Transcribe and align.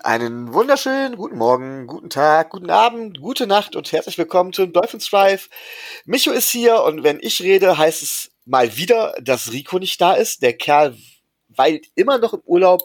Einen 0.00 0.52
wunderschönen 0.52 1.16
guten 1.16 1.36
Morgen, 1.36 1.86
guten 1.86 2.10
Tag, 2.10 2.50
guten 2.50 2.70
Abend, 2.70 3.20
gute 3.20 3.46
Nacht 3.46 3.76
und 3.76 3.92
herzlich 3.92 4.18
willkommen 4.18 4.52
zu 4.52 4.66
Dolphins 4.66 5.08
Drive. 5.10 5.48
Micho 6.04 6.30
ist 6.30 6.50
hier 6.50 6.82
und 6.82 7.02
wenn 7.02 7.20
ich 7.20 7.42
rede, 7.42 7.78
heißt 7.78 8.02
es 8.02 8.30
mal 8.44 8.76
wieder, 8.76 9.14
dass 9.20 9.52
Rico 9.52 9.78
nicht 9.78 10.00
da 10.00 10.14
ist. 10.14 10.42
Der 10.42 10.56
Kerl 10.56 10.96
weilt 11.48 11.86
immer 11.94 12.18
noch 12.18 12.32
im 12.32 12.40
Urlaub 12.44 12.82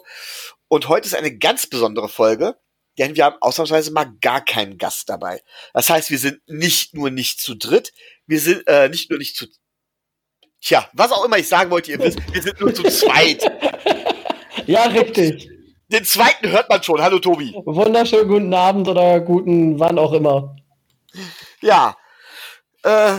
und 0.68 0.88
heute 0.88 1.06
ist 1.06 1.14
eine 1.14 1.36
ganz 1.36 1.66
besondere 1.66 2.08
Folge, 2.08 2.56
denn 2.98 3.16
wir 3.16 3.24
haben 3.24 3.36
ausnahmsweise 3.40 3.92
mal 3.92 4.12
gar 4.20 4.44
keinen 4.44 4.78
Gast 4.78 5.08
dabei. 5.08 5.42
Das 5.74 5.90
heißt, 5.90 6.10
wir 6.10 6.18
sind 6.18 6.40
nicht 6.46 6.94
nur 6.94 7.10
nicht 7.10 7.40
zu 7.40 7.54
dritt, 7.54 7.92
wir 8.26 8.40
sind 8.40 8.66
äh, 8.66 8.88
nicht 8.88 9.10
nur 9.10 9.18
nicht 9.18 9.36
zu 9.36 9.46
Tja, 10.60 10.88
was 10.92 11.12
auch 11.12 11.24
immer 11.24 11.38
ich 11.38 11.48
sagen 11.48 11.70
wollte, 11.70 11.92
ihr 11.92 12.00
wisst, 12.00 12.18
wir 12.32 12.42
sind 12.42 12.60
nur 12.60 12.74
zu 12.74 12.82
zweit. 12.84 13.44
Ja, 14.66 14.84
richtig. 14.84 15.48
Den 15.90 16.04
zweiten 16.04 16.50
hört 16.50 16.68
man 16.68 16.82
schon. 16.82 17.00
Hallo 17.00 17.18
Tobi. 17.18 17.54
Wunderschönen 17.64 18.28
guten 18.28 18.52
Abend 18.52 18.86
oder 18.88 19.20
guten 19.20 19.80
wann 19.80 19.98
auch 19.98 20.12
immer. 20.12 20.54
Ja. 21.62 21.96
Äh, 22.82 23.14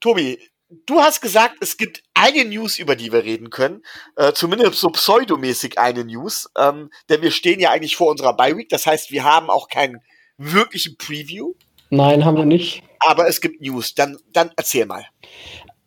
Tobi, 0.00 0.40
du 0.86 1.00
hast 1.00 1.20
gesagt, 1.20 1.54
es 1.60 1.76
gibt 1.76 2.02
eine 2.14 2.44
News, 2.44 2.80
über 2.80 2.96
die 2.96 3.12
wir 3.12 3.22
reden 3.22 3.50
können. 3.50 3.82
Äh, 4.16 4.32
zumindest 4.32 4.80
so 4.80 4.88
pseudomäßig 4.88 5.78
eine 5.78 6.04
News. 6.04 6.50
Ähm, 6.58 6.90
denn 7.08 7.22
wir 7.22 7.30
stehen 7.30 7.60
ja 7.60 7.70
eigentlich 7.70 7.94
vor 7.94 8.10
unserer 8.10 8.36
Bye 8.36 8.56
Week. 8.56 8.68
Das 8.68 8.84
heißt, 8.84 9.12
wir 9.12 9.22
haben 9.22 9.48
auch 9.48 9.68
keinen 9.68 10.00
wirklichen 10.38 10.96
Preview. 10.96 11.54
Nein, 11.90 12.24
haben 12.24 12.36
wir 12.36 12.46
nicht. 12.46 12.82
Aber 12.98 13.28
es 13.28 13.40
gibt 13.40 13.60
News. 13.60 13.94
Dann, 13.94 14.18
dann 14.32 14.50
erzähl 14.56 14.86
mal. 14.86 15.06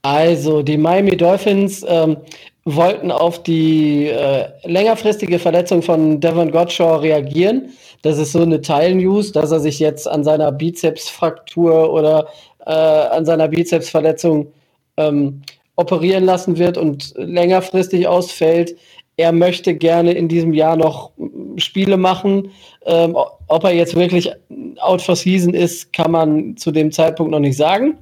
Also, 0.02 0.64
die 0.64 0.78
Miami 0.78 1.18
Dolphins 1.18 1.86
ähm, 1.86 2.18
wollten 2.64 3.12
auf 3.12 3.42
die 3.42 4.08
äh, 4.08 4.46
längerfristige 4.64 5.40
Verletzung 5.40 5.82
von 5.82 6.20
Devon 6.20 6.52
Gottschall 6.52 7.00
reagieren. 7.00 7.70
Das 8.04 8.18
ist 8.18 8.34
so 8.34 8.42
eine 8.42 8.62
Teilnews, 8.62 9.32
dass 9.32 9.52
er 9.52 9.60
sich 9.60 9.80
jetzt 9.80 10.08
an 10.08 10.24
seiner 10.24 10.52
Bizepsfraktur 10.52 11.92
oder 11.92 12.28
äh, 12.66 12.72
an 12.72 13.26
seiner 13.26 13.48
Bizepsverletzung 13.48 14.52
ähm, 14.98 15.42
operieren 15.76 16.24
lassen 16.24 16.58
wird 16.58 16.78
und 16.78 17.14
längerfristig 17.16 18.08
ausfällt. 18.08 18.76
Er 19.18 19.32
möchte 19.32 19.76
gerne 19.76 20.14
in 20.14 20.28
diesem 20.28 20.54
Jahr 20.54 20.76
noch 20.76 21.12
Spiele 21.58 21.98
machen. 21.98 22.52
Ähm, 22.86 23.16
ob 23.48 23.64
er 23.64 23.74
jetzt 23.74 23.96
wirklich 23.96 24.32
out 24.80 25.02
for 25.02 25.16
season 25.16 25.54
ist, 25.54 25.94
kann 25.94 26.12
man 26.12 26.58
zu 26.58 26.72
dem 26.72 26.92
Zeitpunkt 26.92 27.32
noch 27.32 27.40
nicht 27.40 27.58
sagen. 27.58 27.98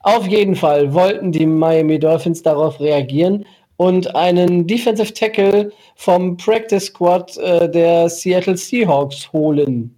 Auf 0.00 0.26
jeden 0.26 0.54
Fall 0.54 0.94
wollten 0.94 1.32
die 1.32 1.46
Miami 1.46 1.98
Dolphins 1.98 2.42
darauf 2.42 2.80
reagieren 2.80 3.44
und 3.78 4.14
einen 4.16 4.66
Defensive 4.66 5.14
Tackle 5.14 5.72
vom 5.94 6.36
Practice 6.36 6.86
Squad 6.86 7.36
äh, 7.38 7.70
der 7.70 8.08
Seattle 8.08 8.56
Seahawks 8.56 9.32
holen. 9.32 9.96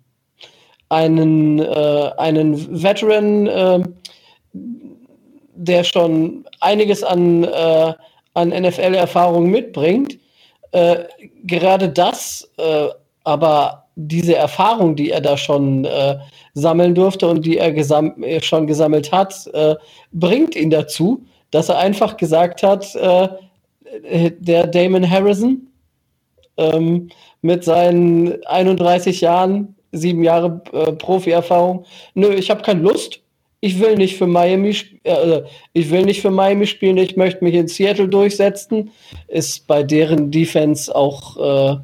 Einen, 0.91 1.59
äh, 1.61 2.11
einen 2.19 2.83
Veteran, 2.83 3.47
äh, 3.47 3.83
der 4.53 5.84
schon 5.84 6.45
einiges 6.61 7.03
an, 7.03 7.45
äh, 7.45 7.95
an 8.34 8.51
NFL-Erfahrung 8.51 9.51
mitbringt. 9.51 10.19
Äh, 10.73 11.05
gerade 11.45 11.89
das, 11.89 12.51
äh, 12.58 12.89
aber 13.25 13.86
diese 13.97 14.36
Erfahrung, 14.36 14.95
die 14.95 15.11
er 15.11 15.20
da 15.20 15.36
schon 15.36 15.86
sammeln 16.55 16.95
durfte 16.95 17.28
und 17.28 17.45
die 17.45 17.58
er 17.58 17.70
gesam 17.70 18.14
schon 18.41 18.67
gesammelt 18.67 19.12
hat, 19.12 19.51
bringt 20.11 20.56
ihn 20.56 20.70
dazu, 20.70 21.23
dass 21.51 21.69
er 21.69 21.77
einfach 21.77 22.17
gesagt 22.17 22.62
hat, 22.62 22.97
der 24.38 24.66
Damon 24.66 25.08
Harrison 25.08 25.69
ähm, 26.56 27.08
mit 27.42 27.64
seinen 27.64 28.44
31 28.44 29.20
Jahren, 29.20 29.74
sieben 29.92 30.22
Jahre 30.22 30.62
äh, 30.72 30.92
Profi-Erfahrung. 30.92 31.84
Nö, 32.14 32.33
ich 32.33 32.50
habe 32.50 32.62
keine 32.62 32.83
Lust. 32.83 33.20
Ich 33.62 33.78
will 33.78 33.96
nicht 33.96 34.16
für 34.16 34.27
Miami, 34.27 34.74
äh, 35.05 35.42
ich 35.72 35.90
will 35.90 36.05
nicht 36.05 36.23
für 36.23 36.30
Miami 36.30 36.67
spielen. 36.67 36.96
Ich 36.96 37.17
möchte 37.17 37.45
mich 37.45 37.55
in 37.55 37.68
Seattle 37.68 38.08
durchsetzen. 38.08 38.90
Ist 39.28 39.67
bei 39.67 39.83
deren 39.83 40.30
Defense 40.30 40.95
auch 40.95 41.36
äh, 41.74 41.77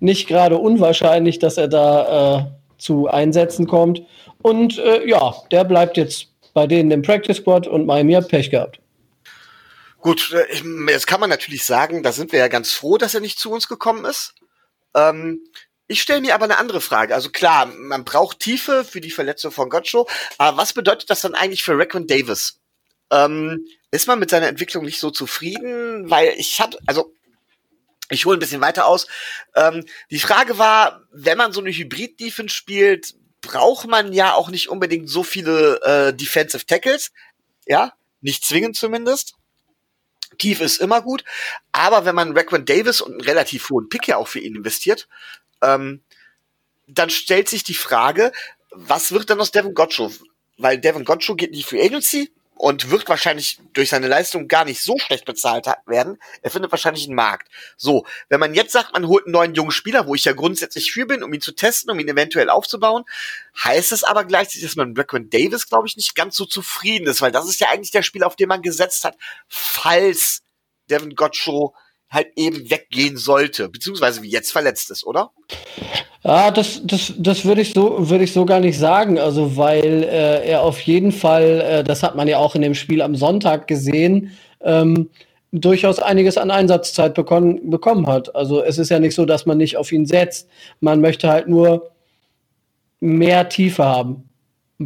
nicht 0.00 0.28
gerade 0.28 0.58
unwahrscheinlich, 0.58 1.38
dass 1.38 1.56
er 1.56 1.68
da 1.68 2.38
äh, 2.38 2.44
zu 2.78 3.08
Einsätzen 3.08 3.66
kommt. 3.66 4.02
Und 4.42 4.78
äh, 4.78 5.08
ja, 5.08 5.34
der 5.50 5.64
bleibt 5.64 5.96
jetzt 5.96 6.28
bei 6.52 6.66
denen 6.66 6.90
im 6.90 7.02
Practice 7.02 7.38
Squad 7.38 7.66
und 7.66 7.86
Miami 7.86 8.12
hat 8.12 8.28
Pech 8.28 8.50
gehabt. 8.50 8.78
Gut, 10.04 10.32
äh, 10.32 10.62
jetzt 10.90 11.06
kann 11.06 11.18
man 11.18 11.30
natürlich 11.30 11.64
sagen, 11.64 12.02
da 12.02 12.12
sind 12.12 12.30
wir 12.30 12.38
ja 12.38 12.48
ganz 12.48 12.72
froh, 12.72 12.98
dass 12.98 13.14
er 13.14 13.22
nicht 13.22 13.38
zu 13.38 13.50
uns 13.50 13.68
gekommen 13.68 14.04
ist. 14.04 14.34
Ähm, 14.94 15.40
ich 15.86 16.02
stelle 16.02 16.20
mir 16.20 16.34
aber 16.34 16.44
eine 16.44 16.58
andere 16.58 16.82
Frage. 16.82 17.14
Also 17.14 17.30
klar, 17.30 17.64
man 17.64 18.04
braucht 18.04 18.38
Tiefe 18.38 18.84
für 18.84 19.00
die 19.00 19.10
Verletzung 19.10 19.50
von 19.50 19.70
Gotcho, 19.70 20.06
aber 20.36 20.58
was 20.58 20.74
bedeutet 20.74 21.08
das 21.08 21.22
dann 21.22 21.34
eigentlich 21.34 21.62
für 21.62 21.78
Raquan 21.78 22.06
Davis? 22.06 22.60
Ähm, 23.10 23.66
ist 23.92 24.06
man 24.06 24.18
mit 24.18 24.28
seiner 24.28 24.48
Entwicklung 24.48 24.84
nicht 24.84 25.00
so 25.00 25.10
zufrieden? 25.10 26.10
Weil 26.10 26.34
ich 26.36 26.60
habe, 26.60 26.76
also 26.84 27.14
ich 28.10 28.26
hole 28.26 28.36
ein 28.36 28.40
bisschen 28.40 28.60
weiter 28.60 28.84
aus. 28.84 29.06
Ähm, 29.54 29.86
die 30.10 30.18
Frage 30.18 30.58
war, 30.58 31.00
wenn 31.12 31.38
man 31.38 31.52
so 31.54 31.62
eine 31.62 31.70
Hybrid-Defense 31.70 32.54
spielt, 32.54 33.14
braucht 33.40 33.86
man 33.86 34.12
ja 34.12 34.34
auch 34.34 34.50
nicht 34.50 34.68
unbedingt 34.68 35.08
so 35.08 35.22
viele 35.22 35.80
äh, 35.80 36.12
Defensive 36.12 36.66
Tackles. 36.66 37.10
Ja, 37.64 37.94
nicht 38.20 38.44
zwingend 38.44 38.76
zumindest. 38.76 39.36
Tief 40.38 40.60
ist 40.60 40.80
immer 40.80 41.02
gut, 41.02 41.24
aber 41.72 42.04
wenn 42.04 42.14
man 42.14 42.36
Raquan 42.36 42.64
Davis 42.64 43.00
und 43.00 43.12
einen 43.12 43.20
relativ 43.20 43.70
hohen 43.70 43.88
Pick 43.88 44.08
ja 44.08 44.16
auch 44.16 44.28
für 44.28 44.40
ihn 44.40 44.56
investiert, 44.56 45.08
ähm, 45.62 46.02
dann 46.86 47.10
stellt 47.10 47.48
sich 47.48 47.64
die 47.64 47.74
Frage, 47.74 48.32
was 48.70 49.12
wird 49.12 49.30
dann 49.30 49.40
aus 49.40 49.50
Devin 49.50 49.74
Gottschall? 49.74 50.10
Weil 50.58 50.78
Devin 50.78 51.04
Gottschall 51.04 51.36
geht 51.36 51.50
in 51.50 51.56
die 51.56 51.62
Free 51.62 51.84
Agency, 51.84 52.32
und 52.56 52.90
wird 52.90 53.08
wahrscheinlich 53.08 53.58
durch 53.72 53.90
seine 53.90 54.06
Leistung 54.06 54.48
gar 54.48 54.64
nicht 54.64 54.80
so 54.80 54.98
schlecht 54.98 55.24
bezahlt 55.24 55.66
werden. 55.86 56.18
Er 56.42 56.50
findet 56.50 56.70
wahrscheinlich 56.70 57.06
einen 57.06 57.16
Markt. 57.16 57.48
So, 57.76 58.06
wenn 58.28 58.40
man 58.40 58.54
jetzt 58.54 58.72
sagt, 58.72 58.92
man 58.92 59.08
holt 59.08 59.26
einen 59.26 59.32
neuen 59.32 59.54
jungen 59.54 59.72
Spieler, 59.72 60.06
wo 60.06 60.14
ich 60.14 60.24
ja 60.24 60.32
grundsätzlich 60.32 60.92
für 60.92 61.06
bin, 61.06 61.22
um 61.22 61.32
ihn 61.32 61.40
zu 61.40 61.52
testen, 61.52 61.90
um 61.90 61.98
ihn 61.98 62.08
eventuell 62.08 62.50
aufzubauen, 62.50 63.04
heißt 63.62 63.92
es 63.92 64.04
aber 64.04 64.24
gleichzeitig, 64.24 64.62
dass 64.62 64.76
man 64.76 64.90
mit 64.90 64.98
Raquan 64.98 65.30
Davis, 65.30 65.68
glaube 65.68 65.88
ich, 65.88 65.96
nicht 65.96 66.14
ganz 66.14 66.36
so 66.36 66.44
zufrieden 66.44 67.08
ist, 67.08 67.20
weil 67.20 67.32
das 67.32 67.48
ist 67.48 67.60
ja 67.60 67.70
eigentlich 67.70 67.90
der 67.90 68.02
Spieler, 68.02 68.26
auf 68.26 68.36
den 68.36 68.48
man 68.48 68.62
gesetzt 68.62 69.04
hat, 69.04 69.16
falls 69.48 70.42
Devin 70.88 71.14
Gottschall 71.14 71.70
halt 72.14 72.28
eben 72.36 72.70
weggehen 72.70 73.16
sollte, 73.16 73.68
beziehungsweise 73.68 74.22
wie 74.22 74.30
jetzt 74.30 74.52
verletzt 74.52 74.90
ist, 74.90 75.04
oder? 75.04 75.30
Ja, 76.22 76.50
das, 76.50 76.80
das, 76.84 77.12
das 77.18 77.44
würde 77.44 77.60
ich 77.60 77.74
so, 77.74 78.08
würde 78.08 78.24
ich 78.24 78.32
so 78.32 78.46
gar 78.46 78.60
nicht 78.60 78.78
sagen. 78.78 79.18
Also, 79.18 79.56
weil 79.56 80.04
äh, 80.04 80.48
er 80.48 80.62
auf 80.62 80.80
jeden 80.80 81.12
Fall, 81.12 81.60
äh, 81.60 81.84
das 81.84 82.02
hat 82.02 82.16
man 82.16 82.28
ja 82.28 82.38
auch 82.38 82.54
in 82.54 82.62
dem 82.62 82.74
Spiel 82.74 83.02
am 83.02 83.14
Sonntag 83.14 83.66
gesehen, 83.66 84.32
ähm, 84.62 85.10
durchaus 85.52 85.98
einiges 85.98 86.38
an 86.38 86.50
Einsatzzeit 86.50 87.14
bekommen, 87.14 87.70
bekommen 87.70 88.06
hat. 88.06 88.34
Also 88.34 88.62
es 88.62 88.78
ist 88.78 88.90
ja 88.90 88.98
nicht 88.98 89.14
so, 89.14 89.24
dass 89.24 89.46
man 89.46 89.58
nicht 89.58 89.76
auf 89.76 89.92
ihn 89.92 90.06
setzt. 90.06 90.48
Man 90.80 91.00
möchte 91.00 91.28
halt 91.28 91.46
nur 91.48 91.90
mehr 93.00 93.48
Tiefe 93.48 93.84
haben 93.84 94.28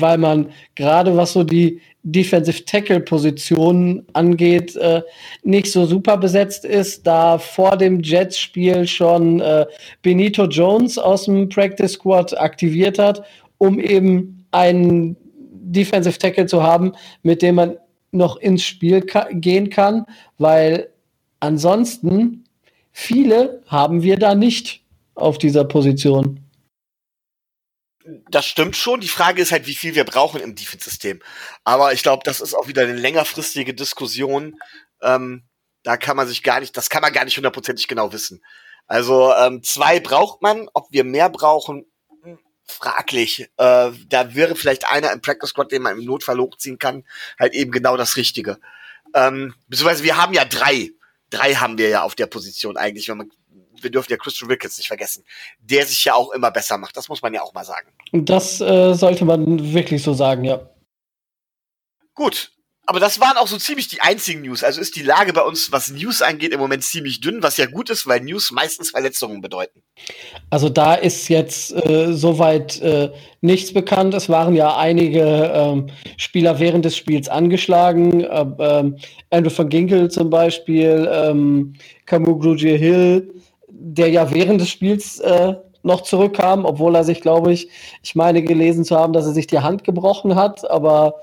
weil 0.01 0.19
man 0.19 0.51
gerade 0.75 1.17
was 1.17 1.33
so 1.33 1.45
die 1.45 1.81
Defensive 2.03 2.65
Tackle 2.65 3.01
Positionen 3.01 4.07
angeht, 4.13 4.77
äh, 4.77 5.03
nicht 5.43 5.71
so 5.71 5.85
super 5.85 6.17
besetzt 6.17 6.65
ist, 6.65 7.07
da 7.07 7.39
vor 7.39 7.77
dem 7.77 8.01
Jets 8.01 8.39
Spiel 8.39 8.87
schon 8.87 9.41
äh, 9.41 9.67
Benito 10.03 10.45
Jones 10.45 10.99
aus 10.99 11.25
dem 11.25 11.49
Practice 11.49 11.93
Squad 11.93 12.39
aktiviert 12.39 12.99
hat, 12.99 13.23
um 13.59 13.79
eben 13.79 14.47
einen 14.53 15.17
Defensive 15.53 16.19
Tackle 16.19 16.47
zu 16.47 16.63
haben, 16.63 16.93
mit 17.23 17.43
dem 17.43 17.57
man 17.57 17.77
noch 18.11 18.37
ins 18.39 18.63
Spiel 18.63 19.03
ka 19.03 19.29
gehen 19.31 19.69
kann, 19.69 20.07
weil 20.39 20.89
ansonsten 21.41 22.45
viele 22.93 23.63
haben 23.67 24.03
wir 24.03 24.17
da 24.19 24.35
nicht 24.35 24.81
auf 25.15 25.37
dieser 25.37 25.65
Position 25.65 26.41
das 28.31 28.47
stimmt 28.47 28.77
schon. 28.77 29.01
Die 29.01 29.09
Frage 29.09 29.43
ist 29.43 29.53
halt, 29.53 29.67
wie 29.67 29.75
viel 29.75 29.95
wir 29.95 30.05
brauchen 30.05 30.41
im 30.41 30.55
Defense-System. 30.55 31.21
Aber 31.65 31.93
ich 31.93 32.03
glaube, 32.03 32.23
das 32.25 32.41
ist 32.41 32.55
auch 32.55 32.69
wieder 32.69 32.83
eine 32.83 32.95
längerfristige 32.95 33.75
Diskussion. 33.75 34.57
Ähm, 35.03 35.45
da 35.83 35.97
kann 35.97 36.17
man 36.17 36.27
sich 36.27 36.43
gar 36.43 36.61
nicht, 36.61 36.77
das 36.77 36.91
kann 36.91 37.03
man 37.03 37.13
gar 37.13 37.25
nicht 37.25 37.37
hundertprozentig 37.37 37.89
genau 37.89 38.13
wissen. 38.13 38.43
Also 38.87 39.33
ähm, 39.35 39.63
zwei 39.63 40.01
braucht 40.01 40.43
man, 40.43 40.69
ob 40.73 40.89
wir 40.91 41.05
mehr 41.05 41.29
brauchen, 41.29 41.85
hm, 42.23 42.39
fraglich. 42.65 43.51
Äh, 43.59 43.91
da 44.09 44.35
wäre 44.35 44.57
vielleicht 44.57 44.91
einer 44.91 45.13
im 45.13 45.21
Practice 45.21 45.51
Squad, 45.51 45.71
den 45.71 45.83
man 45.83 45.99
im 45.99 46.05
Notfall 46.05 46.39
hochziehen 46.39 46.79
kann, 46.79 47.05
halt 47.39 47.55
eben 47.55 47.71
genau 47.71 47.97
das 47.97 48.17
Richtige. 48.17 48.59
Ähm, 49.15 49.55
beziehungsweise 49.69 50.05
wir 50.05 50.17
haben 50.17 50.33
ja 50.33 50.45
drei. 50.45 50.91
Drei 51.31 51.55
haben 51.55 51.77
wir 51.77 51.91
ja 51.91 52.03
auf 52.03 52.15
der 52.15 52.27
Position 52.27 52.79
eigentlich, 52.79 53.09
wenn 53.09 53.19
man 53.19 53.31
wir 53.83 53.91
dürfen 53.91 54.11
ja 54.11 54.17
Christian 54.17 54.49
Wilkins 54.49 54.79
nicht 54.79 54.89
vergessen, 54.89 55.25
der 55.61 55.87
sich 55.87 56.05
ja 56.05 56.15
auch 56.15 56.31
immer 56.33 56.51
besser 56.51 56.79
macht. 56.79 56.97
Das 56.97 57.09
muss 57.09 57.23
man 57.23 57.35
ja 57.35 57.43
auch 57.43 57.55
mal 57.55 57.65
sagen. 57.65 57.89
Das 58.13 58.61
äh, 58.61 58.95
sollte 58.95 59.25
man 59.25 59.73
wirklich 59.73 60.03
so 60.03 60.15
sagen, 60.15 60.45
ja. 60.45 60.69
Gut. 62.15 62.53
aber 62.89 63.01
das 63.01 63.21
waren 63.21 63.37
auch 63.37 63.47
so 63.47 63.59
ziemlich 63.59 63.89
die 63.89 64.01
einzigen 64.01 64.41
News. 64.41 64.65
Also 64.65 64.81
ist 64.81 64.97
die 64.97 65.03
Lage 65.03 65.35
bei 65.35 65.43
uns, 65.43 65.71
was 65.71 65.91
News 65.91 66.23
angeht, 66.23 66.55
im 66.55 66.59
Moment 66.59 66.83
ziemlich 66.83 67.21
dünn, 67.21 67.43
was 67.43 67.59
ja 67.59 67.67
gut 67.67 67.91
ist, 67.91 68.07
weil 68.07 68.23
News 68.23 68.51
meistens 68.51 68.93
Verletzungen 68.93 69.43
bedeuten. 69.43 69.83
Also 70.49 70.71
da 70.71 70.95
ist 70.95 71.29
jetzt 71.29 71.71
äh, 71.73 72.15
soweit 72.15 72.81
äh, 72.81 73.13
nichts 73.43 73.75
bekannt. 73.75 74.15
Es 74.15 74.31
waren 74.31 74.57
ja 74.57 74.75
einige 74.75 75.53
ähm, 75.55 75.91
Spieler 76.17 76.61
während 76.61 76.87
des 76.87 76.97
Spiels 76.97 77.29
angeschlagen. 77.29 78.23
Äh, 78.25 78.47
ähm, 78.59 78.97
Andrew 79.29 79.53
van 79.55 79.69
Ginkel 79.69 80.11
zum 80.11 80.31
Beispiel, 80.31 81.07
ähm, 81.13 81.75
Camus 82.07 82.41
Grugier 82.43 82.79
Hill, 82.79 83.35
der 83.81 84.11
ja 84.11 84.33
während 84.33 84.61
des 84.61 84.71
Spiels 84.71 85.21
äh, 85.21 85.55
noch 85.83 86.03
zurückkam, 86.03 86.65
obwohl 86.65 86.97
er 86.97 87.05
sich, 87.05 87.21
glaube 87.21 87.53
ich, 87.53 87.69
ich 88.03 88.15
meine 88.15 88.43
gelesen 88.43 88.85
zu 88.85 88.97
haben, 88.97 89.13
dass 89.13 89.27
er 89.27 89.33
sich 89.33 89.47
die 89.47 89.61
Hand 89.61 89.85
gebrochen 89.85 90.35
hat, 90.35 90.69
aber 90.69 91.15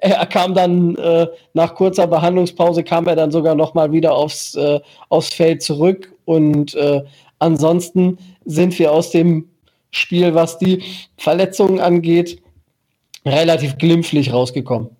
er 0.00 0.26
kam 0.26 0.54
dann 0.54 0.96
äh, 0.96 1.26
nach 1.52 1.74
kurzer 1.74 2.06
Behandlungspause 2.06 2.84
kam 2.84 3.06
er 3.08 3.16
dann 3.16 3.32
sogar 3.32 3.54
noch 3.54 3.74
mal 3.74 3.92
wieder 3.92 4.14
aufs, 4.14 4.54
äh, 4.54 4.80
aufs 5.08 5.34
Feld 5.34 5.62
zurück 5.62 6.12
und 6.24 6.74
äh, 6.74 7.02
ansonsten 7.38 8.18
sind 8.44 8.78
wir 8.78 8.92
aus 8.92 9.10
dem 9.10 9.48
Spiel, 9.90 10.34
was 10.34 10.58
die 10.58 10.84
Verletzungen 11.16 11.80
angeht, 11.80 12.40
relativ 13.24 13.78
glimpflich 13.78 14.32
rausgekommen. 14.32 14.96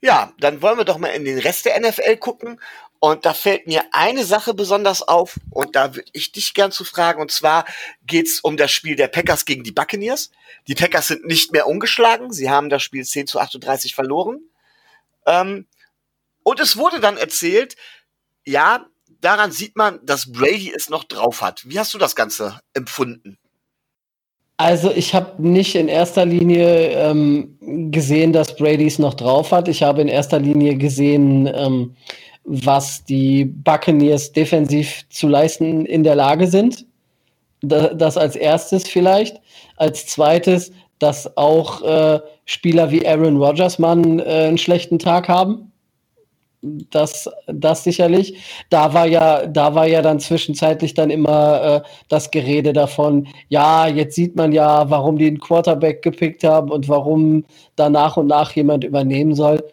Ja, 0.00 0.32
dann 0.40 0.62
wollen 0.62 0.78
wir 0.78 0.84
doch 0.84 0.98
mal 0.98 1.08
in 1.08 1.24
den 1.24 1.38
Rest 1.38 1.66
der 1.66 1.78
NFL 1.80 2.16
gucken. 2.16 2.58
Und 3.04 3.26
da 3.26 3.34
fällt 3.34 3.66
mir 3.66 3.82
eine 3.90 4.24
Sache 4.24 4.54
besonders 4.54 5.02
auf, 5.02 5.40
und 5.50 5.74
da 5.74 5.96
würde 5.96 6.08
ich 6.12 6.30
dich 6.30 6.54
gern 6.54 6.70
zu 6.70 6.84
fragen, 6.84 7.20
und 7.20 7.32
zwar 7.32 7.64
geht's 8.06 8.38
um 8.38 8.56
das 8.56 8.70
Spiel 8.70 8.94
der 8.94 9.08
Packers 9.08 9.44
gegen 9.44 9.64
die 9.64 9.72
Buccaneers. 9.72 10.30
Die 10.68 10.76
Packers 10.76 11.08
sind 11.08 11.24
nicht 11.24 11.50
mehr 11.50 11.66
ungeschlagen, 11.66 12.32
sie 12.32 12.48
haben 12.48 12.70
das 12.70 12.84
Spiel 12.84 13.04
10 13.04 13.26
zu 13.26 13.40
38 13.40 13.96
verloren. 13.96 14.38
Ähm, 15.26 15.66
und 16.44 16.60
es 16.60 16.76
wurde 16.76 17.00
dann 17.00 17.16
erzählt, 17.16 17.74
ja, 18.44 18.86
daran 19.20 19.50
sieht 19.50 19.74
man, 19.74 19.98
dass 20.06 20.30
Brady 20.30 20.72
es 20.72 20.88
noch 20.88 21.02
drauf 21.02 21.42
hat. 21.42 21.62
Wie 21.64 21.80
hast 21.80 21.92
du 21.94 21.98
das 21.98 22.14
Ganze 22.14 22.60
empfunden? 22.72 23.36
Also 24.58 24.92
ich 24.92 25.12
habe 25.12 25.42
nicht 25.42 25.74
in 25.74 25.88
erster 25.88 26.24
Linie 26.24 26.90
ähm, 26.90 27.90
gesehen, 27.90 28.32
dass 28.32 28.54
Brady 28.54 28.86
es 28.86 29.00
noch 29.00 29.14
drauf 29.14 29.50
hat. 29.50 29.66
Ich 29.66 29.82
habe 29.82 30.02
in 30.02 30.08
erster 30.08 30.38
Linie 30.38 30.76
gesehen, 30.76 31.50
ähm, 31.52 31.96
was 32.44 33.04
die 33.04 33.44
Buccaneers 33.44 34.32
defensiv 34.32 35.04
zu 35.10 35.28
leisten 35.28 35.86
in 35.86 36.02
der 36.02 36.16
Lage 36.16 36.46
sind. 36.46 36.86
Das 37.60 38.16
als 38.16 38.34
erstes 38.34 38.88
vielleicht. 38.88 39.40
Als 39.76 40.06
zweites, 40.06 40.72
dass 40.98 41.36
auch 41.36 41.82
äh, 41.82 42.20
Spieler 42.44 42.90
wie 42.90 43.06
Aaron 43.06 43.36
Rodgers 43.36 43.78
mal 43.78 43.98
äh, 44.20 44.48
einen 44.48 44.58
schlechten 44.58 44.98
Tag 44.98 45.28
haben. 45.28 45.72
Das, 46.62 47.28
das 47.46 47.82
sicherlich. 47.82 48.36
Da 48.70 48.94
war 48.94 49.06
ja, 49.06 49.46
da 49.46 49.74
war 49.74 49.86
ja 49.86 50.00
dann 50.00 50.20
zwischenzeitlich 50.20 50.94
dann 50.94 51.10
immer 51.10 51.62
äh, 51.62 51.88
das 52.08 52.30
Gerede 52.30 52.72
davon, 52.72 53.26
ja, 53.48 53.88
jetzt 53.88 54.14
sieht 54.14 54.36
man 54.36 54.52
ja, 54.52 54.88
warum 54.88 55.18
die 55.18 55.26
einen 55.26 55.40
Quarterback 55.40 56.02
gepickt 56.02 56.44
haben 56.44 56.70
und 56.70 56.88
warum 56.88 57.44
da 57.74 57.90
nach 57.90 58.16
und 58.16 58.28
nach 58.28 58.52
jemand 58.52 58.84
übernehmen 58.84 59.34
soll. 59.34 59.64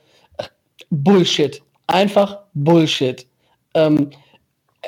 Bullshit 0.89 1.61
einfach 1.89 2.39
Bullshit. 2.63 3.25
Ähm, 3.73 4.09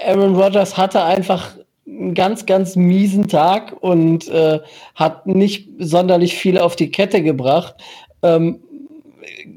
Aaron 0.05 0.35
Rodgers 0.35 0.77
hatte 0.77 1.03
einfach 1.03 1.55
einen 1.87 2.13
ganz, 2.13 2.45
ganz 2.45 2.75
miesen 2.75 3.27
Tag 3.27 3.75
und 3.81 4.27
äh, 4.29 4.59
hat 4.95 5.27
nicht 5.27 5.69
sonderlich 5.79 6.35
viel 6.35 6.57
auf 6.57 6.75
die 6.75 6.91
Kette 6.91 7.21
gebracht. 7.21 7.75
Ähm, 8.23 8.59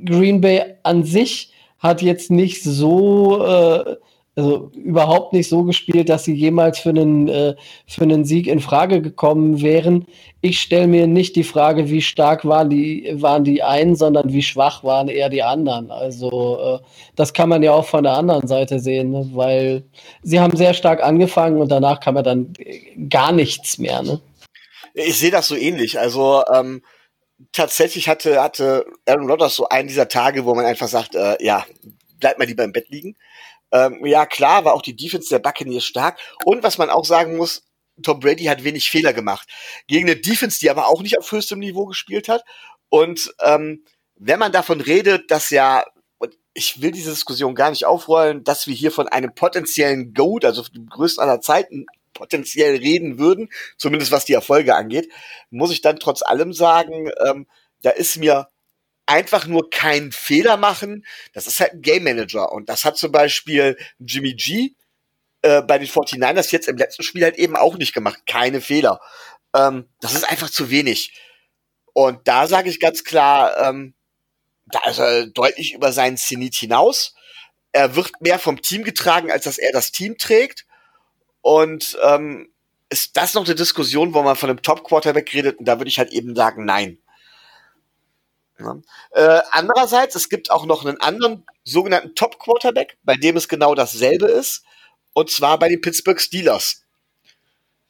Green 0.05 0.41
Bay 0.41 0.63
an 0.83 1.05
sich 1.05 1.53
hat 1.79 2.03
jetzt 2.03 2.31
nicht 2.31 2.63
so 2.63 3.45
äh, 3.45 3.97
also 4.37 4.73
überhaupt 4.75 5.33
nicht 5.33 5.49
so 5.49 5.63
gespielt, 5.63 6.09
dass 6.09 6.25
sie 6.25 6.35
jemals 6.35 6.81
für 6.81 6.89
einen, 6.89 7.29
äh, 7.29 7.55
für 7.87 8.03
einen 8.03 8.25
Sieg 8.25 8.49
in 8.49 8.59
Frage 8.59 9.01
gekommen 9.01 9.63
wären. 9.63 10.07
Ich 10.41 10.61
stelle 10.61 10.89
mir 10.89 11.07
nicht 11.07 11.37
die 11.37 11.45
Frage, 11.45 11.89
wie 11.89 12.03
stark 12.03 12.45
waren 12.45 12.69
die, 12.69 13.09
waren 13.15 13.45
die 13.45 13.63
einen, 13.63 13.95
sondern 13.95 14.33
wie 14.33 14.43
schwach 14.43 14.83
waren 14.83 15.07
eher 15.09 15.29
die 15.29 15.45
anderen. 15.45 15.91
Also 15.93 16.81
äh, 16.83 16.87
das 17.15 17.33
kann 17.33 17.49
man 17.49 17.63
ja 17.63 17.73
auch 17.73 17.87
von 17.87 18.03
der 18.03 18.15
anderen 18.15 18.49
Seite 18.49 18.81
sehen, 18.81 19.11
ne? 19.11 19.31
weil 19.33 19.85
sie 20.23 20.41
haben 20.41 20.57
sehr 20.57 20.75
stark 20.75 21.03
angefangen 21.03 21.61
und 21.61 21.69
danach 21.69 22.01
kam 22.01 22.17
er 22.17 22.25
dann 22.25 22.53
gar 23.09 23.31
nichts 23.31 23.79
mehr. 23.79 24.03
Ne? 24.03 24.21
Ich 24.95 25.19
sehe 25.19 25.31
das 25.31 25.47
so 25.47 25.55
ähnlich. 25.55 26.01
Also 26.01 26.43
ähm, 26.53 26.83
tatsächlich 27.53 28.09
hatte, 28.09 28.43
hatte 28.43 28.85
Aaron 29.07 29.31
Rodgers 29.31 29.55
so 29.55 29.69
einen 29.69 29.87
dieser 29.87 30.09
Tage, 30.09 30.45
wo 30.45 30.57
man 30.57 30.65
einfach 30.65 30.89
sagt, 30.89 31.15
äh, 31.15 31.37
ja, 31.39 31.65
bleibt 32.19 32.39
mal 32.39 32.47
lieber 32.47 32.65
im 32.65 32.73
Bett 32.73 32.89
liegen. 32.89 33.17
Ähm, 33.75 34.07
ja, 34.07 34.25
klar, 34.25 34.65
war 34.65 34.75
auch 34.75 34.83
die 34.83 34.95
Defense 34.95 35.29
der 35.29 35.41
Buccaneers 35.41 35.85
stark. 35.85 36.19
Und 36.45 36.63
was 36.63 36.79
man 36.79 36.91
auch 36.91 37.05
sagen 37.05 37.37
muss, 37.37 37.65
Tom 38.03 38.21
Brady 38.21 38.45
hat 38.45 38.63
wenig 38.65 38.89
Fehler 38.89 39.13
gemacht. 39.13 39.49
Gegen 39.89 40.09
eine 40.09 40.17
Defense, 40.17 40.61
die 40.61 40.71
aber 40.71 40.89
auch 40.89 41.03
nicht 41.03 41.19
auf 41.19 41.31
höchstem 41.31 41.59
Niveau 41.59 41.85
gespielt 41.87 42.29
hat. 42.29 42.45
Und 42.89 43.35
ähm, 43.41 43.85
wenn 44.15 44.39
man 44.39 44.53
davon 44.53 44.81
redet, 44.81 45.31
dass 45.31 45.51
ja, 45.51 45.85
und 46.19 46.37
ich 46.55 46.81
will 46.81 46.93
diese 46.93 47.11
Diskussion 47.11 47.57
gar 47.57 47.71
nicht 47.71 47.85
aufrollen, 47.85 48.45
dass 48.45 48.69
wir 48.69 48.75
hier 48.75 48.93
von 48.93 49.09
einem 49.09 49.35
potenziellen 49.35 50.15
Goat, 50.15 50.45
also 50.45 50.63
dem 50.63 50.87
größten 50.87 51.23
aller 51.23 51.41
Zeiten, 51.41 51.87
potenziell 52.13 52.77
reden 52.77 53.19
würden, 53.19 53.49
zumindest 53.77 54.13
was 54.13 54.25
die 54.25 54.35
Erfolge 54.35 54.77
angeht, 54.77 55.11
muss 55.51 55.73
ich 55.73 55.81
dann 55.81 55.99
trotz 55.99 56.23
allem 56.23 56.53
sagen, 56.53 57.11
ähm, 57.27 57.49
da 57.83 57.91
ist 57.91 58.17
mir 58.19 58.49
einfach 59.07 59.47
nur 59.47 59.71
keinen 59.71 60.13
Fehler 60.13 60.57
machen. 60.57 61.05
Das 61.33 61.47
ist 61.47 61.61
halt 61.61 61.75
ein 61.75 61.83
Game 61.83 62.05
Manager. 62.05 62.53
Und 62.53 62.69
das 62.69 62.85
hat 62.85 62.97
zum 62.97 63.13
Beispiel 63.13 63.77
Jimmy 63.99 64.35
G 64.35 64.71
äh, 65.43 65.63
bei 65.63 65.79
den 65.79 65.89
49ers 65.89 66.53
jetzt 66.53 66.69
im 66.69 66.77
letzten 66.77 67.03
Spiel 67.03 67.25
halt 67.25 67.37
eben 67.37 67.57
auch 67.57 67.77
nicht 67.77 67.93
gemacht. 67.93 68.21
Keine 68.27 68.61
Fehler. 68.61 69.01
Ähm, 69.55 69.89
das 70.01 70.15
ist 70.15 70.29
einfach 70.31 70.51
zu 70.51 70.71
wenig. 70.71 71.13
Und 71.93 72.27
da 72.27 72.47
sage 72.47 72.71
ich 72.71 72.81
ganz 72.81 73.05
klar, 73.05 73.57
ähm, 73.61 73.95
da 74.67 74.81
ist 74.89 74.99
er 74.99 75.27
deutlich 75.27 75.75
über 75.75 75.93
seinen 75.93 76.17
Zenit 76.17 76.55
hinaus. 76.55 77.15
Er 77.73 77.97
wird 77.97 78.11
mehr 78.21 78.39
vom 78.39 78.63
Team 78.63 78.85
getragen, 78.85 79.31
als 79.31 79.45
dass 79.45 79.59
er 79.59 79.73
das 79.73 79.93
Team 79.93 80.17
trägt. 80.17 80.67
Und 81.43 81.99
ähm, 82.03 82.49
ist 82.89 83.17
das 83.17 83.35
noch 83.35 83.45
eine 83.45 83.55
Diskussion, 83.55 84.15
wo 84.15 84.23
man 84.23 84.37
von 84.37 84.51
einem 84.51 84.63
Top-Quarterback 84.63 85.33
redet? 85.35 85.59
Und 85.59 85.67
da 85.67 85.79
würde 85.79 85.89
ich 85.89 85.99
halt 85.99 86.13
eben 86.13 86.35
sagen, 86.35 86.65
nein. 86.65 86.99
Ja. 88.59 88.77
Äh, 89.11 89.43
andererseits, 89.51 90.15
es 90.15 90.29
gibt 90.29 90.51
auch 90.51 90.67
noch 90.67 90.85
einen 90.85 91.01
anderen 91.01 91.45
sogenannten 91.65 92.15
Top-Quarterback, 92.15 92.99
bei 93.03 93.17
dem 93.17 93.37
es 93.37 93.49
genau 93.49 93.75
dasselbe 93.75 94.27
ist, 94.27 94.65
und 95.13 95.31
zwar 95.31 95.59
bei 95.59 95.69
den 95.69 95.81
Pittsburgh 95.81 96.21
Steelers. 96.21 96.83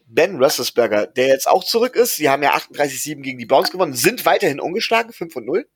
Ben 0.07 0.37
Roethlisberger, 0.37 1.07
der 1.07 1.29
jetzt 1.29 1.49
auch 1.49 1.65
zurück 1.65 1.97
ist. 1.97 2.17
Sie 2.17 2.29
haben 2.29 2.43
ja 2.43 2.55
38-7 2.55 3.23
gegen 3.23 3.39
die 3.39 3.47
Browns 3.47 3.71
gewonnen, 3.71 3.95
sind 3.95 4.27
weiterhin 4.27 4.61
ungeschlagen, 4.61 5.13
5 5.13 5.37
und 5.37 5.47
0. 5.47 5.67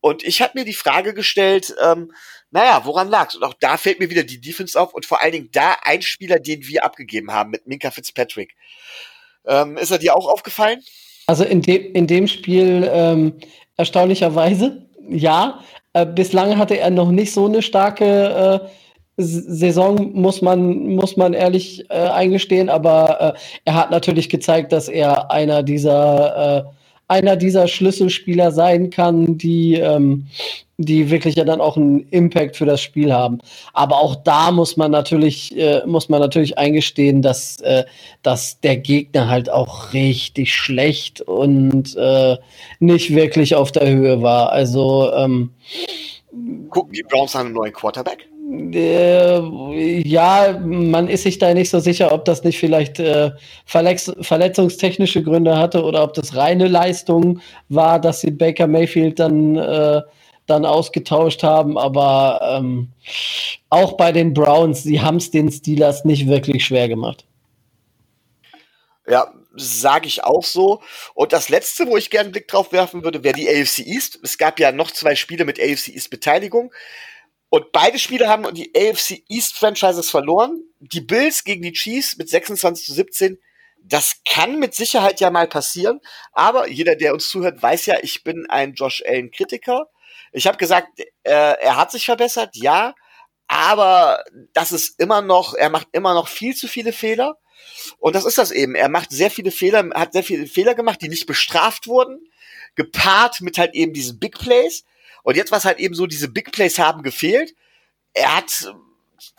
Und 0.00 0.22
ich 0.24 0.42
habe 0.42 0.58
mir 0.58 0.64
die 0.64 0.74
Frage 0.74 1.14
gestellt, 1.14 1.74
ähm, 1.82 2.12
naja, 2.50 2.82
woran 2.84 3.08
lag's? 3.08 3.34
Und 3.34 3.42
auch 3.42 3.54
da 3.54 3.76
fällt 3.76 3.98
mir 4.00 4.10
wieder 4.10 4.22
die 4.22 4.40
Defense 4.40 4.80
auf 4.80 4.94
und 4.94 5.06
vor 5.06 5.20
allen 5.20 5.32
Dingen 5.32 5.50
da 5.52 5.76
ein 5.82 6.02
Spieler, 6.02 6.38
den 6.38 6.66
wir 6.66 6.84
abgegeben 6.84 7.32
haben 7.32 7.50
mit 7.50 7.66
Minka 7.66 7.90
Fitzpatrick. 7.90 8.54
Ähm, 9.44 9.76
ist 9.76 9.90
er 9.90 9.98
dir 9.98 10.16
auch 10.16 10.28
aufgefallen? 10.28 10.82
Also 11.26 11.44
in 11.44 11.62
dem, 11.62 11.92
in 11.92 12.06
dem 12.06 12.26
Spiel 12.26 12.88
ähm, 12.90 13.38
erstaunlicherweise, 13.78 14.82
ja. 15.08 15.60
Äh, 15.94 16.04
bislang 16.04 16.58
hatte 16.58 16.78
er 16.78 16.90
noch 16.90 17.10
nicht 17.10 17.32
so 17.32 17.46
eine 17.46 17.62
starke 17.62 18.60
äh, 18.62 18.68
Saison, 19.16 20.12
muss 20.12 20.42
man, 20.42 20.94
muss 20.94 21.16
man 21.16 21.32
ehrlich 21.32 21.90
äh, 21.90 21.94
eingestehen, 21.94 22.68
aber 22.68 23.34
äh, 23.34 23.38
er 23.64 23.74
hat 23.74 23.90
natürlich 23.90 24.28
gezeigt, 24.28 24.70
dass 24.70 24.88
er 24.88 25.30
einer 25.30 25.62
dieser, 25.62 26.58
äh, 26.58 26.77
einer 27.08 27.36
dieser 27.36 27.66
Schlüsselspieler 27.68 28.52
sein 28.52 28.90
kann, 28.90 29.38
die, 29.38 29.74
ähm, 29.74 30.26
die 30.76 31.10
wirklich 31.10 31.34
ja 31.34 31.44
dann 31.44 31.60
auch 31.60 31.76
einen 31.76 32.06
Impact 32.10 32.56
für 32.56 32.66
das 32.66 32.82
Spiel 32.82 33.12
haben. 33.12 33.38
Aber 33.72 33.96
auch 33.96 34.14
da 34.14 34.50
muss 34.50 34.76
man 34.76 34.90
natürlich, 34.90 35.56
äh, 35.56 35.82
muss 35.86 36.08
man 36.08 36.20
natürlich 36.20 36.58
eingestehen, 36.58 37.22
dass, 37.22 37.60
äh, 37.62 37.84
dass 38.22 38.60
der 38.60 38.76
Gegner 38.76 39.28
halt 39.28 39.50
auch 39.50 39.92
richtig 39.94 40.54
schlecht 40.54 41.22
und 41.22 41.96
äh, 41.96 42.36
nicht 42.78 43.14
wirklich 43.14 43.54
auf 43.56 43.72
der 43.72 43.88
Höhe 43.88 44.22
war. 44.22 44.52
Also 44.52 45.10
ähm, 45.12 45.50
gucken 46.70 46.92
die 46.92 47.02
Browns 47.02 47.34
an 47.34 47.46
einen 47.46 47.54
neuen 47.54 47.72
Quarterback? 47.72 48.28
Äh, 48.50 50.08
ja, 50.08 50.58
man 50.64 51.08
ist 51.08 51.24
sich 51.24 51.38
da 51.38 51.52
nicht 51.52 51.68
so 51.68 51.80
sicher, 51.80 52.12
ob 52.12 52.24
das 52.24 52.44
nicht 52.44 52.58
vielleicht 52.58 52.98
äh, 52.98 53.32
verletz 53.66 54.10
verletzungstechnische 54.20 55.22
Gründe 55.22 55.58
hatte 55.58 55.82
oder 55.82 56.02
ob 56.02 56.14
das 56.14 56.34
reine 56.34 56.66
Leistung 56.66 57.40
war, 57.68 58.00
dass 58.00 58.22
sie 58.22 58.30
Baker 58.30 58.66
Mayfield 58.66 59.18
dann 59.18 59.56
äh, 59.56 60.00
dann 60.46 60.64
ausgetauscht 60.64 61.42
haben, 61.42 61.76
aber 61.76 62.40
ähm, 62.58 62.88
auch 63.68 63.98
bei 63.98 64.12
den 64.12 64.32
Browns, 64.32 64.82
sie 64.82 65.00
haben 65.00 65.16
es 65.16 65.30
den 65.30 65.52
Steelers 65.52 66.06
nicht 66.06 66.26
wirklich 66.26 66.64
schwer 66.64 66.88
gemacht. 66.88 67.26
Ja, 69.06 69.30
sage 69.56 70.06
ich 70.06 70.24
auch 70.24 70.44
so. 70.44 70.80
Und 71.14 71.32
das 71.32 71.50
letzte, 71.50 71.86
wo 71.86 71.96
ich 71.96 72.10
gerne 72.10 72.26
einen 72.26 72.32
Blick 72.32 72.48
drauf 72.48 72.72
werfen 72.72 73.04
würde, 73.04 73.24
wäre 73.24 73.34
die 73.34 73.48
AFC 73.48 73.80
East. 73.80 74.18
Es 74.22 74.38
gab 74.38 74.58
ja 74.58 74.72
noch 74.72 74.90
zwei 74.90 75.14
Spiele 75.14 75.44
mit 75.44 75.60
AFC 75.60 75.88
East 75.88 76.10
Beteiligung. 76.10 76.72
Und 77.50 77.72
beide 77.72 77.98
Spiele 77.98 78.28
haben 78.28 78.52
die 78.54 78.72
AFC 78.76 79.24
East 79.28 79.56
Franchises 79.56 80.10
verloren. 80.10 80.62
Die 80.80 81.00
Bills 81.00 81.44
gegen 81.44 81.62
die 81.62 81.72
Chiefs 81.72 82.16
mit 82.16 82.28
26 82.28 82.86
zu 82.86 82.92
17. 82.92 83.38
Das 83.82 84.20
kann 84.28 84.58
mit 84.58 84.74
Sicherheit 84.74 85.20
ja 85.20 85.30
mal 85.30 85.48
passieren. 85.48 86.00
Aber 86.32 86.68
jeder, 86.68 86.94
der 86.94 87.14
uns 87.14 87.28
zuhört, 87.28 87.62
weiß 87.62 87.86
ja, 87.86 87.96
ich 88.02 88.22
bin 88.22 88.46
ein 88.50 88.74
Josh 88.74 89.02
Allen 89.06 89.30
Kritiker. 89.30 89.88
Ich 90.32 90.46
habe 90.46 90.58
gesagt, 90.58 90.88
äh, 91.00 91.04
er 91.22 91.76
hat 91.76 91.90
sich 91.90 92.04
verbessert, 92.04 92.54
ja. 92.54 92.94
Aber 93.46 94.22
das 94.52 94.72
ist 94.72 95.00
immer 95.00 95.22
noch, 95.22 95.54
er 95.54 95.70
macht 95.70 95.88
immer 95.92 96.12
noch 96.12 96.28
viel 96.28 96.54
zu 96.54 96.68
viele 96.68 96.92
Fehler. 96.92 97.38
Und 97.98 98.14
das 98.14 98.26
ist 98.26 98.36
das 98.36 98.50
eben. 98.50 98.74
Er 98.74 98.90
macht 98.90 99.10
sehr 99.10 99.30
viele 99.30 99.50
Fehler, 99.50 99.88
hat 99.94 100.12
sehr 100.12 100.22
viele 100.22 100.46
Fehler 100.46 100.74
gemacht, 100.74 101.00
die 101.00 101.08
nicht 101.08 101.26
bestraft 101.26 101.86
wurden, 101.86 102.20
gepaart 102.74 103.40
mit 103.40 103.56
halt 103.56 103.74
eben 103.74 103.94
diesen 103.94 104.18
Big 104.18 104.38
Plays. 104.38 104.84
Und 105.22 105.36
jetzt 105.36 105.50
war 105.50 105.58
es 105.58 105.64
halt 105.64 105.78
eben 105.78 105.94
so, 105.94 106.06
diese 106.06 106.28
Big 106.28 106.52
Plays 106.52 106.78
haben 106.78 107.02
gefehlt. 107.02 107.54
Er 108.14 108.36
hat 108.36 108.72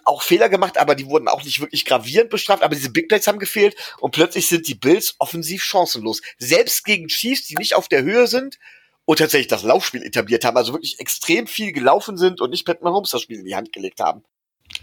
auch 0.06 0.22
Fehler 0.22 0.50
gemacht, 0.50 0.78
aber 0.78 0.96
die 0.96 1.06
wurden 1.08 1.28
auch 1.28 1.44
nicht 1.44 1.60
wirklich 1.60 1.86
gravierend 1.86 2.30
bestraft, 2.30 2.64
aber 2.64 2.76
diese 2.76 2.92
Big 2.92 3.08
Plays 3.08 3.28
haben 3.28 3.40
gefehlt 3.40 3.76
und 4.00 4.12
plötzlich 4.12 4.48
sind 4.48 4.68
die 4.68 4.76
Bills 4.76 5.16
offensiv 5.20 5.64
chancenlos. 5.64 6.22
Selbst 6.38 6.84
gegen 6.86 7.08
Chiefs, 7.08 7.48
die 7.48 7.56
nicht 7.56 7.76
auf 7.76 7.88
der 7.88 8.04
Höhe 8.04 8.28
sind 8.28 8.58
und 9.06 9.20
tatsächlich 9.20 9.48
das 9.48 9.64
Laufspiel 9.64 10.04
etabliert 10.04 10.46
haben, 10.46 10.58
also 10.58 10.74
wirklich 10.74 11.00
extrem 11.00 11.48
viel 11.48 11.72
gelaufen 11.72 12.18
sind 12.18 12.42
und 12.42 12.50
nicht 12.52 12.66
Pat 12.66 12.82
Mahomes 12.82 13.12
das 13.12 13.22
Spiel 13.22 13.40
in 13.40 13.46
die 13.46 13.56
Hand 13.56 13.72
gelegt 13.72 14.00
haben. 14.00 14.24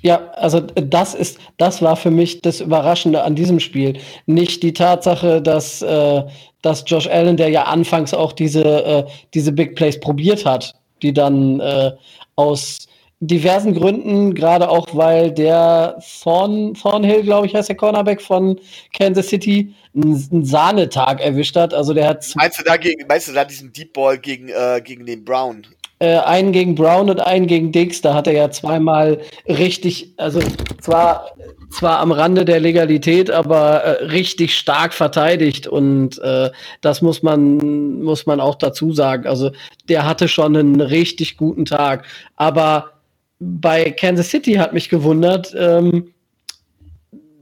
Ja, 0.02 0.30
also 0.32 0.60
das 0.60 1.14
ist, 1.14 1.38
das 1.58 1.80
war 1.80 1.96
für 1.96 2.10
mich 2.10 2.42
das 2.42 2.60
Überraschende 2.60 3.22
an 3.22 3.34
diesem 3.34 3.60
Spiel. 3.60 4.00
Nicht 4.26 4.62
die 4.62 4.72
Tatsache, 4.72 5.40
dass, 5.40 5.80
äh, 5.82 6.24
dass 6.60 6.84
Josh 6.86 7.06
Allen, 7.06 7.36
der 7.36 7.50
ja 7.50 7.64
anfangs 7.64 8.12
auch 8.14 8.32
diese, 8.32 8.64
äh, 8.64 9.04
diese 9.34 9.52
Big 9.52 9.76
Plays 9.76 10.00
probiert 10.00 10.44
hat, 10.44 10.74
die 11.02 11.12
dann 11.12 11.60
äh, 11.60 11.92
aus 12.36 12.86
diversen 13.20 13.74
Gründen, 13.74 14.34
gerade 14.34 14.68
auch 14.68 14.88
weil 14.94 15.32
der 15.32 15.98
Thorn, 16.22 16.74
Thornhill, 16.74 17.22
glaube 17.22 17.46
ich, 17.46 17.54
heißt 17.54 17.68
der 17.68 17.76
Cornerback 17.76 18.20
von 18.20 18.60
Kansas 18.96 19.28
City, 19.28 19.74
einen 19.94 20.44
Sahnetag 20.44 21.20
erwischt 21.20 21.56
hat. 21.56 21.72
Also 21.72 21.94
der 21.94 22.08
hat. 22.08 22.26
Meinst 22.34 22.58
du 22.58 22.64
da 22.64 22.76
gegen, 22.76 23.06
meinst 23.06 23.28
du 23.28 23.32
da 23.32 23.44
diesen 23.44 23.72
Deep 23.72 23.94
Ball 23.94 24.18
gegen, 24.18 24.48
äh, 24.48 24.82
gegen 24.84 25.06
den 25.06 25.24
Brown? 25.24 25.66
Äh, 25.98 26.18
einen 26.18 26.52
gegen 26.52 26.74
Brown 26.74 27.08
und 27.08 27.20
einen 27.20 27.46
gegen 27.46 27.72
Dix. 27.72 28.02
Da 28.02 28.12
hat 28.12 28.26
er 28.26 28.34
ja 28.34 28.50
zweimal 28.50 29.18
richtig, 29.48 30.12
also 30.18 30.40
zwar, 30.80 31.30
zwar 31.70 32.00
am 32.00 32.12
Rande 32.12 32.44
der 32.44 32.60
Legalität, 32.60 33.30
aber 33.30 33.82
äh, 33.82 34.04
richtig 34.04 34.56
stark 34.56 34.94
verteidigt. 34.94 35.66
Und 35.66 36.18
äh, 36.18 36.50
das 36.80 37.02
muss 37.02 37.22
man, 37.22 38.02
muss 38.02 38.26
man 38.26 38.40
auch 38.40 38.54
dazu 38.54 38.92
sagen. 38.92 39.26
Also 39.26 39.50
der 39.88 40.06
hatte 40.06 40.28
schon 40.28 40.56
einen 40.56 40.80
richtig 40.80 41.36
guten 41.36 41.64
Tag. 41.64 42.06
Aber 42.36 42.92
bei 43.38 43.90
Kansas 43.90 44.30
City 44.30 44.54
hat 44.54 44.72
mich 44.72 44.88
gewundert, 44.88 45.54
ähm, 45.58 46.12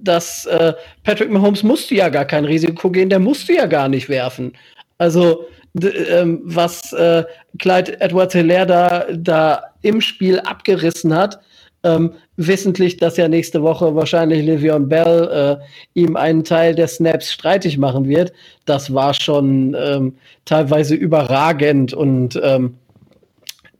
dass 0.00 0.46
äh, 0.46 0.74
Patrick 1.02 1.30
Mahomes 1.30 1.62
musste 1.62 1.94
ja 1.94 2.08
gar 2.08 2.24
kein 2.24 2.44
Risiko 2.44 2.90
gehen, 2.90 3.08
der 3.08 3.20
musste 3.20 3.54
ja 3.54 3.66
gar 3.66 3.88
nicht 3.88 4.08
werfen. 4.08 4.52
Also 4.98 5.46
ähm, 5.82 6.40
was 6.44 6.92
äh, 6.92 7.24
Clyde 7.58 8.00
Edwards 8.00 8.34
Hilaire 8.34 8.66
da, 8.66 9.06
da 9.12 9.62
im 9.82 10.00
Spiel 10.00 10.38
abgerissen 10.40 11.14
hat, 11.14 11.40
ähm, 11.84 12.14
wissentlich, 12.36 12.96
dass 12.96 13.16
ja 13.16 13.28
nächste 13.28 13.62
Woche 13.62 13.94
wahrscheinlich 13.94 14.44
Le'Veon 14.44 14.86
Bell 14.86 15.60
äh, 15.60 16.00
ihm 16.00 16.16
einen 16.16 16.42
Teil 16.42 16.74
der 16.74 16.88
Snaps 16.88 17.32
streitig 17.32 17.78
machen 17.78 18.08
wird, 18.08 18.32
das 18.64 18.92
war 18.92 19.14
schon 19.14 19.76
ähm, 19.78 20.16
teilweise 20.44 20.94
überragend 20.94 21.94
und 21.94 22.40
ähm, 22.42 22.74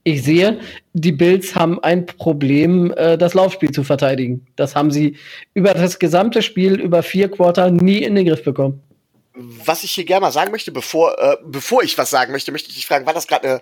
ich 0.06 0.22
sehe, 0.22 0.60
die 0.92 1.12
Bills 1.12 1.56
haben 1.56 1.82
ein 1.82 2.04
Problem, 2.04 2.92
äh, 2.96 3.16
das 3.16 3.32
Laufspiel 3.32 3.70
zu 3.70 3.84
verteidigen. 3.84 4.46
Das 4.54 4.76
haben 4.76 4.90
sie 4.90 5.16
über 5.54 5.72
das 5.72 5.98
gesamte 5.98 6.42
Spiel, 6.42 6.78
über 6.78 7.02
vier 7.02 7.30
Quarter 7.30 7.70
nie 7.70 8.02
in 8.02 8.14
den 8.14 8.26
Griff 8.26 8.44
bekommen. 8.44 8.82
Was 9.34 9.82
ich 9.82 9.92
hier 9.92 10.04
gerne 10.04 10.20
mal 10.20 10.30
sagen 10.30 10.52
möchte, 10.52 10.70
bevor, 10.70 11.18
äh, 11.18 11.36
bevor 11.44 11.82
ich 11.82 11.96
was 11.96 12.10
sagen 12.10 12.32
möchte, 12.32 12.52
möchte 12.52 12.68
ich 12.68 12.76
dich 12.76 12.86
fragen, 12.86 13.06
war 13.06 13.14
das 13.14 13.26
gerade 13.26 13.48
eine 13.48 13.60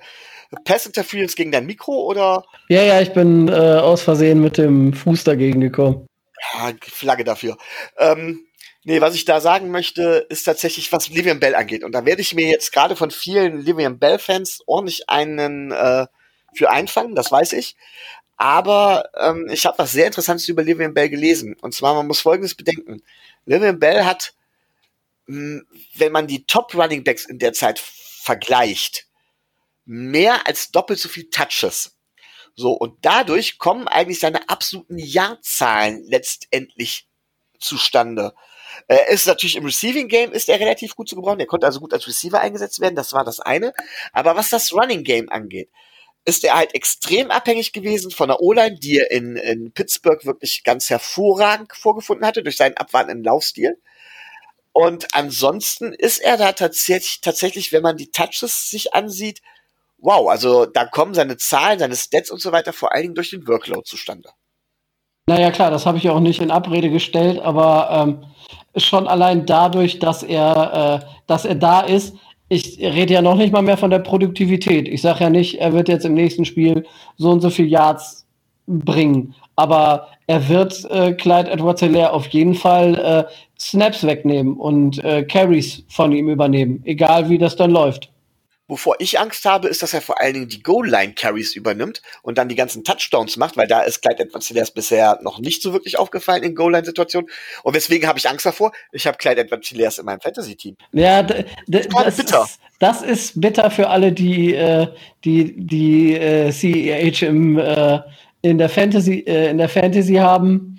Pass 0.65 0.87
Interference 0.87 1.35
gegen 1.35 1.53
dein 1.53 1.67
Mikro 1.67 1.93
oder? 2.07 2.45
Ja, 2.69 2.83
ja, 2.83 3.01
ich 3.01 3.13
bin 3.13 3.49
äh, 3.49 3.53
aus 3.53 4.03
Versehen 4.03 4.41
mit 4.41 4.59
dem 4.59 4.93
Fuß 4.93 5.25
dagegen 5.25 5.61
gekommen. 5.61 6.07
Ja, 6.55 6.73
Flagge 6.81 7.25
dafür. 7.25 7.57
Ähm, 7.99 8.47
nee, 8.85 9.01
was 9.01 9.15
ich 9.15 9.25
da 9.25 9.41
sagen 9.41 9.71
möchte, 9.71 10.27
ist 10.29 10.45
tatsächlich, 10.45 10.93
was 10.93 11.09
Livian 11.09 11.41
Bell 11.41 11.55
angeht. 11.55 11.85
Und 11.85 11.93
da 11.93 12.05
werde 12.05 12.21
ich 12.21 12.35
mir 12.35 12.47
jetzt 12.47 12.73
gerade 12.73 12.97
von 12.97 13.11
vielen 13.11 13.61
Livian 13.61 13.99
Bell-Fans 13.99 14.61
ordentlich 14.67 15.09
einen 15.09 15.73
äh, 15.73 16.07
für 16.55 16.71
einfangen, 16.71 17.15
das 17.15 17.33
weiß 17.33 17.55
ich. 17.55 17.77
Aber 18.37 19.05
ähm, 19.19 19.49
ich 19.53 19.67
habe 19.67 19.79
was 19.79 19.93
sehr 19.93 20.07
Interessantes 20.07 20.49
über 20.49 20.63
Livian 20.63 20.95
Bell 20.95 21.09
gelesen. 21.09 21.57
Und 21.61 21.75
zwar, 21.75 21.95
man 21.95 22.07
muss 22.07 22.21
Folgendes 22.21 22.55
bedenken. 22.55 23.03
Livian 23.47 23.79
Bell 23.79 24.05
hat, 24.05 24.35
mh, 25.27 25.63
wenn 25.95 26.13
man 26.13 26.27
die 26.27 26.45
Top 26.45 26.75
Running 26.75 27.05
Backs 27.05 27.25
in 27.25 27.39
der 27.39 27.53
Zeit 27.53 27.79
vergleicht, 27.79 29.07
mehr 29.85 30.47
als 30.47 30.71
doppelt 30.71 30.99
so 30.99 31.09
viel 31.09 31.31
Touches. 31.31 31.97
So, 32.55 32.73
und 32.73 32.99
dadurch 33.03 33.59
kommen 33.59 33.89
eigentlich 33.89 34.21
seine 34.21 34.49
absoluten 34.49 34.99
Jahrzahlen 34.99 36.05
letztendlich 36.05 37.09
zustande. 37.59 38.35
Er 38.89 39.09
ist 39.09 39.27
natürlich 39.27 39.57
im 39.57 39.65
Receiving 39.65 40.09
Game 40.09 40.33
ist 40.33 40.49
er 40.49 40.61
relativ 40.61 40.95
gut 40.95 41.09
zu 41.09 41.17
gebrauchen. 41.17 41.41
Er 41.41 41.47
konnte 41.47 41.67
also 41.67 41.81
gut 41.81 41.93
als 41.93 42.07
Receiver 42.07 42.41
eingesetzt 42.41 42.81
werden. 42.81 42.97
Das 42.97 43.13
war 43.13 43.25
das 43.25 43.41
eine. 43.41 43.73
Aber 44.13 44.37
was 44.37 44.51
das 44.51 44.73
Running 44.73 45.05
Game 45.05 45.29
angeht, 45.31 45.71
ist 46.25 46.45
er 46.45 46.57
halt 46.57 46.75
extrem 46.75 47.31
abhängig 47.31 47.73
gewesen 47.73 48.11
von 48.11 48.29
der 48.29 48.41
O-Line, 48.41 48.79
die 48.79 48.99
er 48.99 49.11
in, 49.11 49.37
in 49.37 49.73
Pittsburgh 49.73 50.25
wirklich 50.25 50.63
ganz 50.63 50.89
hervorragend 50.89 51.73
vorgefunden 51.75 52.27
hatte 52.27 52.43
durch 52.43 52.57
seinen 52.57 52.77
abwartenden 52.77 53.25
Laufstil. 53.25 53.79
Und 54.73 55.15
ansonsten 55.15 55.93
ist 55.93 56.19
er 56.19 56.37
da 56.37 56.53
tatsächlich, 56.53 57.21
tatsächlich, 57.21 57.73
wenn 57.73 57.83
man 57.83 57.97
die 57.97 58.11
Touches 58.11 58.71
sich 58.71 58.95
ansieht, 58.95 59.43
wow, 60.03 60.29
also 60.29 60.67
da 60.67 60.85
kommen 60.85 61.15
seine 61.15 61.37
Zahlen, 61.37 61.79
seine 61.79 61.97
Stats 61.97 62.31
und 62.31 62.41
so 62.41 62.53
weiter 62.53 62.73
vor 62.73 62.93
allen 62.93 63.03
Dingen 63.03 63.15
durch 63.15 63.31
den 63.31 63.47
Workload 63.47 63.85
zustande. 63.85 64.31
Naja, 65.29 65.51
klar, 65.53 65.71
das 65.71 65.87
habe 65.87 65.99
ich 65.99 66.11
auch 66.11 66.21
nicht 66.21 66.43
in 66.43 66.51
Abrede 66.51 66.91
gestellt, 66.91 67.41
aber 67.41 67.89
ähm, 67.91 68.25
schon 68.77 69.07
allein 69.07 69.47
dadurch, 69.47 70.01
dass 70.01 70.23
er, 70.25 71.03
äh, 71.03 71.07
dass 71.27 71.45
er 71.45 71.55
da 71.55 71.81
ist, 71.81 72.17
ich 72.49 72.79
rede 72.81 73.15
ja 73.15 73.23
noch 73.23 73.37
nicht 73.37 73.53
mal 73.53 73.63
mehr 73.63 73.79
von 73.79 73.91
der 73.91 74.01
Produktivität. 74.01 74.87
Ich 74.89 75.01
sage 75.01 75.25
ja 75.25 75.31
nicht, 75.31 75.59
er 75.61 75.73
wird 75.73 75.89
jetzt 75.89 76.05
im 76.05 76.13
nächsten 76.13 76.45
Spiel 76.45 76.85
so 77.17 77.31
und 77.31 77.41
so 77.41 77.49
viel 77.49 77.67
Yards 77.67 78.27
bringen. 78.67 79.35
Aber 79.57 80.09
er 80.27 80.49
wird 80.49 80.85
äh, 80.91 81.13
Clyde 81.15 81.51
Edwards 81.51 81.81
Hilaire 81.81 82.13
auf 82.13 82.27
jeden 82.29 82.55
Fall 82.55 82.99
äh, 82.99 83.33
Snaps 83.59 84.05
wegnehmen 84.05 84.59
und 84.59 85.03
äh, 85.03 85.23
Carries 85.25 85.85
von 85.89 86.13
ihm 86.13 86.29
übernehmen, 86.29 86.83
egal 86.85 87.31
wie 87.31 87.39
das 87.39 87.57
dann 87.57 87.71
läuft. 87.71 88.12
Wovor 88.73 88.97
ich 89.01 89.21
Angst 89.21 89.45
habe, 89.45 89.69
ist, 89.69 89.83
dass 89.83 89.93
er 89.93 90.01
vor 90.01 90.19
allen 90.19 90.33
Dingen 90.33 90.49
die 90.49 90.63
Goal-Line-Carries 90.63 91.55
übernimmt 91.55 92.01
und 92.23 92.39
dann 92.39 92.49
die 92.49 92.55
ganzen 92.55 92.85
Touchdowns 92.85 93.37
macht, 93.37 93.59
weil 93.59 93.67
da 93.67 93.83
ist 93.83 94.01
Clyde 94.01 94.23
Edwards 94.23 94.49
Hilaire 94.49 94.71
bisher 94.75 95.19
noch 95.21 95.41
nicht 95.41 95.61
so 95.61 95.75
wirklich 95.75 95.99
aufgefallen 95.99 96.43
in 96.43 96.55
Goal-Line-Situationen. 96.55 97.29
Und 97.65 97.75
weswegen 97.75 98.09
habe 98.09 98.19
ich 98.19 98.27
Angst 98.31 98.47
davor? 98.47 98.73
Ich 98.91 99.07
habe 99.07 99.19
Clyde 99.19 99.43
Edwards 99.43 99.69
Hilaire 99.69 99.93
in 99.99 100.07
meinem 100.07 100.23
Fantasy-Team. 100.23 100.79
Ja, 100.93 101.23
das, 101.23 101.45
das, 101.69 102.17
bitter. 102.17 102.45
Ist, 102.45 102.61
das 102.79 103.03
ist 103.03 103.39
bitter 103.39 103.71
für 103.71 103.91
alle, 103.91 104.11
die 104.11 104.55
äh, 104.55 104.87
die, 105.23 105.55
die 105.55 106.15
äh, 106.15 106.51
CEH 106.51 107.27
im 107.27 107.59
äh, 107.59 108.01
in 108.41 108.57
der 108.57 108.71
Fantasy 108.71 109.19
äh, 109.27 109.51
in 109.51 109.59
der 109.59 109.69
Fantasy 109.69 110.15
haben. 110.15 110.79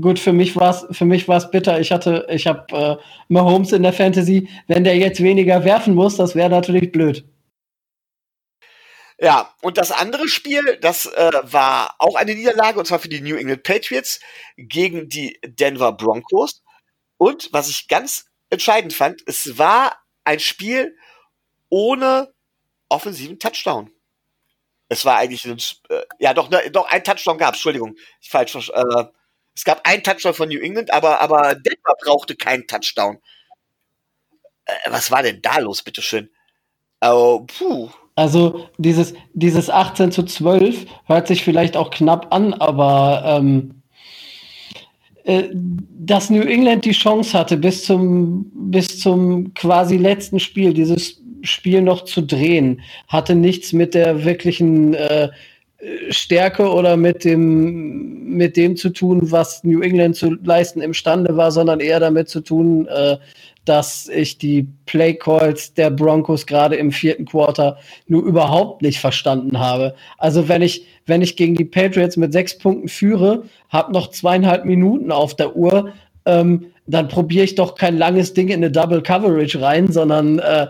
Gut, 0.00 0.18
für 0.18 0.32
mich 0.32 0.56
war 0.56 0.70
es 0.70 0.86
für 0.96 1.04
mich 1.04 1.28
war 1.28 1.36
es 1.36 1.50
bitter. 1.50 1.78
Ich 1.78 1.92
hatte 1.92 2.26
ich 2.30 2.46
habe 2.46 2.74
äh, 2.74 2.96
Mahomes 3.28 3.72
in 3.72 3.82
der 3.82 3.92
Fantasy. 3.92 4.48
Wenn 4.66 4.82
der 4.82 4.96
jetzt 4.96 5.22
weniger 5.22 5.62
werfen 5.62 5.94
muss, 5.94 6.16
das 6.16 6.34
wäre 6.34 6.48
natürlich 6.48 6.90
blöd. 6.90 7.22
Ja, 9.20 9.54
und 9.62 9.78
das 9.78 9.92
andere 9.92 10.28
Spiel, 10.28 10.76
das 10.80 11.06
äh, 11.06 11.30
war 11.44 11.94
auch 11.98 12.16
eine 12.16 12.34
Niederlage, 12.34 12.78
und 12.78 12.86
zwar 12.86 12.98
für 12.98 13.08
die 13.08 13.20
New 13.20 13.36
England 13.36 13.62
Patriots 13.62 14.18
gegen 14.56 15.08
die 15.08 15.38
Denver 15.44 15.92
Broncos. 15.92 16.62
Und 17.16 17.48
was 17.52 17.68
ich 17.70 17.88
ganz 17.88 18.26
entscheidend 18.50 18.92
fand, 18.92 19.22
es 19.26 19.56
war 19.58 19.98
ein 20.24 20.40
Spiel 20.40 20.96
ohne 21.70 22.34
offensiven 22.88 23.38
Touchdown. 23.38 23.90
Es 24.88 25.04
war 25.04 25.18
eigentlich 25.18 25.44
ein, 25.44 25.58
äh, 25.90 26.02
ja 26.18 26.34
doch, 26.34 26.50
ne, 26.50 26.70
doch 26.70 26.88
ein 26.90 27.04
Touchdown 27.04 27.38
gab 27.38 27.54
Entschuldigung, 27.54 27.96
ich 28.20 28.30
falsch. 28.30 28.54
Äh, 28.70 29.04
es 29.54 29.64
gab 29.64 29.86
einen 29.88 30.02
Touchdown 30.02 30.34
von 30.34 30.48
New 30.48 30.60
England, 30.60 30.92
aber 30.92 31.20
aber 31.20 31.54
Denver 31.54 31.94
brauchte 32.04 32.36
keinen 32.36 32.66
Touchdown. 32.66 33.20
Äh, 34.66 34.90
was 34.90 35.10
war 35.10 35.22
denn 35.22 35.40
da 35.42 35.58
los, 35.58 35.82
bitteschön? 35.82 36.30
Oh, 37.02 37.46
puh. 37.46 37.90
Also 38.16 38.66
dieses, 38.78 39.14
dieses 39.32 39.70
18 39.70 40.12
zu 40.12 40.22
12 40.22 40.86
hört 41.06 41.26
sich 41.26 41.42
vielleicht 41.42 41.76
auch 41.76 41.90
knapp 41.90 42.32
an, 42.32 42.54
aber 42.54 43.24
ähm, 43.26 43.82
äh, 45.24 45.44
dass 45.52 46.30
New 46.30 46.42
England 46.42 46.84
die 46.84 46.92
Chance 46.92 47.36
hatte, 47.36 47.56
bis 47.56 47.84
zum, 47.84 48.50
bis 48.54 49.00
zum 49.00 49.52
quasi 49.54 49.96
letzten 49.96 50.38
Spiel 50.38 50.74
dieses 50.74 51.20
Spiel 51.42 51.82
noch 51.82 52.04
zu 52.04 52.22
drehen, 52.22 52.80
hatte 53.08 53.34
nichts 53.34 53.72
mit 53.72 53.94
der 53.94 54.24
wirklichen 54.24 54.94
äh, 54.94 55.30
Stärke 56.10 56.70
oder 56.70 56.96
mit 56.96 57.24
dem, 57.24 58.36
mit 58.36 58.56
dem 58.56 58.76
zu 58.76 58.90
tun, 58.90 59.30
was 59.30 59.64
New 59.64 59.80
England 59.80 60.16
zu 60.16 60.36
leisten 60.42 60.80
imstande 60.80 61.36
war, 61.36 61.50
sondern 61.52 61.80
eher 61.80 62.00
damit 62.00 62.28
zu 62.28 62.40
tun, 62.40 62.86
äh, 62.88 63.16
dass 63.64 64.08
ich 64.08 64.38
die 64.38 64.68
Play 64.86 65.14
Calls 65.14 65.72
der 65.74 65.90
Broncos 65.90 66.46
gerade 66.46 66.76
im 66.76 66.92
vierten 66.92 67.24
Quarter 67.24 67.78
nur 68.06 68.22
überhaupt 68.22 68.82
nicht 68.82 69.00
verstanden 69.00 69.58
habe. 69.58 69.94
Also 70.18 70.48
wenn 70.48 70.62
ich, 70.62 70.86
wenn 71.06 71.22
ich 71.22 71.36
gegen 71.36 71.54
die 71.54 71.64
Patriots 71.64 72.16
mit 72.16 72.32
sechs 72.32 72.56
Punkten 72.58 72.88
führe, 72.88 73.44
habe 73.70 73.92
noch 73.92 74.10
zweieinhalb 74.10 74.64
Minuten 74.64 75.10
auf 75.10 75.34
der 75.34 75.56
Uhr, 75.56 75.92
ähm, 76.26 76.66
dann 76.86 77.08
probiere 77.08 77.44
ich 77.44 77.54
doch 77.54 77.76
kein 77.76 77.96
langes 77.96 78.34
Ding 78.34 78.48
in 78.48 78.56
eine 78.56 78.70
Double 78.70 79.02
Coverage 79.02 79.60
rein, 79.60 79.90
sondern 79.90 80.38
äh, 80.38 80.66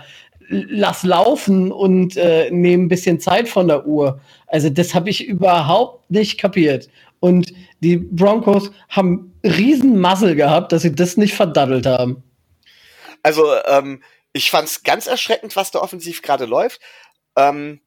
lass 0.48 1.02
laufen 1.02 1.72
und 1.72 2.16
äh, 2.16 2.50
nehme 2.50 2.84
ein 2.84 2.88
bisschen 2.88 3.20
Zeit 3.20 3.48
von 3.48 3.68
der 3.68 3.86
Uhr. 3.86 4.20
Also 4.46 4.70
das 4.70 4.94
habe 4.94 5.10
ich 5.10 5.26
überhaupt 5.26 6.10
nicht 6.10 6.38
kapiert. 6.38 6.88
Und 7.20 7.52
die 7.80 7.96
Broncos 7.96 8.70
haben 8.88 9.32
riesen 9.42 10.00
Muzzle 10.00 10.36
gehabt, 10.36 10.72
dass 10.72 10.82
sie 10.82 10.94
das 10.94 11.16
nicht 11.16 11.34
verdaddelt 11.34 11.86
haben. 11.86 12.22
Also 13.22 13.46
ähm, 13.66 14.02
ich 14.32 14.50
fand 14.50 14.68
es 14.68 14.82
ganz 14.82 15.06
erschreckend, 15.06 15.56
was 15.56 15.70
da 15.70 15.80
offensiv 15.80 16.22
gerade 16.22 16.44
läuft. 16.44 16.80
Ähm, 17.36 17.80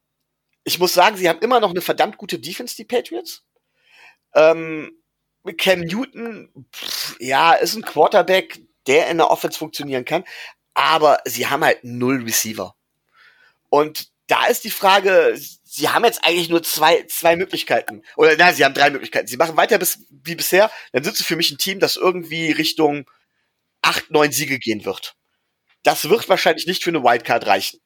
ich 0.63 0.79
muss 0.79 0.93
sagen, 0.93 1.17
sie 1.17 1.29
haben 1.29 1.39
immer 1.39 1.59
noch 1.59 1.69
eine 1.69 1.81
verdammt 1.81 2.17
gute 2.17 2.39
Defense, 2.39 2.75
die 2.75 2.85
Patriots. 2.85 3.45
Ähm, 4.33 4.91
Cam 5.57 5.81
Newton, 5.81 6.49
pff, 6.73 7.15
ja, 7.19 7.53
ist 7.53 7.75
ein 7.75 7.83
Quarterback, 7.83 8.59
der 8.87 9.09
in 9.09 9.17
der 9.17 9.31
Offense 9.31 9.57
funktionieren 9.57 10.03
kann 10.03 10.23
aber 10.77 11.21
sie 11.25 11.47
haben 11.47 11.63
halt 11.63 11.83
null 11.83 12.21
Receiver. 12.23 12.75
Und 13.69 14.11
da 14.27 14.45
ist 14.45 14.63
die 14.63 14.69
Frage, 14.69 15.35
sie 15.63 15.89
haben 15.89 16.05
jetzt 16.05 16.23
eigentlich 16.23 16.49
nur 16.49 16.61
zwei, 16.61 17.01
zwei 17.09 17.35
Möglichkeiten. 17.35 18.03
Oder 18.15 18.37
nein, 18.37 18.53
sie 18.53 18.63
haben 18.63 18.75
drei 18.75 18.91
Möglichkeiten. 18.91 19.25
Sie 19.25 19.37
machen 19.37 19.57
weiter 19.57 19.79
bis, 19.79 20.05
wie 20.11 20.35
bisher, 20.35 20.69
dann 20.91 21.03
sind 21.03 21.17
sie 21.17 21.23
für 21.23 21.35
mich 21.35 21.49
ein 21.49 21.57
Team, 21.57 21.79
das 21.79 21.95
irgendwie 21.95 22.51
Richtung 22.51 23.09
acht, 23.81 24.11
neun 24.11 24.31
Siege 24.31 24.59
gehen 24.59 24.85
wird. 24.85 25.15
Das 25.81 26.09
wird 26.09 26.29
wahrscheinlich 26.29 26.67
nicht 26.67 26.83
für 26.83 26.91
eine 26.91 27.03
Wildcard 27.03 27.47
reichen. 27.47 27.79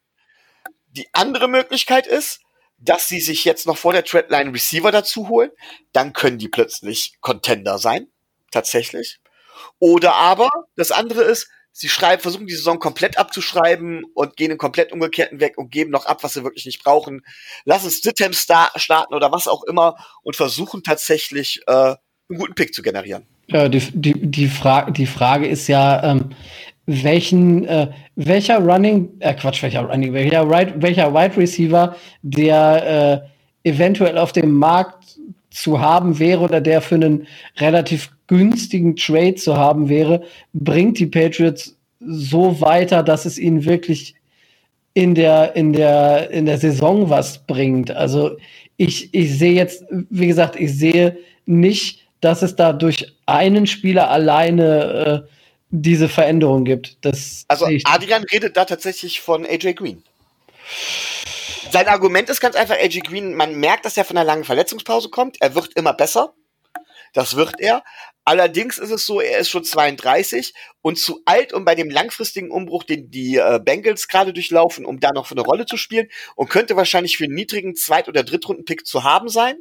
Die 0.88 1.08
andere 1.14 1.48
Möglichkeit 1.48 2.08
ist, 2.08 2.42
dass 2.78 3.08
sie 3.08 3.22
sich 3.22 3.46
jetzt 3.46 3.68
noch 3.68 3.78
vor 3.78 3.94
der 3.94 4.04
Threadline 4.04 4.52
Receiver 4.52 4.92
dazu 4.92 5.30
holen. 5.30 5.52
Dann 5.94 6.12
können 6.12 6.40
die 6.40 6.50
plötzlich 6.50 7.14
Contender 7.22 7.78
sein. 7.78 8.08
Tatsächlich. 8.52 9.22
Oder 9.80 10.16
aber, 10.16 10.50
das 10.76 10.92
andere 10.92 11.22
ist, 11.22 11.48
sie 11.72 11.90
schreiben, 11.90 12.22
versuchen 12.22 12.48
die 12.48 12.54
Saison 12.54 12.80
komplett 12.80 13.18
abzuschreiben 13.18 14.04
und 14.14 14.36
gehen 14.36 14.52
in 14.52 14.58
komplett 14.58 14.92
umgekehrten 14.92 15.40
Weg 15.40 15.58
und 15.58 15.72
geben 15.72 15.92
noch 15.92 16.06
ab, 16.06 16.24
was 16.24 16.34
sie 16.34 16.44
wirklich 16.44 16.66
nicht 16.66 16.84
brauchen. 16.84 17.22
Lassen 17.66 17.90
Stidham 17.90 18.34
star 18.34 18.72
starten 18.76 19.14
oder 19.14 19.32
was 19.32 19.48
auch 19.48 19.64
immer 19.64 19.96
und 20.24 20.36
versuchen 20.36 20.84
tatsächlich 20.84 21.62
äh, 21.68 21.72
einen 21.72 22.40
guten 22.40 22.56
Pick 22.56 22.74
zu 22.74 22.82
generieren. 22.82 23.26
Ja, 23.48 23.68
die, 23.68 23.80
die, 23.80 24.14
die, 24.14 24.48
Fra 24.48 24.90
die 24.90 25.06
Frage 25.06 25.48
ist 25.48 25.68
ja, 25.68 26.04
ähm, 26.04 26.30
welchen, 26.86 27.66
äh, 27.66 27.92
welcher 28.16 28.60
Running, 28.60 29.10
äh, 29.20 29.34
Quatsch, 29.34 29.62
welcher 29.62 29.82
Running, 29.82 30.14
welcher, 30.14 30.50
right, 30.50 30.74
welcher 30.82 31.14
Wide 31.14 31.38
Receiver, 31.38 31.96
der 32.22 33.26
äh, 33.64 33.70
eventuell 33.70 34.18
auf 34.18 34.32
dem 34.32 34.54
Markt 34.54 35.20
zu 35.52 35.80
haben 35.80 36.18
wäre 36.18 36.42
oder 36.42 36.62
der 36.62 36.82
für 36.82 36.96
einen 36.96 37.28
relativ 37.58 38.10
günstigen 38.28 38.96
Trade 38.96 39.36
zu 39.36 39.58
haben 39.58 39.90
wäre, 39.90 40.24
bringt 40.54 40.98
die 40.98 41.06
Patriots 41.06 41.78
so 42.00 42.60
weiter, 42.62 43.04
dass 43.04 43.26
es 43.26 43.38
ihnen 43.38 43.66
wirklich 43.66 44.16
in 44.94 45.14
der, 45.16 45.56
in 45.56 45.74
der, 45.74 46.32
in 46.32 46.46
der 46.46 46.58
Saison 46.58 47.10
was 47.10 47.46
bringt. 47.46 47.92
Also 47.92 48.38
ich, 48.78 49.14
ich 49.14 49.38
sehe 49.38 49.54
jetzt, 49.54 49.86
wie 50.10 50.28
gesagt, 50.28 50.56
ich 50.56 50.74
sehe 50.78 51.18
nicht, 51.46 52.08
dass 52.22 52.42
es 52.42 52.56
da 52.56 52.74
durch 52.74 53.14
einen 53.26 53.68
Spieler 53.68 54.10
alleine 54.10 55.26
äh, 55.26 55.30
diese 55.70 56.10
Veränderung 56.10 56.66
gibt. 56.66 56.98
Das 57.02 57.46
also 57.48 57.66
Adrian 57.86 58.24
redet 58.24 58.58
da 58.58 58.66
tatsächlich 58.66 59.22
von 59.22 59.46
AJ 59.46 59.74
Green. 59.74 60.04
Sein 61.72 61.88
Argument 61.88 62.30
ist 62.30 62.42
ganz 62.42 62.56
einfach, 62.58 62.76
AJ 62.76 63.00
Green, 63.00 63.34
man 63.34 63.56
merkt, 63.56 63.86
dass 63.86 63.96
er 63.96 64.04
von 64.04 64.18
einer 64.18 64.26
langen 64.26 64.44
Verletzungspause 64.44 65.10
kommt. 65.10 65.38
Er 65.40 65.56
wird 65.56 65.74
immer 65.76 65.94
besser. 65.94 66.34
Das 67.14 67.36
wird 67.38 67.60
er. 67.60 67.84
Allerdings 68.26 68.78
ist 68.78 68.92
es 68.92 69.06
so, 69.06 69.22
er 69.22 69.40
ist 69.40 69.50
schon 69.50 69.64
32 69.64 70.54
und 70.82 71.00
zu 71.00 71.22
alt, 71.26 71.54
um 71.54 71.64
bei 71.64 71.76
dem 71.76 71.90
langfristigen 71.90 72.52
Umbruch, 72.52 72.84
den 72.84 73.10
die 73.10 73.38
äh, 73.38 73.60
Bengals 73.64 74.10
gerade 74.10 74.34
durchlaufen, 74.34 74.86
um 74.86 75.00
da 75.00 75.12
noch 75.14 75.28
für 75.28 75.34
eine 75.34 75.42
Rolle 75.42 75.66
zu 75.66 75.78
spielen 75.78 76.10
und 76.36 76.50
könnte 76.50 76.76
wahrscheinlich 76.76 77.18
für 77.18 77.24
einen 77.24 77.36
niedrigen 77.36 77.76
Zweit- 77.76 78.10
oder 78.10 78.24
Drittrunden-Pick 78.24 78.86
zu 78.86 79.04
haben 79.04 79.30
sein, 79.30 79.56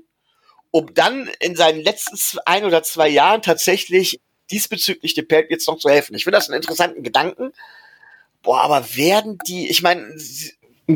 um 0.73 0.92
dann 0.92 1.31
in 1.38 1.55
seinen 1.55 1.81
letzten 1.81 2.40
ein 2.44 2.64
oder 2.64 2.83
zwei 2.83 3.09
Jahren 3.09 3.40
tatsächlich 3.40 4.20
diesbezüglich 4.51 5.14
dem 5.14 5.27
jetzt 5.49 5.68
noch 5.68 5.79
zu 5.79 5.88
helfen. 5.88 6.16
Ich 6.16 6.25
finde 6.25 6.38
das 6.38 6.49
einen 6.49 6.61
interessanten 6.61 7.05
Gedanken. 7.05 7.53
Boah, 8.42 8.62
aber 8.62 8.96
werden 8.96 9.38
die, 9.46 9.68
ich 9.68 9.83
meine, 9.83 10.12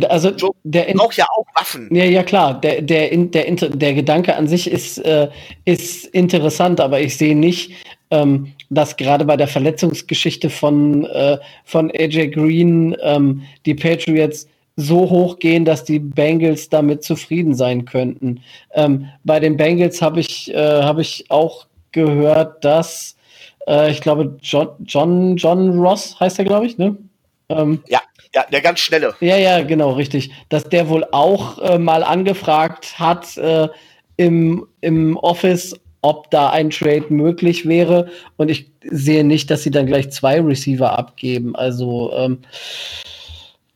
also 0.09 0.33
der 0.65 0.93
braucht 0.95 1.17
ja 1.17 1.27
auch 1.37 1.47
Waffen. 1.55 1.89
Ja, 1.95 2.05
ja 2.05 2.23
klar. 2.23 2.61
Der, 2.61 2.83
der, 2.83 3.17
der, 3.17 3.55
der 3.55 3.95
Gedanke 3.95 4.35
an 4.35 4.49
sich 4.49 4.71
ist, 4.71 4.99
äh, 4.99 5.29
ist 5.65 6.07
interessant, 6.07 6.81
aber 6.81 7.01
ich 7.01 7.17
sehe 7.17 7.37
nicht, 7.37 7.73
ähm, 8.11 8.53
dass 8.71 8.97
gerade 8.97 9.25
bei 9.25 9.37
der 9.37 9.49
Verletzungsgeschichte 9.49 10.51
von, 10.51 11.05
äh, 11.07 11.39
von 11.65 11.91
AJ 11.91 12.29
Green 12.29 12.97
ähm, 13.03 13.43
die 13.67 13.75
Patriots 13.75 14.49
so 14.77 15.09
hoch 15.09 15.39
gehen, 15.39 15.65
dass 15.65 15.85
die 15.85 16.01
Bengals 16.01 16.69
damit 16.69 17.05
zufrieden 17.05 17.55
sein 17.55 17.85
könnten. 17.85 18.41
Ähm, 18.73 19.09
bei 19.23 19.39
den 19.39 19.57
Bengals 19.57 20.03
habe 20.03 20.21
ich, 20.21 20.53
äh, 20.53 20.83
hab 20.83 20.99
ich 20.99 21.27
auch 21.31 21.67
gehört, 21.93 22.65
dass 22.65 23.17
äh, 23.69 23.91
ich 23.91 24.01
glaube, 24.01 24.37
John, 24.43 24.69
John, 24.85 25.37
John 25.37 25.79
Ross 25.79 26.19
heißt 26.19 26.39
er, 26.39 26.45
glaube 26.45 26.67
ich, 26.67 26.79
ne? 26.79 26.97
Ähm, 27.49 27.83
ja. 27.87 28.01
Ja, 28.35 28.45
der 28.51 28.61
ganz 28.61 28.81
schnelle. 28.81 29.15
Ja, 29.21 29.37
ja, 29.37 29.63
genau, 29.63 29.93
richtig. 29.93 30.33
Dass 30.49 30.65
der 30.65 30.89
wohl 30.89 31.07
auch 31.13 31.59
äh, 31.59 31.79
mal 31.79 32.03
angefragt 32.03 32.99
hat 32.99 33.37
äh, 33.37 33.69
im, 34.17 34.67
im 34.81 35.17
Office, 35.17 35.79
ob 36.03 36.31
da 36.33 36.51
ein 36.51 36.71
Trade 36.71 37.07
möglich 37.11 37.67
wäre. 37.67 38.09
Und 38.37 38.51
ich 38.51 38.73
sehe 38.91 39.23
nicht, 39.23 39.51
dass 39.51 39.63
sie 39.63 39.71
dann 39.71 39.87
gleich 39.87 40.11
zwei 40.11 40.41
Receiver 40.41 40.99
abgeben. 40.99 41.55
Also 41.55 42.13
ähm, 42.13 42.39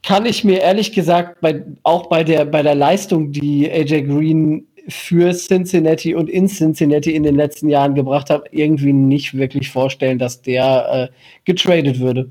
kann 0.02 0.26
ich 0.26 0.42
mir 0.42 0.60
ehrlich 0.60 0.92
gesagt 0.92 1.40
bei, 1.40 1.62
auch 1.84 2.06
bei 2.06 2.24
der, 2.24 2.44
bei 2.44 2.62
der 2.62 2.74
Leistung, 2.74 3.30
die 3.30 3.70
AJ 3.70 4.02
Green 4.02 4.66
für 4.88 5.32
Cincinnati 5.34 6.16
und 6.16 6.28
in 6.28 6.48
Cincinnati 6.48 7.14
in 7.14 7.22
den 7.22 7.36
letzten 7.36 7.68
Jahren 7.68 7.94
gebracht 7.94 8.28
hat, 8.28 8.46
irgendwie 8.50 8.92
nicht 8.92 9.34
wirklich 9.34 9.70
vorstellen, 9.70 10.18
dass 10.18 10.42
der 10.42 11.10
äh, 11.10 11.14
getradet 11.44 12.00
würde 12.00 12.30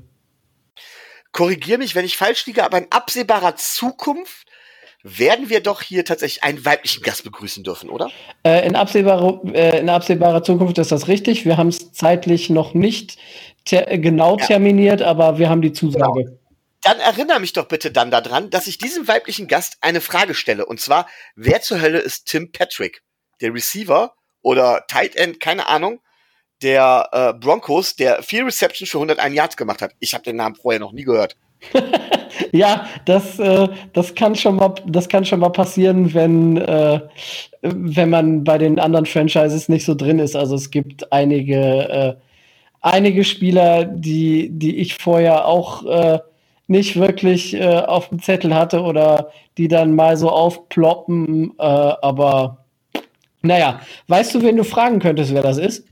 korrigiere 1.38 1.78
mich, 1.78 1.94
wenn 1.94 2.04
ich 2.04 2.16
falsch 2.16 2.46
liege, 2.46 2.64
aber 2.64 2.78
in 2.78 2.90
absehbarer 2.90 3.54
Zukunft 3.54 4.48
werden 5.04 5.48
wir 5.48 5.60
doch 5.60 5.82
hier 5.82 6.04
tatsächlich 6.04 6.42
einen 6.42 6.64
weiblichen 6.64 7.00
Gast 7.04 7.22
begrüßen 7.22 7.62
dürfen, 7.62 7.90
oder? 7.90 8.10
Äh, 8.42 8.66
in, 8.66 8.74
absehbarer, 8.74 9.40
äh, 9.54 9.78
in 9.78 9.88
absehbarer 9.88 10.42
Zukunft 10.42 10.78
ist 10.78 10.90
das 10.90 11.06
richtig. 11.06 11.44
Wir 11.44 11.56
haben 11.56 11.68
es 11.68 11.92
zeitlich 11.92 12.50
noch 12.50 12.74
nicht 12.74 13.18
ter 13.64 13.98
genau 13.98 14.36
ja. 14.36 14.46
terminiert, 14.46 15.00
aber 15.00 15.38
wir 15.38 15.48
haben 15.48 15.62
die 15.62 15.72
Zusage. 15.72 16.24
Genau. 16.24 16.38
Dann 16.82 16.98
erinnere 16.98 17.38
mich 17.38 17.52
doch 17.52 17.68
bitte 17.68 17.92
dann 17.92 18.10
daran, 18.10 18.50
dass 18.50 18.66
ich 18.66 18.78
diesem 18.78 19.06
weiblichen 19.06 19.46
Gast 19.46 19.78
eine 19.80 20.00
Frage 20.00 20.34
stelle. 20.34 20.66
Und 20.66 20.80
zwar, 20.80 21.06
wer 21.36 21.60
zur 21.60 21.80
Hölle 21.80 21.98
ist 21.98 22.26
Tim 22.26 22.50
Patrick? 22.50 23.04
Der 23.40 23.54
Receiver 23.54 24.12
oder 24.42 24.86
Tight 24.88 25.14
End, 25.14 25.38
keine 25.38 25.68
Ahnung, 25.68 26.00
der 26.62 27.08
äh, 27.12 27.32
Broncos, 27.38 27.96
der 27.96 28.22
vier 28.22 28.46
Reception 28.46 28.86
für 28.86 28.98
101 28.98 29.34
Yards 29.34 29.56
gemacht 29.56 29.82
hat. 29.82 29.92
Ich 30.00 30.14
habe 30.14 30.24
den 30.24 30.36
Namen 30.36 30.54
vorher 30.54 30.80
noch 30.80 30.92
nie 30.92 31.04
gehört. 31.04 31.36
ja, 32.52 32.86
das, 33.04 33.38
äh, 33.38 33.68
das 33.92 34.14
kann 34.14 34.34
schon 34.34 34.56
mal, 34.56 34.74
das 34.86 35.08
kann 35.08 35.24
schon 35.24 35.40
mal 35.40 35.50
passieren, 35.50 36.14
wenn, 36.14 36.56
äh, 36.56 37.00
wenn 37.62 38.10
man 38.10 38.44
bei 38.44 38.58
den 38.58 38.78
anderen 38.78 39.06
Franchises 39.06 39.68
nicht 39.68 39.84
so 39.84 39.94
drin 39.94 40.18
ist. 40.18 40.36
Also 40.36 40.54
es 40.54 40.70
gibt 40.70 41.12
einige, 41.12 41.88
äh, 41.88 42.14
einige 42.80 43.24
Spieler, 43.24 43.84
die, 43.84 44.50
die 44.50 44.76
ich 44.76 44.94
vorher 44.94 45.46
auch 45.46 45.84
äh, 45.84 46.18
nicht 46.68 46.96
wirklich 46.96 47.54
äh, 47.54 47.64
auf 47.64 48.10
dem 48.10 48.20
Zettel 48.22 48.54
hatte 48.54 48.82
oder 48.82 49.32
die 49.56 49.68
dann 49.68 49.94
mal 49.94 50.16
so 50.16 50.30
aufploppen. 50.30 51.54
Äh, 51.58 51.62
aber 51.62 52.64
naja, 53.42 53.80
weißt 54.08 54.34
du, 54.34 54.42
wen 54.42 54.56
du 54.56 54.64
fragen 54.64 55.00
könntest, 55.00 55.34
wer 55.34 55.42
das 55.42 55.58
ist? 55.58 55.84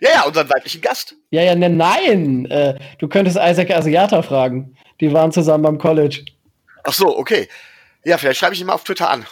Ja, 0.00 0.08
ja, 0.14 0.26
unseren 0.26 0.48
weiblichen 0.48 0.80
Gast. 0.80 1.14
Ja, 1.30 1.42
ja, 1.42 1.54
ne, 1.54 1.68
nein. 1.68 2.46
Äh, 2.46 2.78
du 2.98 3.08
könntest 3.08 3.36
Isaac 3.36 3.70
Asiata 3.70 4.22
fragen. 4.22 4.76
Die 5.00 5.12
waren 5.12 5.32
zusammen 5.32 5.64
beim 5.64 5.78
College. 5.78 6.24
Ach 6.84 6.92
so, 6.92 7.16
okay. 7.18 7.48
Ja, 8.04 8.16
vielleicht 8.16 8.38
schreibe 8.38 8.54
ich 8.54 8.60
ihn 8.60 8.66
mal 8.66 8.74
auf 8.74 8.84
Twitter 8.84 9.10
an. 9.10 9.26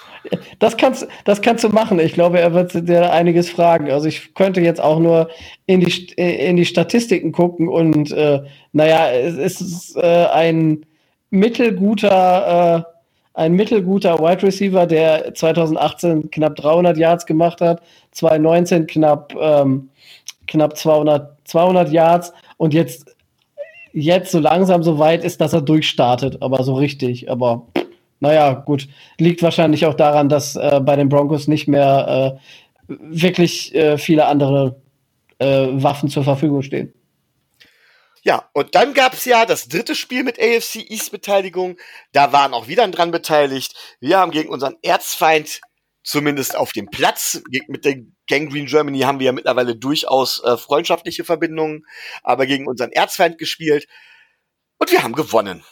Das 0.58 0.76
kannst, 0.76 1.06
das 1.24 1.40
kannst 1.40 1.62
du 1.64 1.68
machen. 1.68 2.00
Ich 2.00 2.14
glaube, 2.14 2.40
er 2.40 2.52
wird 2.52 2.74
dir 2.88 3.12
einiges 3.12 3.48
fragen. 3.48 3.90
Also 3.90 4.08
ich 4.08 4.34
könnte 4.34 4.60
jetzt 4.60 4.80
auch 4.80 4.98
nur 4.98 5.30
in 5.66 5.80
die, 5.80 6.12
in 6.14 6.56
die 6.56 6.64
Statistiken 6.64 7.32
gucken 7.32 7.68
und 7.68 8.10
äh, 8.10 8.42
naja, 8.72 9.10
es 9.12 9.60
ist 9.60 9.96
äh, 9.96 10.26
ein 10.26 10.84
mittelguter, 11.30 12.84
äh, 12.84 13.40
ein 13.40 13.52
mittelguter 13.52 14.18
Wide 14.18 14.42
Receiver, 14.42 14.86
der 14.86 15.34
2018 15.34 16.30
knapp 16.30 16.56
300 16.56 16.96
Yards 16.96 17.26
gemacht 17.26 17.60
hat, 17.60 17.82
2019 18.12 18.86
knapp, 18.86 19.34
ähm, 19.38 19.90
knapp 20.46 20.76
200, 20.76 21.36
200 21.48 21.90
Yards 21.90 22.32
und 22.56 22.74
jetzt, 22.74 23.16
jetzt 23.92 24.32
so 24.32 24.38
langsam 24.38 24.82
so 24.82 24.98
weit 24.98 25.24
ist, 25.24 25.40
dass 25.40 25.52
er 25.52 25.62
durchstartet, 25.62 26.42
aber 26.42 26.62
so 26.62 26.74
richtig, 26.74 27.30
aber 27.30 27.66
naja, 28.20 28.54
gut. 28.54 28.88
Liegt 29.18 29.42
wahrscheinlich 29.42 29.86
auch 29.86 29.94
daran, 29.94 30.28
dass 30.28 30.56
äh, 30.56 30.80
bei 30.82 30.96
den 30.96 31.08
Broncos 31.08 31.48
nicht 31.48 31.68
mehr 31.68 32.38
äh, 32.88 32.94
wirklich 32.98 33.74
äh, 33.74 33.98
viele 33.98 34.26
andere 34.26 34.80
äh, 35.38 35.68
Waffen 35.70 36.08
zur 36.08 36.24
Verfügung 36.24 36.62
stehen. 36.62 36.92
Ja, 38.22 38.48
und 38.54 38.74
dann 38.74 38.92
gab 38.94 39.12
es 39.12 39.24
ja 39.24 39.46
das 39.46 39.68
dritte 39.68 39.94
Spiel 39.94 40.24
mit 40.24 40.40
AFC 40.40 40.90
East 40.90 41.12
Beteiligung. 41.12 41.76
Da 42.12 42.32
waren 42.32 42.54
auch 42.54 42.66
wieder 42.66 42.88
dran 42.88 43.12
beteiligt. 43.12 43.74
Wir 44.00 44.18
haben 44.18 44.32
gegen 44.32 44.48
unseren 44.48 44.74
Erzfeind 44.82 45.60
zumindest 46.02 46.56
auf 46.56 46.72
dem 46.72 46.86
Platz. 46.86 47.40
Mit 47.68 47.84
der 47.84 47.98
Gang 48.26 48.50
Green 48.50 48.66
Germany 48.66 49.00
haben 49.00 49.18
wir 49.18 49.26
ja 49.26 49.32
mittlerweile 49.32 49.76
durchaus 49.76 50.42
äh, 50.44 50.56
freundschaftliche 50.56 51.24
Verbindungen, 51.24 51.86
aber 52.22 52.46
gegen 52.46 52.66
unseren 52.66 52.92
Erzfeind 52.92 53.38
gespielt. 53.38 53.86
Und 54.78 54.90
wir 54.90 55.02
haben 55.02 55.14
gewonnen. 55.14 55.64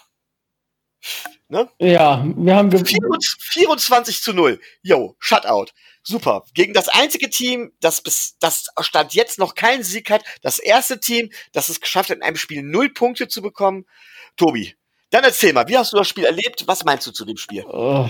Ne? 1.49 1.69
Ja, 1.79 2.25
wir 2.37 2.57
haben 2.57 2.71
24 2.73 4.23
zu 4.23 4.33
0. 4.33 4.61
Yo, 4.83 5.15
Shutout. 5.19 5.67
Super. 6.03 6.45
Gegen 6.55 6.75
das 6.75 6.89
einzige 6.89 7.31
Team, 7.31 7.73
das 7.81 8.03
bis 8.03 8.37
das 8.39 8.67
Stand 8.81 9.15
jetzt 9.15 9.39
noch 9.39 9.55
keinen 9.55 9.83
Sieg 9.83 10.11
hat, 10.11 10.23
das 10.43 10.59
erste 10.59 11.01
Team, 11.01 11.31
das 11.53 11.69
es 11.69 11.81
geschafft 11.81 12.11
hat, 12.11 12.19
in 12.19 12.23
einem 12.23 12.37
Spiel 12.37 12.63
null 12.63 12.93
Punkte 12.93 13.29
zu 13.29 13.41
bekommen. 13.41 13.87
Tobi, 14.37 14.75
dann 15.11 15.25
erzähl 15.25 15.53
mal, 15.53 15.69
wie 15.69 15.79
hast 15.79 15.93
du 15.93 15.97
das 15.97 16.09
Spiel 16.09 16.25
erlebt? 16.25 16.67
Was 16.67 16.85
meinst 16.85 17.07
du 17.07 17.13
zu 17.13 17.25
dem 17.25 17.37
Spiel? 17.37 17.65
Oh. 17.67 18.09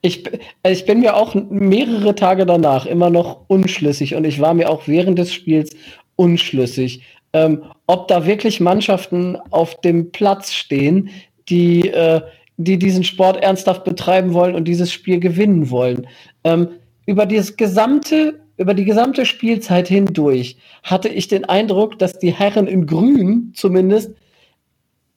Ich, 0.00 0.24
ich 0.66 0.86
bin 0.86 1.00
mir 1.00 1.16
auch 1.16 1.34
mehrere 1.34 2.14
Tage 2.14 2.46
danach 2.46 2.86
immer 2.86 3.10
noch 3.10 3.44
unschlüssig 3.48 4.14
und 4.14 4.24
ich 4.24 4.40
war 4.40 4.54
mir 4.54 4.70
auch 4.70 4.86
während 4.86 5.18
des 5.18 5.32
Spiels 5.32 5.70
unschlüssig, 6.16 7.02
ähm, 7.32 7.64
ob 7.86 8.08
da 8.08 8.26
wirklich 8.26 8.60
Mannschaften 8.60 9.36
auf 9.50 9.80
dem 9.80 10.10
Platz 10.12 10.52
stehen, 10.52 11.10
die, 11.48 11.88
äh, 11.88 12.20
die 12.56 12.78
diesen 12.78 13.04
Sport 13.04 13.42
ernsthaft 13.42 13.84
betreiben 13.84 14.34
wollen 14.34 14.54
und 14.54 14.66
dieses 14.66 14.92
Spiel 14.92 15.20
gewinnen 15.20 15.70
wollen. 15.70 16.06
Ähm, 16.44 16.68
über 17.06 17.24
dieses 17.24 17.56
gesamte, 17.56 18.40
über 18.56 18.74
die 18.74 18.84
gesamte 18.84 19.24
Spielzeit 19.24 19.88
hindurch 19.88 20.56
hatte 20.82 21.08
ich 21.08 21.28
den 21.28 21.44
Eindruck, 21.44 21.98
dass 21.98 22.18
die 22.18 22.32
Herren 22.32 22.66
in 22.66 22.86
Grün 22.86 23.52
zumindest, 23.54 24.10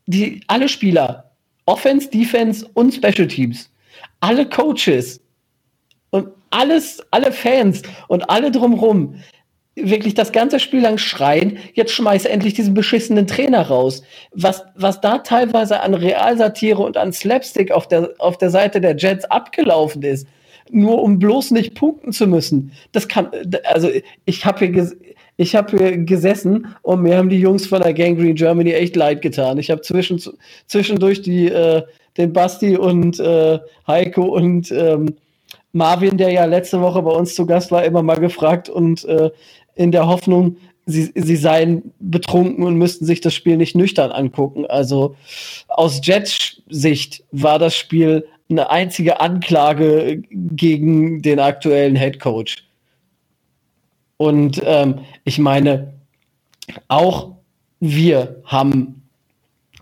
die 0.06 0.42
alle 0.48 0.70
Spieler, 0.70 1.32
Offense, 1.66 2.10
Defense 2.10 2.68
und 2.74 2.94
Special 2.94 3.28
Teams, 3.28 3.71
alle 4.22 4.48
Coaches 4.48 5.20
und 6.10 6.30
alles, 6.50 7.02
alle 7.12 7.32
Fans 7.32 7.82
und 8.08 8.30
alle 8.30 8.52
drumrum 8.52 9.16
wirklich 9.76 10.14
das 10.14 10.32
ganze 10.32 10.60
Spiel 10.60 10.82
lang 10.82 10.98
schreien, 10.98 11.58
jetzt 11.74 11.94
schmeiß 11.94 12.26
endlich 12.26 12.54
diesen 12.54 12.74
beschissenen 12.74 13.26
Trainer 13.26 13.62
raus. 13.68 14.04
Was, 14.32 14.64
was 14.76 15.02
da 15.02 15.20
teilweise 15.20 15.80
an 15.80 15.94
Realsatire 15.94 16.82
und 16.82 16.98
an 16.98 17.14
Slapstick 17.14 17.72
auf 17.72 17.88
der, 17.88 18.14
auf 18.20 18.38
der 18.38 18.50
Seite 18.50 18.82
der 18.82 18.96
Jets 18.98 19.26
abgelaufen 19.26 20.04
ist, 20.04 20.28
nur 20.70 21.02
um 21.02 21.20
bloß 21.20 21.52
nicht 21.52 21.74
punkten 21.76 22.12
zu 22.12 22.28
müssen. 22.28 22.74
Das 22.92 23.08
kann, 23.08 23.30
also 23.64 23.90
ich 24.26 24.46
habe 24.46 24.66
hier, 24.66 24.92
ich 25.42 25.56
habe 25.56 25.76
hier 25.76 25.98
gesessen 25.98 26.68
und 26.84 27.02
mir 27.02 27.18
haben 27.18 27.30
die 27.30 27.40
Jungs 27.40 27.66
von 27.66 27.82
der 27.82 27.94
Gang 27.94 28.18
Green 28.18 28.36
Germany 28.36 28.74
echt 28.74 28.96
leid 28.96 29.22
getan. 29.24 29.58
Ich 29.58 29.72
habe 29.72 29.82
zwischen, 29.82 30.22
zwischendurch 30.68 31.24
die, 31.24 31.48
äh, 31.48 31.82
den 32.18 32.32
Basti 32.32 32.78
und 32.78 33.20
äh, 33.20 33.60
Heiko 33.88 34.24
und 34.24 34.72
ähm, 34.72 35.16
Marvin, 35.74 36.18
der 36.18 36.32
ja 36.32 36.46
letzte 36.46 36.80
Woche 36.80 37.02
bei 37.02 37.12
uns 37.12 37.34
zu 37.34 37.48
Gast 37.48 37.72
war, 37.72 37.84
immer 37.84 38.04
mal 38.04 38.20
gefragt 38.20 38.70
und 38.70 39.04
äh, 39.06 39.32
in 39.74 39.92
der 39.92 40.08
Hoffnung, 40.08 40.58
sie, 40.86 41.12
sie 41.16 41.38
seien 41.38 41.92
betrunken 42.00 42.64
und 42.64 42.76
müssten 42.76 43.06
sich 43.06 43.22
das 43.22 43.34
Spiel 43.34 43.58
nicht 43.58 43.76
nüchtern 43.76 44.12
angucken. 44.12 44.68
Also 44.68 45.16
aus 45.70 46.02
Jets 46.04 46.62
Sicht 46.70 47.24
war 47.32 47.58
das 47.58 47.76
Spiel 47.76 48.28
eine 48.48 48.70
einzige 48.70 49.22
Anklage 49.22 50.22
gegen 50.30 51.22
den 51.24 51.40
aktuellen 51.40 51.96
Head 51.96 52.20
Coach. 52.20 52.64
Und 54.22 54.62
ähm, 54.64 55.00
ich 55.24 55.40
meine, 55.40 55.94
auch 56.88 57.32
wir 57.80 58.44
haben 58.46 59.02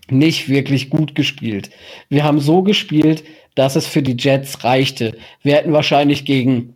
nicht 0.08 0.48
wirklich 0.48 0.88
gut 0.88 1.14
gespielt. 1.14 1.68
Wir 2.08 2.24
haben 2.24 2.40
so 2.40 2.62
gespielt, 2.62 3.22
dass 3.54 3.76
es 3.76 3.86
für 3.86 4.02
die 4.02 4.16
Jets 4.18 4.64
reichte. 4.64 5.18
Wir 5.42 5.56
hätten 5.56 5.74
wahrscheinlich 5.74 6.24
gegen 6.24 6.74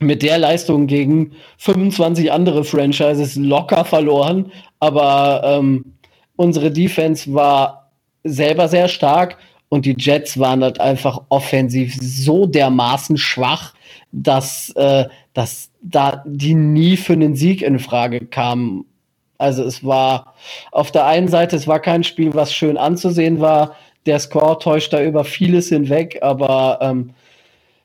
mit 0.00 0.24
der 0.24 0.38
Leistung 0.38 0.88
gegen 0.88 1.30
25 1.58 2.32
andere 2.32 2.64
Franchises 2.64 3.36
locker 3.36 3.84
verloren, 3.84 4.50
aber 4.80 5.42
ähm, 5.44 5.94
unsere 6.34 6.72
Defense 6.72 7.32
war 7.32 7.92
selber 8.24 8.66
sehr 8.66 8.88
stark 8.88 9.38
und 9.68 9.86
die 9.86 9.94
Jets 9.96 10.40
waren 10.40 10.64
halt 10.64 10.80
einfach 10.80 11.22
offensiv 11.28 11.96
so 12.00 12.46
dermaßen 12.46 13.16
schwach, 13.16 13.74
dass, 14.10 14.70
äh, 14.70 15.04
dass 15.34 15.70
da 15.80 16.22
die 16.26 16.54
nie 16.54 16.96
für 16.96 17.12
einen 17.12 17.36
Sieg 17.36 17.62
in 17.62 17.78
Frage 17.78 18.26
kamen. 18.26 18.84
Also 19.38 19.64
es 19.64 19.84
war 19.84 20.34
auf 20.70 20.90
der 20.90 21.06
einen 21.06 21.28
Seite, 21.28 21.56
es 21.56 21.66
war 21.66 21.80
kein 21.80 22.04
Spiel, 22.04 22.34
was 22.34 22.52
schön 22.52 22.76
anzusehen 22.76 23.40
war. 23.40 23.76
Der 24.06 24.18
Score 24.18 24.58
täuscht 24.58 24.92
da 24.92 25.02
über 25.02 25.24
vieles 25.24 25.68
hinweg, 25.68 26.18
aber 26.22 26.78
ähm, 26.82 27.14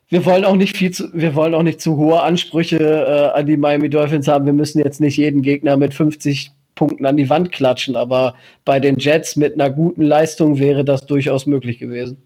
wir 0.08 0.24
wollen 0.24 0.44
auch 0.44 0.56
nicht 0.56 0.76
viel 0.76 0.92
zu, 0.92 1.08
wir 1.12 1.34
wollen 1.34 1.54
auch 1.54 1.62
nicht 1.62 1.80
zu 1.80 1.96
hohe 1.96 2.22
Ansprüche 2.22 2.78
äh, 2.78 3.38
an 3.38 3.46
die 3.46 3.56
Miami 3.56 3.90
Dolphins 3.90 4.28
haben. 4.28 4.46
Wir 4.46 4.52
müssen 4.52 4.78
jetzt 4.78 5.00
nicht 5.00 5.16
jeden 5.16 5.42
Gegner 5.42 5.76
mit 5.76 5.94
50 5.94 6.52
Punkten 6.74 7.06
an 7.06 7.16
die 7.16 7.28
Wand 7.28 7.50
klatschen, 7.50 7.96
aber 7.96 8.36
bei 8.64 8.78
den 8.78 8.98
Jets 8.98 9.34
mit 9.36 9.54
einer 9.54 9.70
guten 9.70 10.02
Leistung 10.02 10.58
wäre 10.58 10.84
das 10.84 11.06
durchaus 11.06 11.46
möglich 11.46 11.78
gewesen. 11.78 12.22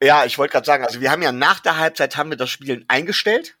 Ja, 0.00 0.24
ich 0.24 0.38
wollte 0.38 0.52
gerade 0.52 0.66
sagen, 0.66 0.84
also 0.84 1.00
wir 1.00 1.10
haben 1.10 1.22
ja 1.22 1.32
nach 1.32 1.58
der 1.58 1.78
Halbzeit 1.78 2.16
haben 2.16 2.30
wir 2.30 2.36
das 2.36 2.50
Spiel 2.50 2.84
eingestellt. 2.86 3.57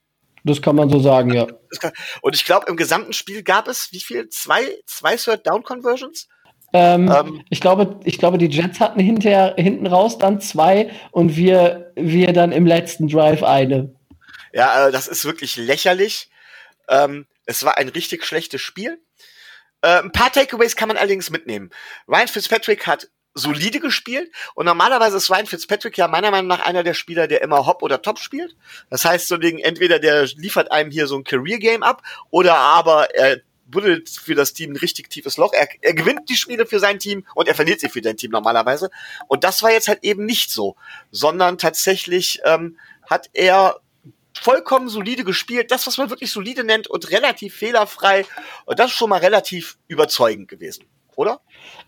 Das 0.48 0.62
kann 0.62 0.76
man 0.76 0.90
so 0.90 0.98
sagen, 1.00 1.32
ja. 1.32 1.46
Und 2.22 2.34
ich 2.34 2.44
glaube, 2.44 2.66
im 2.68 2.76
gesamten 2.76 3.12
Spiel 3.12 3.42
gab 3.42 3.68
es 3.68 3.92
wie 3.92 4.00
viel? 4.00 4.28
Zwei, 4.28 4.62
zwei 4.86 5.16
Third 5.16 5.46
Down 5.46 5.62
Conversions? 5.62 6.28
Ähm, 6.72 7.10
ähm, 7.10 7.44
ich, 7.48 7.60
glaube, 7.60 8.00
ich 8.04 8.18
glaube, 8.18 8.38
die 8.38 8.48
Jets 8.48 8.80
hatten 8.80 9.00
hinterher, 9.00 9.54
hinten 9.56 9.86
raus 9.86 10.18
dann 10.18 10.40
zwei 10.40 10.90
und 11.12 11.36
wir, 11.36 11.92
wir 11.96 12.32
dann 12.32 12.52
im 12.52 12.66
letzten 12.66 13.08
Drive 13.08 13.42
eine. 13.42 13.94
Ja, 14.52 14.88
äh, 14.88 14.92
das 14.92 15.08
ist 15.08 15.24
wirklich 15.24 15.56
lächerlich. 15.56 16.30
Ähm, 16.88 17.26
es 17.46 17.64
war 17.64 17.78
ein 17.78 17.88
richtig 17.88 18.24
schlechtes 18.24 18.60
Spiel. 18.60 18.98
Äh, 19.80 20.00
ein 20.02 20.12
paar 20.12 20.32
Takeaways 20.32 20.76
kann 20.76 20.88
man 20.88 20.96
allerdings 20.96 21.30
mitnehmen. 21.30 21.70
Ryan 22.06 22.28
Fitzpatrick 22.28 22.86
hat 22.86 23.08
solide 23.38 23.80
gespielt 23.80 24.30
und 24.54 24.66
normalerweise 24.66 25.16
ist 25.16 25.30
Ryan 25.30 25.46
Fitzpatrick 25.46 25.96
ja 25.96 26.08
meiner 26.08 26.30
Meinung 26.30 26.48
nach 26.48 26.64
einer 26.64 26.82
der 26.82 26.94
Spieler, 26.94 27.26
der 27.26 27.42
immer 27.42 27.66
Hop 27.66 27.82
oder 27.82 28.02
Top 28.02 28.18
spielt. 28.18 28.56
Das 28.90 29.04
heißt, 29.04 29.28
so 29.28 29.36
Ding, 29.36 29.58
entweder 29.58 29.98
der 29.98 30.26
liefert 30.36 30.70
einem 30.72 30.90
hier 30.90 31.06
so 31.06 31.16
ein 31.16 31.24
Career 31.24 31.58
Game 31.58 31.82
ab 31.82 32.02
oder 32.30 32.56
aber 32.56 33.14
er 33.14 33.40
buddelt 33.66 34.08
für 34.08 34.34
das 34.34 34.52
Team 34.54 34.72
ein 34.72 34.76
richtig 34.76 35.10
tiefes 35.10 35.36
Loch. 35.36 35.52
Er, 35.52 35.68
er 35.82 35.94
gewinnt 35.94 36.28
die 36.28 36.36
Spiele 36.36 36.66
für 36.66 36.80
sein 36.80 36.98
Team 36.98 37.26
und 37.34 37.48
er 37.48 37.54
verliert 37.54 37.80
sie 37.80 37.88
für 37.88 38.02
sein 38.02 38.16
Team 38.16 38.30
normalerweise. 38.30 38.90
Und 39.28 39.44
das 39.44 39.62
war 39.62 39.70
jetzt 39.70 39.88
halt 39.88 40.02
eben 40.02 40.24
nicht 40.24 40.50
so, 40.50 40.76
sondern 41.10 41.58
tatsächlich 41.58 42.40
ähm, 42.44 42.78
hat 43.08 43.28
er 43.34 43.80
vollkommen 44.40 44.88
solide 44.88 45.24
gespielt, 45.24 45.70
das, 45.70 45.86
was 45.86 45.98
man 45.98 46.10
wirklich 46.10 46.30
solide 46.30 46.64
nennt 46.64 46.86
und 46.88 47.10
relativ 47.10 47.54
fehlerfrei. 47.54 48.24
Und 48.64 48.78
das 48.78 48.90
ist 48.90 48.96
schon 48.96 49.10
mal 49.10 49.20
relativ 49.20 49.78
überzeugend 49.88 50.48
gewesen 50.48 50.86
oder? 51.18 51.40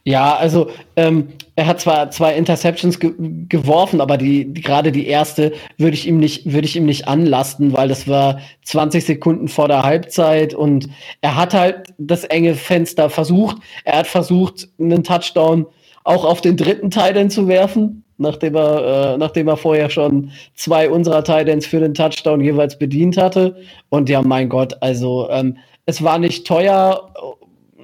Ja, 0.03 0.35
also 0.35 0.71
ähm, 0.97 1.29
er 1.55 1.67
hat 1.67 1.81
zwar 1.81 2.11
zwei 2.11 2.35
Interceptions 2.35 2.99
ge 2.99 3.13
geworfen, 3.49 4.01
aber 4.01 4.17
die, 4.17 4.53
die 4.53 4.61
gerade 4.61 4.91
die 4.91 5.07
erste 5.07 5.53
würde 5.79 5.95
ich 5.95 6.07
ihm 6.07 6.19
nicht 6.19 6.47
ich 6.47 6.77
ihm 6.77 6.87
nicht 6.87 7.07
anlasten, 7.07 7.73
weil 7.73 7.89
das 7.89 8.09
war 8.09 8.41
20 8.65 9.05
Sekunden 9.05 9.49
vor 9.49 9.69
der 9.69 9.85
Halbzeit 9.85 10.53
und 10.53 10.89
er 11.21 11.37
hat 11.37 11.55
halt 11.55 11.95
das 11.99 12.25
enge 12.25 12.55
Fenster 12.55 13.09
versucht. 13.09 13.59
Er 13.85 13.99
hat 13.99 14.07
versucht, 14.09 14.69
einen 14.81 15.05
Touchdown 15.05 15.67
auch 16.03 16.25
auf 16.25 16.41
den 16.41 16.57
dritten 16.57 16.91
Titan 16.91 17.31
zu 17.31 17.47
werfen, 17.47 18.03
nachdem 18.19 18.57
er 18.57 19.15
äh, 19.15 19.19
nachdem 19.19 19.47
er 19.47 19.57
vorher 19.57 19.91
schon 19.91 20.33
zwei 20.55 20.91
unserer 20.91 21.23
Titans 21.23 21.67
für 21.67 21.79
den 21.79 21.95
Touchdown 21.95 22.41
jeweils 22.41 22.77
bedient 22.79 23.17
hatte. 23.17 23.57
Und 23.91 24.09
ja, 24.09 24.23
mein 24.23 24.49
Gott, 24.49 24.77
also 24.81 25.29
ähm, 25.31 25.57
es 25.87 26.03
war 26.03 26.19
nicht 26.19 26.47
teuer 26.47 27.11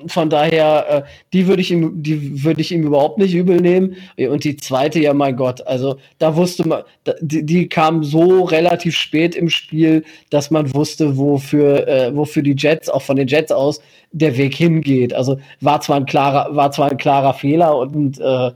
von 0.08 0.30
daher, 0.30 0.86
äh, 0.88 1.02
die 1.32 1.46
würde 1.46 1.62
ich 1.62 1.70
ihm, 1.70 2.02
die 2.02 2.44
würde 2.44 2.60
ich 2.60 2.72
ihm 2.72 2.84
überhaupt 2.84 3.18
nicht 3.18 3.34
übel 3.34 3.60
nehmen. 3.60 3.96
Und 4.16 4.44
die 4.44 4.56
zweite, 4.56 5.00
ja, 5.00 5.14
mein 5.14 5.36
Gott, 5.36 5.66
also 5.66 5.96
da 6.18 6.36
wusste 6.36 6.66
man, 6.66 6.82
die, 7.20 7.44
die 7.44 7.68
kam 7.68 8.04
so 8.04 8.44
relativ 8.44 8.96
spät 8.96 9.34
im 9.34 9.48
Spiel, 9.48 10.04
dass 10.30 10.50
man 10.50 10.74
wusste, 10.74 11.16
wofür, 11.16 11.86
äh, 11.88 12.16
wofür 12.16 12.42
die 12.42 12.56
Jets, 12.56 12.88
auch 12.88 13.02
von 13.02 13.16
den 13.16 13.28
Jets 13.28 13.52
aus, 13.52 13.80
der 14.12 14.36
Weg 14.36 14.54
hingeht. 14.54 15.14
Also 15.14 15.38
war 15.60 15.80
zwar 15.80 15.96
ein 15.96 16.06
klarer, 16.06 16.54
war 16.54 16.70
zwar 16.72 16.90
ein 16.90 16.98
klarer 16.98 17.34
Fehler 17.34 17.76
und 17.76 18.18
äh, 18.20 18.50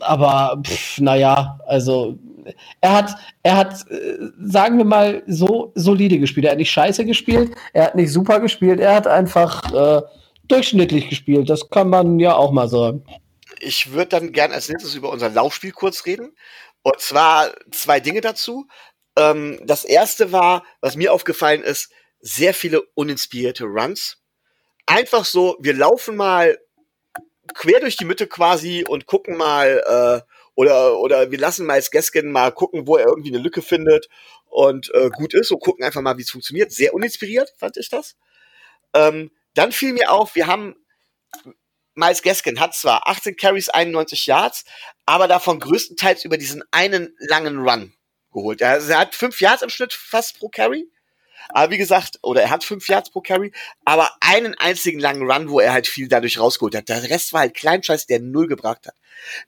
aber 0.00 0.62
pff, 0.64 1.00
naja, 1.00 1.58
also 1.66 2.18
er 2.80 2.94
hat, 2.94 3.16
er 3.42 3.56
hat, 3.56 3.72
äh, 3.90 4.18
sagen 4.40 4.78
wir 4.78 4.84
mal, 4.84 5.22
so 5.26 5.72
solide 5.74 6.18
gespielt. 6.18 6.46
Er 6.46 6.52
hat 6.52 6.58
nicht 6.58 6.70
scheiße 6.70 7.04
gespielt, 7.04 7.50
er 7.72 7.86
hat 7.86 7.94
nicht 7.94 8.12
super 8.12 8.40
gespielt, 8.40 8.80
er 8.80 8.94
hat 8.94 9.06
einfach 9.06 9.72
äh, 9.72 10.02
durchschnittlich 10.48 11.08
gespielt. 11.08 11.48
Das 11.48 11.70
kann 11.70 11.90
man 11.90 12.18
ja 12.18 12.34
auch 12.34 12.52
mal 12.52 12.68
sagen. 12.68 13.04
Ich 13.60 13.92
würde 13.92 14.08
dann 14.08 14.32
gern 14.32 14.52
als 14.52 14.68
nächstes 14.68 14.94
über 14.94 15.10
unser 15.10 15.28
Laufspiel 15.28 15.72
kurz 15.72 16.06
reden. 16.06 16.36
Und 16.82 17.00
zwar 17.00 17.54
zwei 17.70 18.00
Dinge 18.00 18.20
dazu. 18.20 18.66
Ähm, 19.16 19.60
das 19.64 19.84
erste 19.84 20.32
war, 20.32 20.64
was 20.80 20.96
mir 20.96 21.12
aufgefallen 21.12 21.62
ist, 21.62 21.90
sehr 22.20 22.54
viele 22.54 22.82
uninspirierte 22.94 23.64
Runs. 23.64 24.18
Einfach 24.86 25.24
so, 25.24 25.56
wir 25.60 25.74
laufen 25.74 26.16
mal 26.16 26.58
quer 27.54 27.80
durch 27.80 27.96
die 27.96 28.04
Mitte 28.04 28.26
quasi 28.26 28.84
und 28.86 29.06
gucken 29.06 29.36
mal, 29.36 29.82
äh, 29.86 30.32
oder, 30.54 30.98
oder 30.98 31.30
wir 31.30 31.38
lassen 31.38 31.66
Miles 31.66 31.90
Gaskin 31.90 32.30
mal 32.30 32.52
gucken, 32.52 32.86
wo 32.86 32.96
er 32.96 33.06
irgendwie 33.06 33.30
eine 33.30 33.38
Lücke 33.38 33.62
findet 33.62 34.08
und 34.46 34.92
äh, 34.94 35.10
gut 35.10 35.34
ist 35.34 35.50
und 35.50 35.60
gucken 35.60 35.84
einfach 35.84 36.00
mal, 36.00 36.18
wie 36.18 36.22
es 36.22 36.30
funktioniert. 36.30 36.72
Sehr 36.72 36.94
uninspiriert, 36.94 37.52
fand 37.56 37.76
ich 37.76 37.88
das. 37.88 38.16
Ähm, 38.94 39.30
dann 39.54 39.72
fiel 39.72 39.92
mir 39.92 40.10
auf, 40.12 40.34
wir 40.34 40.46
haben 40.46 40.76
Miles 41.94 42.22
Gaskin 42.22 42.60
hat 42.60 42.76
zwar 42.76 43.08
18 43.08 43.36
Carries, 43.36 43.68
91 43.68 44.26
Yards, 44.26 44.64
aber 45.04 45.26
davon 45.26 45.58
größtenteils 45.58 46.24
über 46.24 46.38
diesen 46.38 46.62
einen 46.70 47.12
langen 47.18 47.58
Run 47.58 47.92
geholt. 48.32 48.60
Er, 48.60 48.70
also 48.70 48.92
er 48.92 49.00
hat 49.00 49.16
fünf 49.16 49.40
Yards 49.40 49.62
im 49.62 49.68
Schnitt 49.68 49.92
fast 49.92 50.38
pro 50.38 50.48
Carry. 50.48 50.88
Aber 51.48 51.72
wie 51.72 51.78
gesagt, 51.78 52.18
oder 52.22 52.42
er 52.42 52.50
hat 52.50 52.62
fünf 52.62 52.88
Yards 52.88 53.10
pro 53.10 53.20
Carry, 53.20 53.52
aber 53.84 54.12
einen 54.20 54.54
einzigen 54.54 55.00
langen 55.00 55.28
Run, 55.28 55.48
wo 55.48 55.58
er 55.58 55.72
halt 55.72 55.88
viel 55.88 56.06
dadurch 56.06 56.38
rausgeholt 56.38 56.76
hat. 56.76 56.88
Der 56.88 57.10
Rest 57.10 57.32
war 57.32 57.40
halt 57.40 57.54
Kleinscheiß, 57.54 58.06
der 58.06 58.20
null 58.20 58.46
gebracht 58.46 58.86
hat. 58.86 58.94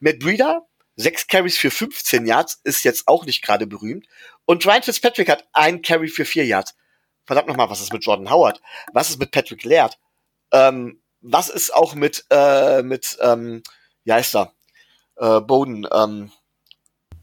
Matt 0.01 0.19
Breeder 0.19 0.67
Sechs 0.97 1.27
Carries 1.27 1.57
für 1.57 1.71
15 1.71 2.27
Yards 2.27 2.61
ist 2.63 2.85
jetzt 2.85 3.09
auch 3.09 3.25
nicht 3.25 3.43
gerade 3.43 3.67
berühmt. 3.67 4.07
Und 4.45 4.67
Ryan 4.67 4.83
Fitzpatrick 4.83 5.31
hat 5.31 5.49
ein 5.55 5.81
Carry 5.81 6.09
für 6.09 6.27
vier 6.27 6.45
Yards. 6.45 6.75
Verdammt 7.25 7.49
nochmal, 7.49 7.71
was 7.71 7.81
ist 7.81 7.93
mit 7.93 8.05
Jordan 8.05 8.31
Howard? 8.31 8.61
Was 8.93 9.11
ist 9.11 9.19
mit 9.19 9.31
Patrick 9.31 9.65
Laird? 9.65 9.99
Ähm, 10.53 11.01
was 11.21 11.49
ist 11.49 11.75
auch 11.75 11.95
mit, 11.95 12.25
äh, 12.31 12.83
mit, 12.83 13.19
ähm, 13.21 13.63
wie 14.05 14.13
heißt 14.13 14.35
er? 14.37 14.53
Äh, 15.17 15.41
Bowden, 15.41 15.87
ähm, 15.93 16.33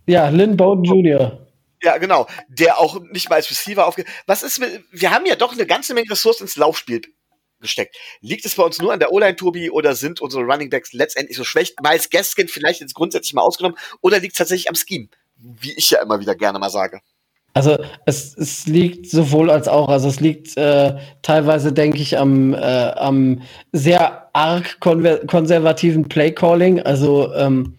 Ja, 0.06 0.30
Lynn 0.30 0.56
Bowden 0.56 0.84
Jr. 0.84 1.48
Ja, 1.82 1.98
genau. 1.98 2.28
Der 2.48 2.80
auch 2.80 3.00
nicht 3.12 3.30
mal 3.30 3.36
als 3.38 3.50
Receiver 3.50 3.86
aufge... 3.86 4.06
Was 4.26 4.44
ist 4.44 4.60
mit... 4.60 4.84
Wir 4.92 5.12
haben 5.12 5.26
ja 5.26 5.36
doch 5.36 5.54
eine 5.54 5.66
ganze 5.66 5.94
Menge 5.94 6.10
Ressourcen 6.10 6.44
ins 6.44 6.56
Laufspiel 6.56 7.02
gesteckt. 7.60 7.96
Liegt 8.22 8.46
es 8.46 8.56
bei 8.56 8.64
uns 8.64 8.80
nur 8.80 8.94
an 8.94 9.00
der 9.00 9.12
O-Line, 9.12 9.36
Tobi, 9.36 9.70
oder 9.70 9.96
sind 9.96 10.22
unsere 10.22 10.44
Running 10.44 10.70
Backs 10.70 10.94
letztendlich 10.94 11.38
so 11.38 11.44
schlecht? 11.44 11.82
Miles 11.82 12.10
Gaskin 12.10 12.48
vielleicht 12.48 12.82
jetzt 12.82 12.94
grundsätzlich 12.94 13.34
mal 13.34 13.42
ausgenommen, 13.42 13.78
oder 14.02 14.20
liegt 14.20 14.34
es 14.34 14.38
tatsächlich 14.38 14.70
am 14.70 14.76
Scheme? 14.76 15.08
Wie 15.36 15.74
ich 15.74 15.90
ja 15.92 16.02
immer 16.02 16.20
wieder 16.20 16.36
gerne 16.36 16.60
mal 16.60 16.70
sage. 16.70 17.02
Also 17.58 17.78
es, 18.06 18.38
es 18.38 18.68
liegt 18.68 19.10
sowohl 19.10 19.50
als 19.50 19.68
auch. 19.68 19.90
Also 19.90 20.08
es 20.08 20.20
liegt 20.20 20.56
äh, 20.58 20.94
teilweise, 21.24 21.74
denke 21.74 21.98
ich, 21.98 22.16
am, 22.16 22.54
äh, 22.54 22.58
am 22.58 23.42
sehr 23.72 24.30
arg 24.34 24.80
konservativen 24.80 26.08
Playcalling. 26.08 26.82
Also 26.82 27.34
ähm, 27.34 27.74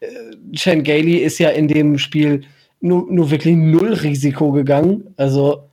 äh, 0.00 0.06
Shane 0.52 0.82
Gailey 0.82 1.16
ist 1.16 1.38
ja 1.38 1.48
in 1.48 1.66
dem 1.66 1.96
Spiel 1.96 2.42
nur, 2.82 3.06
nur 3.10 3.30
wirklich 3.30 3.56
null 3.56 3.94
Risiko 3.94 4.52
gegangen. 4.52 5.14
Also 5.16 5.70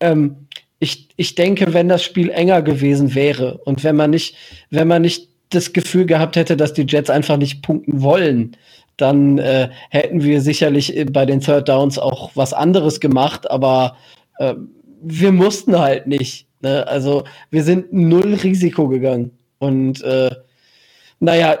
ähm, 0.00 0.48
ich, 0.78 1.10
ich 1.16 1.34
denke, 1.34 1.74
wenn 1.74 1.90
das 1.90 2.02
Spiel 2.02 2.30
enger 2.30 2.62
gewesen 2.62 3.14
wäre 3.14 3.58
und 3.66 3.84
wenn 3.84 3.96
man 3.96 4.10
nicht, 4.10 4.34
wenn 4.70 4.88
man 4.88 5.02
nicht 5.02 5.28
das 5.50 5.74
Gefühl 5.74 6.06
gehabt 6.06 6.36
hätte, 6.36 6.56
dass 6.56 6.72
die 6.72 6.86
Jets 6.88 7.10
einfach 7.10 7.36
nicht 7.36 7.62
punkten 7.62 8.00
wollen, 8.00 8.56
dann 8.98 9.38
äh, 9.38 9.70
hätten 9.90 10.22
wir 10.22 10.42
sicherlich 10.42 10.94
bei 11.12 11.24
den 11.24 11.40
Third 11.40 11.68
Downs 11.68 11.98
auch 11.98 12.32
was 12.34 12.52
anderes 12.52 13.00
gemacht, 13.00 13.50
aber 13.50 13.96
äh, 14.38 14.54
wir 15.00 15.32
mussten 15.32 15.78
halt 15.78 16.06
nicht. 16.06 16.46
Ne? 16.60 16.86
Also 16.86 17.24
wir 17.50 17.62
sind 17.62 17.92
null 17.92 18.34
Risiko 18.34 18.88
gegangen. 18.88 19.30
Und 19.58 20.02
äh, 20.02 20.30
naja, 21.20 21.58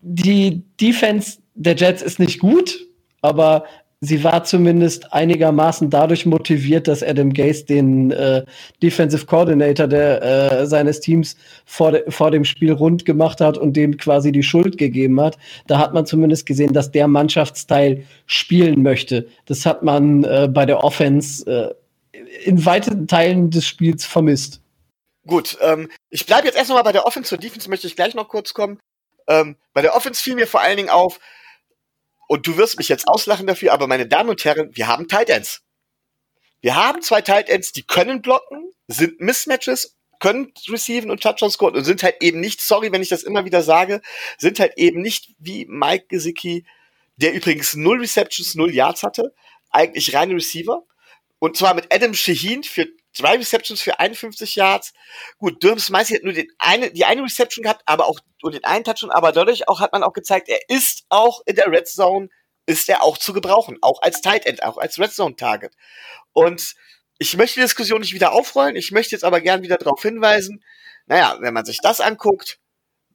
die 0.00 0.62
Defense 0.80 1.38
der 1.54 1.76
Jets 1.76 2.02
ist 2.02 2.18
nicht 2.18 2.40
gut, 2.40 2.78
aber 3.20 3.64
sie 4.00 4.22
war 4.22 4.44
zumindest 4.44 5.12
einigermaßen 5.12 5.90
dadurch 5.90 6.24
motiviert, 6.24 6.86
dass 6.88 7.02
Adam 7.02 7.32
Gase 7.32 7.64
den 7.64 8.10
äh, 8.10 8.44
Defensive 8.82 9.26
Coordinator 9.26 9.88
der, 9.88 10.22
äh, 10.22 10.66
seines 10.66 11.00
Teams 11.00 11.36
vor, 11.64 11.92
de, 11.92 12.10
vor 12.10 12.30
dem 12.30 12.44
Spiel 12.44 12.72
rund 12.72 13.04
gemacht 13.04 13.40
hat 13.40 13.58
und 13.58 13.74
dem 13.76 13.96
quasi 13.96 14.30
die 14.30 14.42
Schuld 14.42 14.78
gegeben 14.78 15.20
hat. 15.20 15.36
Da 15.66 15.78
hat 15.78 15.94
man 15.94 16.06
zumindest 16.06 16.46
gesehen, 16.46 16.72
dass 16.72 16.92
der 16.92 17.08
Mannschaftsteil 17.08 18.04
spielen 18.26 18.82
möchte. 18.82 19.26
Das 19.46 19.66
hat 19.66 19.82
man 19.82 20.24
äh, 20.24 20.48
bei 20.50 20.64
der 20.64 20.84
Offense 20.84 21.44
äh, 21.46 21.74
in 22.44 22.64
weiten 22.64 23.08
Teilen 23.08 23.50
des 23.50 23.66
Spiels 23.66 24.04
vermisst. 24.04 24.60
Gut, 25.26 25.58
ähm, 25.60 25.90
ich 26.08 26.24
bleibe 26.24 26.46
jetzt 26.46 26.56
erst 26.56 26.70
noch 26.70 26.76
mal 26.76 26.82
bei 26.82 26.92
der 26.92 27.04
Offense. 27.04 27.28
Zur 27.28 27.38
Defense 27.38 27.68
möchte 27.68 27.86
ich 27.86 27.96
gleich 27.96 28.14
noch 28.14 28.28
kurz 28.28 28.54
kommen. 28.54 28.78
Ähm, 29.26 29.56
bei 29.74 29.82
der 29.82 29.94
Offense 29.94 30.22
fiel 30.22 30.36
mir 30.36 30.46
vor 30.46 30.60
allen 30.60 30.76
Dingen 30.76 30.88
auf, 30.88 31.20
und 32.28 32.46
du 32.46 32.56
wirst 32.56 32.78
mich 32.78 32.88
jetzt 32.88 33.08
auslachen 33.08 33.46
dafür, 33.46 33.72
aber 33.72 33.88
meine 33.88 34.06
Damen 34.06 34.30
und 34.30 34.44
Herren, 34.44 34.70
wir 34.74 34.86
haben 34.86 35.08
Tight 35.08 35.30
Ends. 35.30 35.62
Wir 36.60 36.76
haben 36.76 37.02
zwei 37.02 37.22
Tight 37.22 37.48
Ends, 37.48 37.72
die 37.72 37.82
können 37.82 38.22
blocken, 38.22 38.70
sind 38.86 39.20
Mismatches, 39.20 39.96
können 40.20 40.52
receiven 40.68 41.10
und 41.10 41.22
Touchdowns 41.22 41.54
scoren 41.54 41.76
und 41.76 41.84
sind 41.84 42.02
halt 42.02 42.16
eben 42.20 42.40
nicht, 42.40 42.60
sorry, 42.60 42.92
wenn 42.92 43.02
ich 43.02 43.08
das 43.08 43.22
immer 43.22 43.44
wieder 43.44 43.62
sage, 43.62 44.02
sind 44.36 44.60
halt 44.60 44.74
eben 44.76 45.00
nicht 45.00 45.34
wie 45.38 45.66
Mike 45.66 46.06
Gesicki, 46.08 46.64
der 47.16 47.32
übrigens 47.32 47.74
null 47.74 48.00
Receptions, 48.00 48.54
null 48.54 48.74
Yards 48.74 49.02
hatte, 49.02 49.34
eigentlich 49.70 50.14
reine 50.14 50.34
Receiver. 50.34 50.84
Und 51.38 51.56
zwar 51.56 51.74
mit 51.74 51.92
Adam 51.92 52.14
Shaheen 52.14 52.62
für 52.62 52.88
Zwei 53.18 53.36
Receptions 53.36 53.80
für 53.80 53.98
51 53.98 54.54
Yards. 54.54 54.92
Gut, 55.38 55.64
Durham 55.64 55.80
Smythe 55.80 56.14
hat 56.14 56.22
nur 56.22 56.32
den 56.32 56.46
eine, 56.56 56.92
die 56.92 57.04
eine 57.04 57.24
Reception 57.24 57.64
gehabt, 57.64 57.82
aber 57.84 58.06
auch 58.06 58.20
und 58.42 58.54
den 58.54 58.62
einen 58.62 58.84
Touchdown, 58.84 59.10
aber 59.10 59.32
dadurch 59.32 59.66
auch 59.66 59.80
hat 59.80 59.92
man 59.92 60.04
auch 60.04 60.12
gezeigt, 60.12 60.48
er 60.48 60.60
ist 60.68 61.02
auch 61.08 61.42
in 61.44 61.56
der 61.56 61.66
Red 61.66 61.88
Zone, 61.88 62.28
ist 62.66 62.88
er 62.88 63.02
auch 63.02 63.18
zu 63.18 63.32
gebrauchen, 63.32 63.76
auch 63.82 64.00
als 64.02 64.20
Tight 64.20 64.46
End, 64.46 64.62
auch 64.62 64.78
als 64.78 65.00
Red 65.00 65.12
Zone 65.12 65.34
Target. 65.34 65.74
Und 66.32 66.76
ich 67.18 67.36
möchte 67.36 67.56
die 67.56 67.62
Diskussion 67.62 68.02
nicht 68.02 68.14
wieder 68.14 68.30
aufrollen, 68.30 68.76
ich 68.76 68.92
möchte 68.92 69.16
jetzt 69.16 69.24
aber 69.24 69.40
gern 69.40 69.64
wieder 69.64 69.78
darauf 69.78 70.00
hinweisen, 70.00 70.62
naja, 71.06 71.38
wenn 71.40 71.54
man 71.54 71.64
sich 71.64 71.80
das 71.82 72.00
anguckt, 72.00 72.60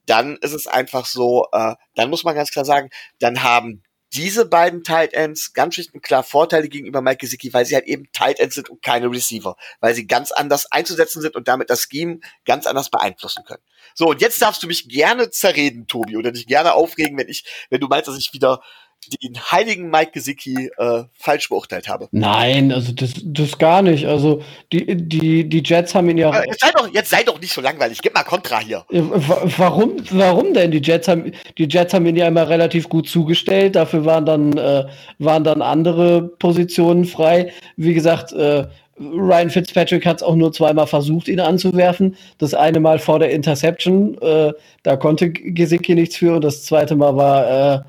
dann 0.04 0.36
ist 0.36 0.52
es 0.52 0.66
einfach 0.66 1.06
so, 1.06 1.46
äh, 1.52 1.76
dann 1.94 2.10
muss 2.10 2.24
man 2.24 2.34
ganz 2.34 2.50
klar 2.50 2.66
sagen, 2.66 2.90
dann 3.20 3.42
haben 3.42 3.82
diese 4.14 4.46
beiden 4.46 4.84
Tight 4.84 5.12
Ends 5.12 5.52
ganz 5.52 5.74
schlicht 5.74 5.92
und 5.92 6.02
klar 6.02 6.22
Vorteile 6.22 6.68
gegenüber 6.68 7.02
Mike 7.02 7.18
Gesicki, 7.18 7.52
weil 7.52 7.66
sie 7.66 7.74
halt 7.74 7.86
eben 7.86 8.10
Tight 8.12 8.38
Ends 8.38 8.54
sind 8.54 8.70
und 8.70 8.80
keine 8.82 9.10
Receiver, 9.10 9.56
weil 9.80 9.94
sie 9.94 10.06
ganz 10.06 10.30
anders 10.30 10.70
einzusetzen 10.70 11.20
sind 11.20 11.34
und 11.34 11.48
damit 11.48 11.70
das 11.70 11.88
Scheme 11.90 12.20
ganz 12.44 12.66
anders 12.66 12.90
beeinflussen 12.90 13.44
können. 13.44 13.62
So, 13.94 14.06
und 14.08 14.20
jetzt 14.20 14.40
darfst 14.40 14.62
du 14.62 14.66
mich 14.66 14.88
gerne 14.88 15.30
zerreden, 15.30 15.86
Tobi, 15.86 16.16
oder 16.16 16.32
dich 16.32 16.46
gerne 16.46 16.74
aufregen, 16.74 17.18
wenn 17.18 17.28
ich, 17.28 17.44
wenn 17.70 17.80
du 17.80 17.88
meinst, 17.88 18.08
dass 18.08 18.16
ich 18.16 18.32
wieder 18.32 18.62
den 19.10 19.36
heiligen 19.36 19.90
Mike 19.90 20.12
Gesicki 20.12 20.70
äh, 20.76 21.04
falsch 21.14 21.48
beurteilt 21.48 21.88
habe. 21.88 22.08
Nein, 22.12 22.72
also 22.72 22.92
das, 22.92 23.14
das 23.22 23.58
gar 23.58 23.82
nicht. 23.82 24.06
Also 24.06 24.42
die, 24.72 24.96
die, 24.96 25.48
die 25.48 25.62
Jets 25.64 25.94
haben 25.94 26.08
ihn 26.10 26.18
ja. 26.18 26.44
Jetzt 26.44 26.60
sei, 26.60 26.70
doch, 26.70 26.92
jetzt 26.92 27.10
sei 27.10 27.22
doch 27.22 27.40
nicht 27.40 27.52
so 27.52 27.60
langweilig, 27.60 28.00
gib 28.02 28.14
mal 28.14 28.22
Kontra 28.22 28.60
hier. 28.60 28.84
Warum, 28.88 29.96
warum 30.10 30.54
denn? 30.54 30.70
Die 30.70 30.82
Jets 30.82 31.08
haben, 31.08 31.32
die 31.58 31.68
Jets 31.68 31.94
haben 31.94 32.06
ihn 32.06 32.16
ja 32.16 32.28
immer 32.28 32.48
relativ 32.48 32.88
gut 32.88 33.08
zugestellt, 33.08 33.76
dafür 33.76 34.04
waren 34.04 34.26
dann, 34.26 34.56
äh, 34.56 34.84
waren 35.18 35.44
dann 35.44 35.62
andere 35.62 36.22
Positionen 36.22 37.04
frei. 37.04 37.52
Wie 37.76 37.94
gesagt, 37.94 38.32
äh, 38.32 38.66
Ryan 38.98 39.50
Fitzpatrick 39.50 40.06
hat 40.06 40.18
es 40.18 40.22
auch 40.22 40.36
nur 40.36 40.52
zweimal 40.52 40.86
versucht, 40.86 41.28
ihn 41.28 41.40
anzuwerfen. 41.40 42.16
Das 42.38 42.54
eine 42.54 42.80
Mal 42.80 42.98
vor 42.98 43.18
der 43.18 43.30
Interception, 43.30 44.16
äh, 44.20 44.52
da 44.82 44.96
konnte 44.96 45.30
Gesicki 45.30 45.94
nichts 45.94 46.16
für, 46.16 46.36
und 46.36 46.44
das 46.44 46.64
zweite 46.64 46.94
Mal 46.94 47.16
war 47.16 47.74
äh, 47.74 47.80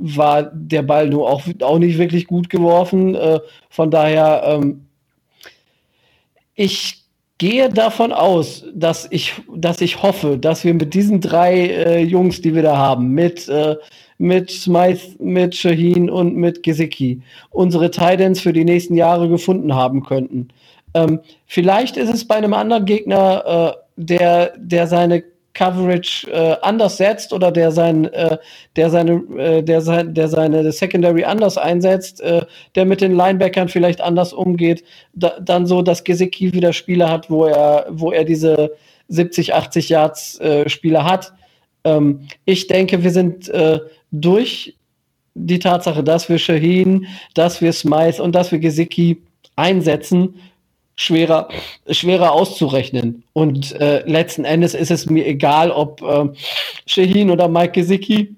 war 0.00 0.44
der 0.44 0.82
Ball 0.82 1.08
nur 1.08 1.28
auch, 1.28 1.42
auch 1.62 1.78
nicht 1.78 1.98
wirklich 1.98 2.26
gut 2.26 2.48
geworfen. 2.48 3.14
Äh, 3.14 3.40
von 3.68 3.90
daher, 3.90 4.42
ähm, 4.46 4.86
ich 6.54 7.04
gehe 7.38 7.68
davon 7.68 8.12
aus, 8.12 8.64
dass 8.74 9.06
ich, 9.10 9.34
dass 9.54 9.80
ich 9.80 10.02
hoffe, 10.02 10.38
dass 10.38 10.64
wir 10.64 10.74
mit 10.74 10.92
diesen 10.94 11.20
drei 11.20 11.54
äh, 11.54 12.02
Jungs, 12.02 12.40
die 12.40 12.54
wir 12.54 12.62
da 12.62 12.76
haben, 12.76 13.12
mit, 13.12 13.48
äh, 13.48 13.76
mit 14.18 14.50
Smythe, 14.50 15.14
mit 15.20 15.54
Shaheen 15.54 16.10
und 16.10 16.34
mit 16.34 16.62
Gesicki, 16.64 17.22
unsere 17.50 17.90
Titans 17.90 18.40
für 18.40 18.52
die 18.52 18.64
nächsten 18.64 18.94
Jahre 18.94 19.28
gefunden 19.28 19.74
haben 19.74 20.02
könnten. 20.02 20.48
Ähm, 20.94 21.20
vielleicht 21.46 21.96
ist 21.96 22.12
es 22.12 22.26
bei 22.26 22.34
einem 22.34 22.54
anderen 22.54 22.84
Gegner 22.84 23.76
äh, 23.76 23.78
der, 23.96 24.54
der 24.56 24.86
seine 24.88 25.22
Coverage 25.58 26.30
äh, 26.30 26.56
anders 26.62 26.98
setzt 26.98 27.32
oder 27.32 27.50
der 27.50 27.72
sein, 27.72 28.04
äh, 28.04 28.38
der 28.76 28.90
seine, 28.90 29.14
äh, 29.36 29.62
der 29.62 29.80
sein, 29.80 30.14
der 30.14 30.28
seine 30.28 30.70
Secondary 30.70 31.24
anders 31.24 31.58
einsetzt, 31.58 32.20
äh, 32.20 32.46
der 32.76 32.84
mit 32.84 33.00
den 33.00 33.16
Linebackern 33.16 33.68
vielleicht 33.68 34.00
anders 34.00 34.32
umgeht, 34.32 34.84
da, 35.14 35.36
dann 35.40 35.66
so, 35.66 35.82
dass 35.82 36.04
Gesicki 36.04 36.52
wieder 36.52 36.72
Spiele 36.72 37.10
hat, 37.10 37.28
wo 37.28 37.44
er, 37.46 37.86
wo 37.90 38.12
er 38.12 38.24
diese 38.24 38.70
70, 39.08 39.52
80 39.52 39.88
Yards 39.88 40.38
äh, 40.38 40.68
Spiele 40.68 41.04
hat. 41.04 41.32
Ähm, 41.82 42.28
ich 42.44 42.68
denke, 42.68 43.02
wir 43.02 43.10
sind 43.10 43.48
äh, 43.48 43.80
durch 44.12 44.76
die 45.34 45.58
Tatsache, 45.58 46.04
dass 46.04 46.28
wir 46.28 46.38
Shaheen, 46.38 47.06
dass 47.34 47.60
wir 47.60 47.72
Smythe 47.72 48.22
und 48.22 48.32
dass 48.36 48.52
wir 48.52 48.60
Gesicki 48.60 49.22
einsetzen, 49.56 50.36
schwerer, 50.98 51.48
schwerer 51.88 52.32
auszurechnen. 52.32 53.22
Und 53.32 53.72
äh, 53.80 54.02
letzten 54.04 54.44
Endes 54.44 54.74
ist 54.74 54.90
es 54.90 55.06
mir 55.06 55.26
egal, 55.26 55.70
ob 55.70 56.02
äh, 56.02 56.28
Shaheen 56.86 57.30
oder 57.30 57.48
Mike 57.48 57.72
Gesicki 57.72 58.36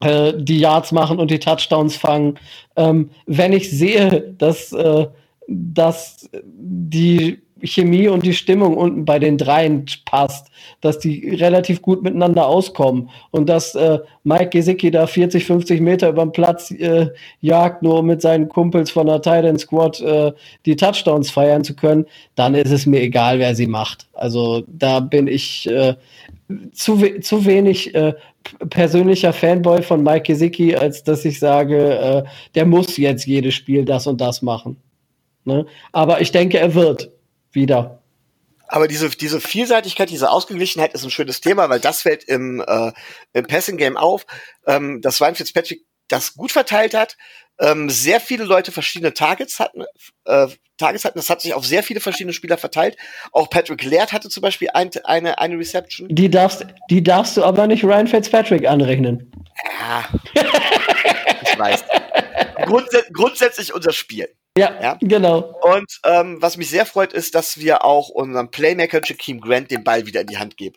äh, 0.00 0.34
die 0.36 0.58
Yards 0.58 0.92
machen 0.92 1.18
und 1.18 1.30
die 1.30 1.38
Touchdowns 1.38 1.96
fangen. 1.96 2.38
Ähm, 2.76 3.10
wenn 3.26 3.52
ich 3.52 3.70
sehe, 3.70 4.34
dass, 4.38 4.72
äh, 4.72 5.06
dass 5.46 6.28
die 6.42 7.38
Chemie 7.62 8.08
und 8.08 8.24
die 8.24 8.34
Stimmung 8.34 8.76
unten 8.76 9.04
bei 9.04 9.18
den 9.18 9.38
dreien 9.38 9.86
passt, 10.04 10.48
dass 10.80 10.98
die 10.98 11.36
relativ 11.36 11.82
gut 11.82 12.02
miteinander 12.02 12.46
auskommen 12.46 13.10
und 13.30 13.48
dass 13.48 13.74
äh, 13.74 13.98
Mike 14.24 14.50
Gesicki 14.50 14.90
da 14.90 15.06
40, 15.06 15.44
50 15.44 15.80
Meter 15.80 16.08
über 16.10 16.24
den 16.24 16.32
Platz 16.32 16.70
äh, 16.70 17.08
jagt, 17.40 17.82
nur 17.82 18.00
um 18.00 18.06
mit 18.06 18.22
seinen 18.22 18.48
Kumpels 18.48 18.90
von 18.90 19.06
der 19.06 19.22
Titan 19.22 19.58
Squad 19.58 20.00
äh, 20.00 20.32
die 20.66 20.76
Touchdowns 20.76 21.30
feiern 21.30 21.64
zu 21.64 21.74
können, 21.74 22.06
dann 22.34 22.54
ist 22.54 22.70
es 22.70 22.86
mir 22.86 23.00
egal, 23.00 23.38
wer 23.38 23.54
sie 23.54 23.66
macht. 23.66 24.06
Also 24.12 24.62
da 24.66 25.00
bin 25.00 25.26
ich 25.26 25.68
äh, 25.68 25.94
zu, 26.72 27.00
we 27.00 27.20
zu 27.20 27.44
wenig 27.44 27.94
äh, 27.94 28.14
persönlicher 28.70 29.32
Fanboy 29.32 29.82
von 29.82 30.02
Mike 30.02 30.32
Gesicki, 30.32 30.74
als 30.74 31.02
dass 31.02 31.24
ich 31.24 31.38
sage, 31.38 31.98
äh, 31.98 32.24
der 32.54 32.66
muss 32.66 32.96
jetzt 32.96 33.26
jedes 33.26 33.54
Spiel 33.54 33.84
das 33.84 34.06
und 34.06 34.20
das 34.20 34.42
machen. 34.42 34.76
Ne? 35.44 35.66
Aber 35.92 36.20
ich 36.20 36.32
denke, 36.32 36.58
er 36.58 36.74
wird 36.74 37.10
wieder. 37.52 38.02
Aber 38.68 38.86
diese, 38.86 39.08
diese 39.08 39.40
Vielseitigkeit, 39.40 40.10
diese 40.10 40.30
Ausgeglichenheit 40.30 40.92
ist 40.92 41.02
ein 41.02 41.10
schönes 41.10 41.40
Thema, 41.40 41.70
weil 41.70 41.80
das 41.80 42.02
fällt 42.02 42.24
im, 42.24 42.62
äh, 42.66 42.92
im 43.32 43.46
Passing 43.46 43.78
Game 43.78 43.96
auf, 43.96 44.26
ähm, 44.66 45.00
dass 45.00 45.20
Ryan 45.20 45.34
Fitzpatrick 45.34 45.84
das 46.08 46.34
gut 46.34 46.52
verteilt 46.52 46.94
hat, 46.94 47.16
ähm, 47.60 47.90
sehr 47.90 48.20
viele 48.20 48.44
Leute 48.44 48.70
verschiedene 48.70 49.14
Targets 49.14 49.58
hatten, 49.58 49.84
äh, 50.26 50.48
Targets 50.76 51.04
hatten, 51.04 51.18
das 51.18 51.28
hat 51.28 51.40
sich 51.40 51.54
auf 51.54 51.66
sehr 51.66 51.82
viele 51.82 52.00
verschiedene 52.00 52.32
Spieler 52.32 52.56
verteilt. 52.56 52.96
Auch 53.32 53.50
Patrick 53.50 53.82
Laird 53.84 54.12
hatte 54.12 54.28
zum 54.28 54.42
Beispiel 54.42 54.68
ein, 54.72 54.90
eine, 55.04 55.38
eine 55.38 55.58
Reception. 55.58 56.08
Die 56.10 56.30
darfst, 56.30 56.66
die 56.88 57.02
darfst 57.02 57.36
du 57.36 57.42
aber 57.42 57.66
nicht 57.66 57.84
Ryan 57.84 58.06
Fitzpatrick 58.06 58.66
anrechnen. 58.66 59.32
Ja, 59.80 60.08
ich 61.42 61.58
weiß. 61.58 61.84
Grundsä 62.64 63.02
grundsätzlich 63.12 63.74
unser 63.74 63.92
Spiel. 63.92 64.28
Ja, 64.56 64.80
ja, 64.82 64.98
genau. 65.00 65.54
Und 65.62 66.00
ähm, 66.04 66.38
was 66.40 66.56
mich 66.56 66.70
sehr 66.70 66.86
freut, 66.86 67.12
ist, 67.12 67.34
dass 67.34 67.58
wir 67.58 67.84
auch 67.84 68.08
unserem 68.08 68.50
Playmaker 68.50 69.00
Jakeem 69.04 69.40
Grant 69.40 69.70
den 69.70 69.84
Ball 69.84 70.06
wieder 70.06 70.22
in 70.22 70.26
die 70.26 70.38
Hand 70.38 70.56
geben. 70.56 70.76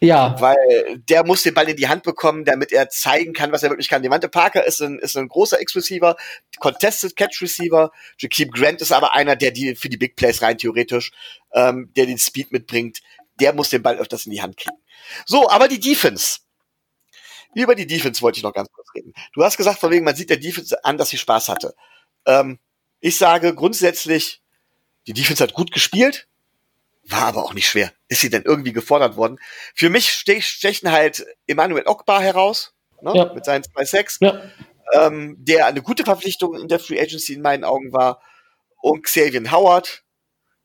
Ja. 0.00 0.40
Weil 0.40 0.98
der 1.08 1.24
muss 1.24 1.42
den 1.42 1.54
Ball 1.54 1.68
in 1.68 1.76
die 1.76 1.88
Hand 1.88 2.04
bekommen, 2.04 2.44
damit 2.44 2.72
er 2.72 2.88
zeigen 2.88 3.32
kann, 3.32 3.50
was 3.50 3.64
er 3.64 3.70
wirklich 3.70 3.88
kann. 3.88 4.02
Devante 4.02 4.28
Parker 4.28 4.64
ist 4.64 4.80
ein, 4.80 4.98
ist 5.00 5.16
ein 5.16 5.28
großer 5.28 5.60
X-Receiver, 5.60 6.16
Contested 6.60 7.16
Catch 7.16 7.42
Receiver. 7.42 7.90
Jakeem 8.18 8.50
Grant 8.50 8.80
ist 8.80 8.92
aber 8.92 9.14
einer, 9.14 9.34
der 9.34 9.50
die 9.50 9.74
für 9.74 9.88
die 9.88 9.96
Big 9.96 10.14
Plays 10.14 10.40
rein 10.40 10.58
theoretisch, 10.58 11.10
ähm, 11.52 11.92
der 11.96 12.06
den 12.06 12.18
Speed 12.18 12.52
mitbringt. 12.52 13.00
Der 13.40 13.52
muss 13.52 13.70
den 13.70 13.82
Ball 13.82 13.96
öfters 13.96 14.26
in 14.26 14.32
die 14.32 14.42
Hand 14.42 14.56
kriegen. 14.56 14.76
So, 15.26 15.48
aber 15.50 15.66
die 15.66 15.80
Defense. 15.80 16.40
Über 17.54 17.74
die 17.74 17.86
Defense 17.86 18.22
wollte 18.22 18.38
ich 18.38 18.44
noch 18.44 18.52
ganz 18.52 18.70
kurz 18.70 18.88
reden. 18.94 19.12
Du 19.32 19.42
hast 19.42 19.56
gesagt, 19.56 19.80
von 19.80 19.90
wegen, 19.90 20.04
man 20.04 20.14
sieht 20.14 20.30
der 20.30 20.36
Defense 20.36 20.84
an, 20.84 20.96
dass 20.96 21.08
sie 21.08 21.18
Spaß 21.18 21.48
hatte. 21.48 21.74
Ähm, 22.26 22.58
ich 23.00 23.16
sage 23.16 23.54
grundsätzlich, 23.54 24.42
die 25.06 25.12
Defense 25.12 25.42
hat 25.42 25.54
gut 25.54 25.72
gespielt, 25.72 26.28
war 27.04 27.22
aber 27.22 27.44
auch 27.44 27.54
nicht 27.54 27.68
schwer. 27.68 27.92
Ist 28.08 28.20
sie 28.20 28.30
denn 28.30 28.42
irgendwie 28.42 28.72
gefordert 28.72 29.16
worden? 29.16 29.38
Für 29.74 29.88
mich 29.88 30.10
stechen 30.10 30.92
halt 30.92 31.24
Emmanuel 31.46 31.86
Ogbar 31.86 32.20
heraus, 32.20 32.74
ne, 33.00 33.12
ja. 33.14 33.32
mit 33.32 33.44
seinen 33.44 33.62
2-6, 33.62 34.18
ja. 34.20 34.42
ähm, 34.92 35.36
der 35.38 35.66
eine 35.66 35.82
gute 35.82 36.04
Verpflichtung 36.04 36.54
in 36.54 36.68
der 36.68 36.78
Free 36.78 37.00
Agency 37.00 37.34
in 37.34 37.42
meinen 37.42 37.64
Augen 37.64 37.92
war. 37.92 38.20
Und 38.80 39.02
Xavier 39.02 39.50
Howard, 39.50 40.04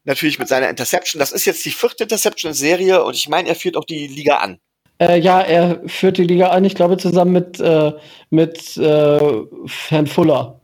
natürlich 0.03 0.39
mit 0.39 0.47
seiner 0.47 0.69
Interception. 0.69 1.19
Das 1.19 1.31
ist 1.31 1.45
jetzt 1.45 1.65
die 1.65 1.71
vierte 1.71 2.03
Interception 2.03 2.51
in 2.51 2.55
Serie 2.55 3.03
und 3.03 3.15
ich 3.15 3.29
meine, 3.29 3.49
er 3.49 3.55
führt 3.55 3.77
auch 3.77 3.85
die 3.85 4.07
Liga 4.07 4.37
an. 4.37 4.59
Äh, 4.99 5.19
ja, 5.19 5.41
er 5.41 5.81
führt 5.87 6.17
die 6.17 6.23
Liga 6.23 6.49
an, 6.49 6.65
ich 6.65 6.75
glaube 6.75 6.97
zusammen 6.97 7.31
mit, 7.31 7.59
äh, 7.59 7.93
mit 8.29 8.77
äh, 8.77 9.45
Herrn 9.89 10.07
Fuller. 10.07 10.61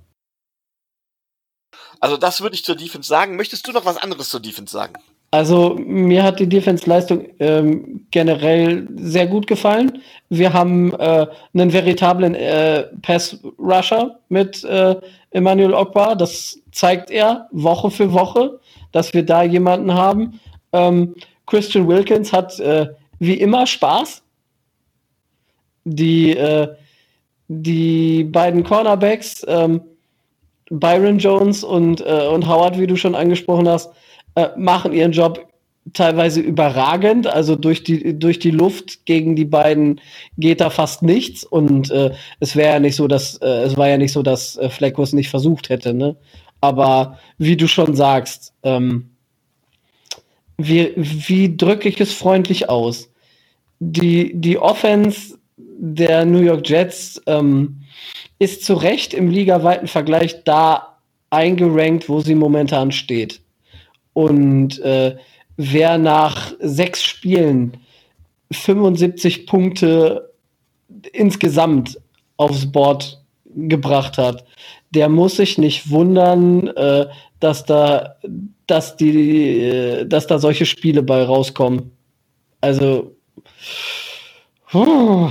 Also 2.00 2.18
das 2.18 2.42
würde 2.42 2.56
ich 2.56 2.64
zur 2.64 2.76
Defense 2.76 3.08
sagen. 3.08 3.36
Möchtest 3.36 3.68
du 3.68 3.72
noch 3.72 3.86
was 3.86 3.98
anderes 3.98 4.30
zur 4.30 4.40
Defense 4.40 4.72
sagen? 4.72 4.94
Also 5.32 5.76
mir 5.76 6.24
hat 6.24 6.40
die 6.40 6.50
Defense-Leistung 6.50 7.28
ähm, 7.40 8.08
generell 8.10 8.88
sehr 8.96 9.28
gut 9.28 9.46
gefallen. 9.46 10.02
Wir 10.30 10.54
haben 10.54 10.92
äh, 10.94 11.28
einen 11.54 11.72
veritablen 11.72 12.34
äh, 12.34 12.88
Pass-Rusher 13.04 14.20
mit 14.30 14.64
äh, 14.64 14.96
Emmanuel 15.30 15.76
Ogbar. 15.76 16.16
Das 16.16 16.58
zeigt 16.72 17.12
er 17.12 17.48
Woche 17.52 17.92
für 17.92 18.12
Woche, 18.12 18.60
dass 18.92 19.14
wir 19.14 19.24
da 19.24 19.44
jemanden 19.44 19.94
haben. 19.94 20.40
Ähm, 20.74 21.16
Christian 21.46 21.88
Wilkins 21.88 22.34
hat 22.34 22.60
äh, 22.60 22.88
wie 23.20 23.36
immer 23.36 23.68
Spaß. 23.68 24.24
Die, 25.84 26.36
äh, 26.36 26.76
die 27.48 28.24
beiden 28.24 28.64
Cornerbacks 28.64 29.46
ähm, 29.48 29.82
Byron 30.70 31.20
Jones 31.20 31.64
und, 31.64 32.02
äh, 32.02 32.28
und 32.28 32.48
Howard, 32.48 32.80
wie 32.80 32.88
du 32.88 32.96
schon 32.96 33.16
angesprochen 33.16 33.68
hast, 33.68 33.92
äh, 34.36 34.50
machen 34.58 34.94
ihren 34.94 35.12
Job 35.12 35.48
teilweise 35.94 36.42
überragend. 36.42 37.28
Also 37.28 37.56
durch 37.56 37.84
die, 37.84 38.18
durch 38.18 38.40
die 38.40 38.52
Luft 38.52 39.06
gegen 39.06 39.36
die 39.36 39.46
beiden 39.46 40.02
geht 40.38 40.62
da 40.62 40.70
fast 40.70 41.02
nichts. 41.02 41.44
Und 41.44 41.90
äh, 41.92 42.12
es 42.40 42.56
wäre 42.56 42.74
ja 42.74 42.80
nicht 42.80 42.96
so, 42.96 43.08
dass 43.08 43.38
äh, 43.38 43.64
es 43.64 43.78
war 43.78 43.90
ja 43.90 43.98
nicht 43.98 44.12
so, 44.12 44.22
dass 44.22 44.58
äh, 44.58 44.70
Flecko 44.70 45.06
nicht 45.12 45.30
versucht 45.30 45.70
hätte, 45.70 45.94
ne? 45.94 46.16
Aber 46.62 47.18
wie 47.38 47.56
du 47.56 47.68
schon 47.68 47.96
sagst, 47.96 48.54
ähm, 48.64 49.12
wie, 50.58 50.92
wie 50.98 51.56
drücke 51.56 51.88
ich 51.88 52.02
es 52.02 52.14
freundlich 52.14 52.70
aus? 52.70 53.10
Die, 53.80 54.34
die 54.36 54.58
Offense 54.58 55.38
der 55.58 56.26
New 56.26 56.42
York 56.42 56.68
Jets 56.68 57.22
ähm, 57.28 57.79
ist 58.40 58.66
zu 58.66 58.74
Recht 58.74 59.14
im 59.14 59.30
ligaweiten 59.30 59.88
Vergleich 59.88 60.44
da 60.44 60.98
eingerankt, 61.30 62.10
wo 62.10 62.22
sie 62.22 62.36
momentan 62.36 62.92
steht. 62.92 63.42
Und 64.14 64.80
äh, 64.80 65.18
wer 65.58 65.98
nach 65.98 66.54
sechs 66.60 67.04
Spielen 67.04 67.78
75 68.52 69.46
Punkte 69.46 70.34
insgesamt 71.12 72.00
aufs 72.38 72.72
Board 72.72 73.22
gebracht 73.46 74.18
hat, 74.18 74.46
der 74.92 75.10
muss 75.10 75.36
sich 75.36 75.58
nicht 75.58 75.92
wundern, 75.92 76.68
äh, 76.68 77.08
dass 77.40 77.66
da, 77.66 78.16
dass 78.68 78.96
die, 78.96 79.60
äh, 79.62 80.06
dass 80.06 80.28
da 80.28 80.40
solche 80.40 80.66
Spiele 80.66 81.04
bei 81.04 81.24
rauskommen. 81.24 81.92
Also, 82.62 83.16
puh, 84.70 85.30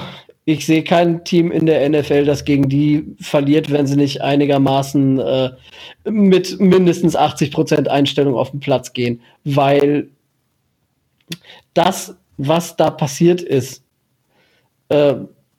ich 0.51 0.65
sehe 0.65 0.83
kein 0.83 1.25
Team 1.25 1.53
in 1.53 1.67
der 1.67 1.87
NFL, 1.87 2.25
das 2.25 2.47
gegen 2.47 2.71
die 2.71 3.05
verliert, 3.21 3.71
wenn 3.71 3.87
sie 3.87 3.97
nicht 3.97 4.23
einigermaßen 4.23 5.19
äh, 5.19 5.51
mit 6.09 6.59
mindestens 6.59 7.17
80 7.17 7.51
Prozent 7.51 7.89
Einstellung 7.89 8.35
auf 8.35 8.53
den 8.53 8.61
Platz 8.61 8.95
gehen, 8.95 9.21
weil 9.45 10.09
das, 11.75 12.17
was 12.39 12.77
da 12.77 12.89
passiert 12.89 13.43
ist, 13.43 13.83
äh, 14.89 15.17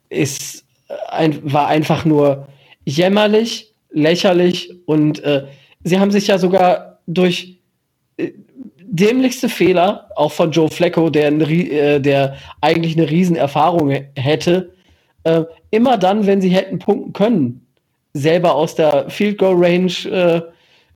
ist 0.08 0.64
ein, 1.08 1.38
war 1.52 1.68
einfach 1.68 2.04
nur 2.04 2.48
jämmerlich, 2.84 3.72
lächerlich 3.92 4.74
und 4.86 5.22
äh, 5.22 5.46
sie 5.84 6.00
haben 6.00 6.10
sich 6.10 6.26
ja 6.26 6.36
sogar 6.36 6.98
durch 7.06 7.60
äh, 8.16 8.32
dämlichste 8.80 9.48
Fehler, 9.48 10.10
auch 10.16 10.32
von 10.32 10.50
Joe 10.50 10.68
Flacco, 10.68 11.10
der, 11.10 11.30
äh, 11.30 12.00
der 12.00 12.34
eigentlich 12.60 12.96
eine 12.96 13.08
Riesenerfahrung 13.08 13.90
hätte, 14.16 14.72
äh, 15.24 15.44
immer 15.70 15.98
dann, 15.98 16.26
wenn 16.26 16.40
sie 16.40 16.50
hätten 16.50 16.78
punkten 16.78 17.12
können, 17.12 17.66
selber 18.12 18.54
aus 18.54 18.74
der 18.74 19.08
Field 19.10 19.38
Goal 19.38 19.56
Range 19.56 19.92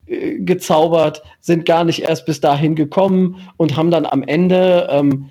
äh, 0.07 0.39
gezaubert, 0.41 1.23
sind 1.41 1.65
gar 1.65 1.85
nicht 1.85 2.03
erst 2.03 2.27
bis 2.27 2.41
dahin 2.41 2.75
gekommen 2.75 3.37
und 3.57 3.77
haben 3.77 3.91
dann 3.91 4.05
am 4.07 4.23
Ende 4.23 4.89
ähm, 4.91 5.31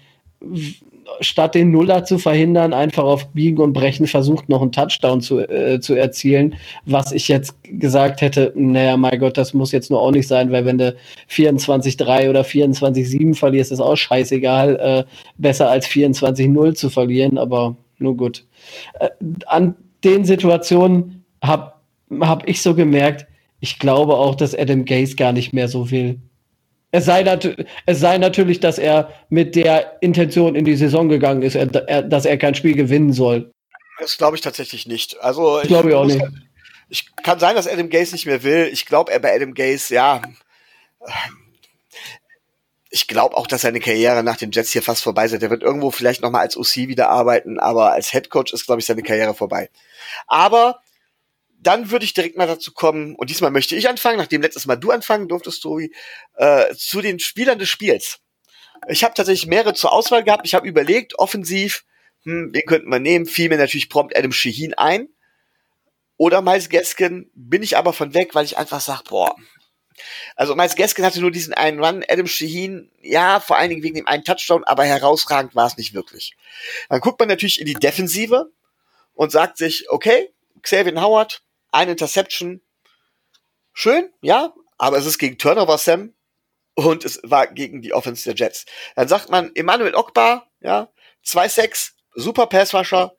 statt 1.20 1.56
den 1.56 1.72
Nuller 1.72 2.06
zu 2.06 2.18
verhindern, 2.18 2.74
einfach 2.74 3.04
auf 3.04 3.30
Biegen 3.30 3.60
und 3.60 3.74
Brechen 3.74 4.08
versucht, 4.08 4.50
noch 4.50 4.62
einen 4.62 4.72
Touchdown 4.72 5.22
zu, 5.22 5.40
äh, 5.40 5.80
zu 5.80 5.94
erzielen, 5.94 6.56
was 6.86 7.12
ich 7.12 7.28
jetzt 7.28 7.56
gesagt 7.64 8.22
hätte, 8.22 8.52
naja, 8.56 8.98
mein 8.98 9.20
Gott, 9.20 9.38
das 9.38 9.54
muss 9.54 9.72
jetzt 9.72 9.92
nur 9.92 10.02
auch 10.02 10.12
nicht 10.12 10.28
sein, 10.28 10.52
weil 10.52 10.66
wenn 10.66 10.78
du 10.78 10.96
24-3 11.30 12.30
oder 12.30 12.42
24-7 12.42 13.36
verlierst, 13.36 13.72
ist 13.72 13.80
auch 13.80 13.96
scheißegal, 13.96 14.76
äh, 14.76 15.04
besser 15.38 15.70
als 15.70 15.88
24-0 15.88 16.74
zu 16.74 16.90
verlieren, 16.90 17.38
aber 17.38 17.76
nur 18.00 18.18
gut. 18.18 18.46
Äh, 19.00 19.10
an 19.46 19.76
den 20.04 20.26
Situationen 20.26 21.26
habe 21.42 21.74
hab 22.22 22.48
ich 22.48 22.62
so 22.62 22.76
gemerkt, 22.76 23.28
ich 23.60 23.80
glaube 23.80 24.16
auch, 24.16 24.36
dass 24.36 24.56
Adam 24.56 24.86
Gaze 24.86 25.16
gar 25.16 25.32
nicht 25.32 25.54
mehr 25.54 25.68
so 25.68 25.90
will. 25.90 26.20
Es 26.92 27.06
sei, 27.06 27.24
es 27.86 28.00
sei 28.00 28.18
natürlich, 28.18 28.60
dass 28.60 28.78
er 28.78 29.10
mit 29.30 29.56
der 29.56 29.98
Intention 30.02 30.56
in 30.56 30.64
die 30.64 30.76
Saison 30.76 31.10
gegangen 31.10 31.42
ist, 31.42 31.56
er, 31.56 31.66
dass 32.04 32.26
er 32.26 32.38
kein 32.38 32.54
Spiel 32.54 32.76
gewinnen 32.76 33.14
soll. 33.14 33.52
Das 34.00 34.18
glaube 34.18 34.36
ich 34.36 34.42
tatsächlich 34.42 34.86
nicht. 34.86 35.20
Also 35.22 35.62
ich 35.62 35.70
glaube 35.70 35.90
ich 35.90 35.96
auch 35.96 36.06
nicht. 36.06 36.22
Halt, 36.22 36.34
ich 36.90 37.08
kann 37.24 37.40
sein, 37.40 37.56
dass 37.56 37.68
Adam 37.68 37.90
Gaze 37.90 38.14
nicht 38.14 38.28
mehr 38.28 38.44
will. 38.44 38.70
Ich 38.72 38.86
glaube, 38.86 39.12
er 39.12 39.20
bei 39.20 39.34
Adam 39.34 39.56
Gaze, 39.56 39.96
ja. 39.96 40.22
Ich 42.96 43.08
glaube 43.08 43.36
auch, 43.36 43.48
dass 43.48 43.62
seine 43.62 43.80
Karriere 43.80 44.24
nach 44.24 44.38
den 44.38 44.52
Jets 44.52 44.72
hier 44.72 44.84
fast 44.84 45.02
vorbei 45.02 45.26
ist. 45.26 45.34
Er 45.34 45.50
wird 45.50 45.64
irgendwo 45.64 45.90
vielleicht 45.90 46.22
noch 46.22 46.30
mal 46.30 46.42
als 46.42 46.56
OC 46.56 46.76
wieder 46.88 47.10
arbeiten, 47.10 47.60
aber 47.60 47.92
als 47.92 48.12
Head 48.12 48.30
Coach 48.30 48.54
ist, 48.54 48.68
glaube 48.68 48.82
ich, 48.82 48.86
seine 48.86 49.02
Karriere 49.02 49.34
vorbei. 49.34 49.72
Aber 50.28 50.80
dann 51.50 51.90
würde 51.90 52.06
ich 52.06 52.14
direkt 52.14 52.38
mal 52.38 52.46
dazu 52.46 52.72
kommen, 52.72 53.16
und 53.16 53.32
diesmal 53.32 53.50
möchte 53.50 53.76
ich 53.76 53.90
anfangen, 53.90 54.20
nachdem 54.20 54.44
letztes 54.44 54.68
Mal 54.68 54.76
du 54.76 54.92
anfangen 54.92 55.28
durftest, 55.28 55.64
Tobi, 55.64 55.92
äh, 56.36 56.76
zu 56.76 57.02
den 57.02 57.18
Spielern 57.18 57.58
des 57.58 57.70
Spiels. 57.70 58.20
Ich 58.90 59.04
habe 59.04 59.16
tatsächlich 59.16 59.48
mehrere 59.48 59.74
zur 59.74 59.92
Auswahl 59.92 60.24
gehabt. 60.24 60.46
Ich 60.46 60.54
habe 60.54 60.68
überlegt, 60.68 61.18
offensiv, 61.18 61.86
hm, 62.26 62.52
wen 62.54 62.66
könnten 62.68 62.90
wir 62.90 63.00
nehmen? 63.00 63.26
Fiel 63.26 63.50
mir 63.50 63.58
natürlich 63.58 63.90
prompt 63.90 64.16
Adam 64.16 64.32
Shaheen 64.32 64.76
ein. 64.76 65.08
Oder 66.18 66.44
Miles 66.44 66.70
Gaskin, 66.70 67.32
bin 67.34 67.64
ich 67.64 67.76
aber 67.76 67.92
von 67.92 68.14
weg, 68.14 68.36
weil 68.36 68.46
ich 68.46 68.58
einfach 68.58 68.82
sage, 68.82 69.04
boah, 69.10 69.36
also 70.36 70.56
Miles 70.56 70.76
Gaskin 70.76 71.06
hatte 71.06 71.22
nur 71.22 71.32
diesen 71.32 71.54
einen 71.54 71.84
Run, 71.84 72.04
Adam 72.08 72.28
Shaheen, 72.28 72.92
ja, 73.02 73.40
vor 73.40 73.58
allen 73.58 73.70
Dingen 73.70 73.84
wegen 73.84 73.96
dem 73.96 74.08
einen 74.08 74.24
Touchdown, 74.24 74.64
aber 74.64 74.86
herausragend 74.86 75.56
war 75.56 75.68
es 75.68 75.78
nicht 75.78 75.94
wirklich. 75.94 76.36
Dann 76.90 77.02
guckt 77.02 77.20
man 77.20 77.30
natürlich 77.30 77.60
in 77.60 77.66
die 77.66 77.74
Defensive 77.74 78.52
und 79.14 79.32
sagt 79.32 79.58
sich, 79.58 79.90
okay, 79.90 80.34
Xavier 80.62 81.02
Howard, 81.02 81.42
ein 81.72 81.90
Interception. 81.90 82.62
Schön, 83.74 84.12
ja, 84.22 84.54
aber 84.78 84.98
es 84.98 85.06
ist 85.06 85.18
gegen 85.18 85.38
Turnover 85.38 85.78
Sam 85.78 86.14
und 86.76 87.06
es 87.06 87.20
war 87.24 87.48
gegen 87.48 87.82
die 87.82 87.94
Offense 87.94 88.24
der 88.24 88.36
Jets. 88.36 88.66
Dann 88.96 89.08
sagt 89.08 89.30
man 89.30 89.52
Emmanuel 89.56 89.96
Ogbar, 89.96 90.50
ja, 90.62 90.90
2-6, 91.26 91.92
super 92.16 92.48
Passwasher 92.48 93.16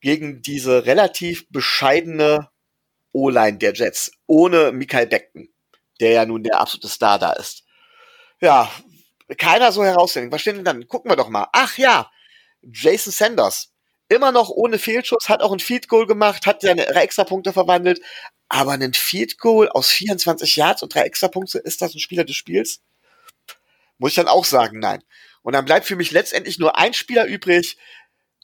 gegen 0.00 0.42
diese 0.42 0.86
relativ 0.86 1.48
bescheidene 1.50 2.50
O-Line 3.12 3.58
der 3.58 3.72
Jets, 3.72 4.12
ohne 4.26 4.72
Michael 4.72 5.06
Beckton, 5.06 5.48
der 6.00 6.10
ja 6.12 6.26
nun 6.26 6.42
der 6.42 6.60
absolute 6.60 6.88
Star 6.88 7.18
da 7.18 7.32
ist. 7.32 7.64
Ja, 8.40 8.70
keiner 9.36 9.72
so 9.72 9.84
herausstellen. 9.84 10.32
Was 10.32 10.40
steht 10.40 10.56
denn 10.56 10.64
dann? 10.64 10.86
Gucken 10.88 11.10
wir 11.10 11.16
doch 11.16 11.28
mal. 11.28 11.48
Ach 11.52 11.76
ja, 11.76 12.10
Jason 12.62 13.12
Sanders 13.12 13.72
immer 14.08 14.32
noch 14.32 14.48
ohne 14.48 14.78
Fehlschuss, 14.78 15.28
hat 15.28 15.42
auch 15.42 15.52
ein 15.52 15.60
Field 15.60 15.88
Goal 15.88 16.06
gemacht, 16.06 16.46
hat 16.46 16.62
seine 16.62 16.86
drei 16.86 17.02
Extrapunkte 17.02 17.52
verwandelt. 17.52 18.00
Aber 18.48 18.72
ein 18.72 18.94
Field 18.94 19.38
Goal 19.38 19.68
aus 19.68 19.90
24 19.90 20.56
Yards 20.56 20.82
und 20.82 20.94
drei 20.94 21.02
Extrapunkte, 21.02 21.58
ist 21.58 21.82
das 21.82 21.94
ein 21.94 22.00
Spieler 22.00 22.24
des 22.24 22.36
Spiels? 22.36 22.80
Muss 23.98 24.12
ich 24.12 24.16
dann 24.16 24.28
auch 24.28 24.44
sagen, 24.44 24.78
nein. 24.78 25.02
Und 25.42 25.52
dann 25.52 25.64
bleibt 25.64 25.86
für 25.86 25.96
mich 25.96 26.10
letztendlich 26.10 26.58
nur 26.58 26.78
ein 26.78 26.94
Spieler 26.94 27.26
übrig. 27.26 27.76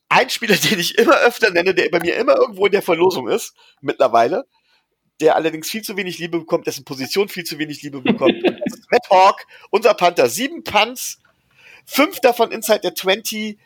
Ein 0.09 0.28
Spieler, 0.28 0.57
den 0.70 0.78
ich 0.78 0.98
immer 0.98 1.16
öfter 1.20 1.50
nenne, 1.50 1.74
der 1.74 1.88
bei 1.88 2.00
mir 2.00 2.16
immer 2.16 2.36
irgendwo 2.36 2.66
in 2.66 2.72
der 2.72 2.82
Verlosung 2.82 3.28
ist, 3.28 3.55
mittlerweile. 3.80 4.46
Der 5.20 5.36
allerdings 5.36 5.70
viel 5.70 5.82
zu 5.82 5.96
wenig 5.96 6.18
Liebe 6.18 6.38
bekommt, 6.38 6.66
dessen 6.66 6.84
Position 6.84 7.28
viel 7.28 7.44
zu 7.44 7.58
wenig 7.58 7.82
Liebe 7.82 8.00
bekommt. 8.00 8.34
das 8.44 8.78
ist 8.78 8.90
Matt 8.90 9.08
Hawk, 9.10 9.46
unser 9.70 9.94
Panther. 9.94 10.28
Sieben 10.28 10.64
Punts, 10.64 11.20
fünf 11.84 12.20
davon 12.20 12.50
inside 12.50 12.80
der 12.80 12.94
20, 12.94 13.58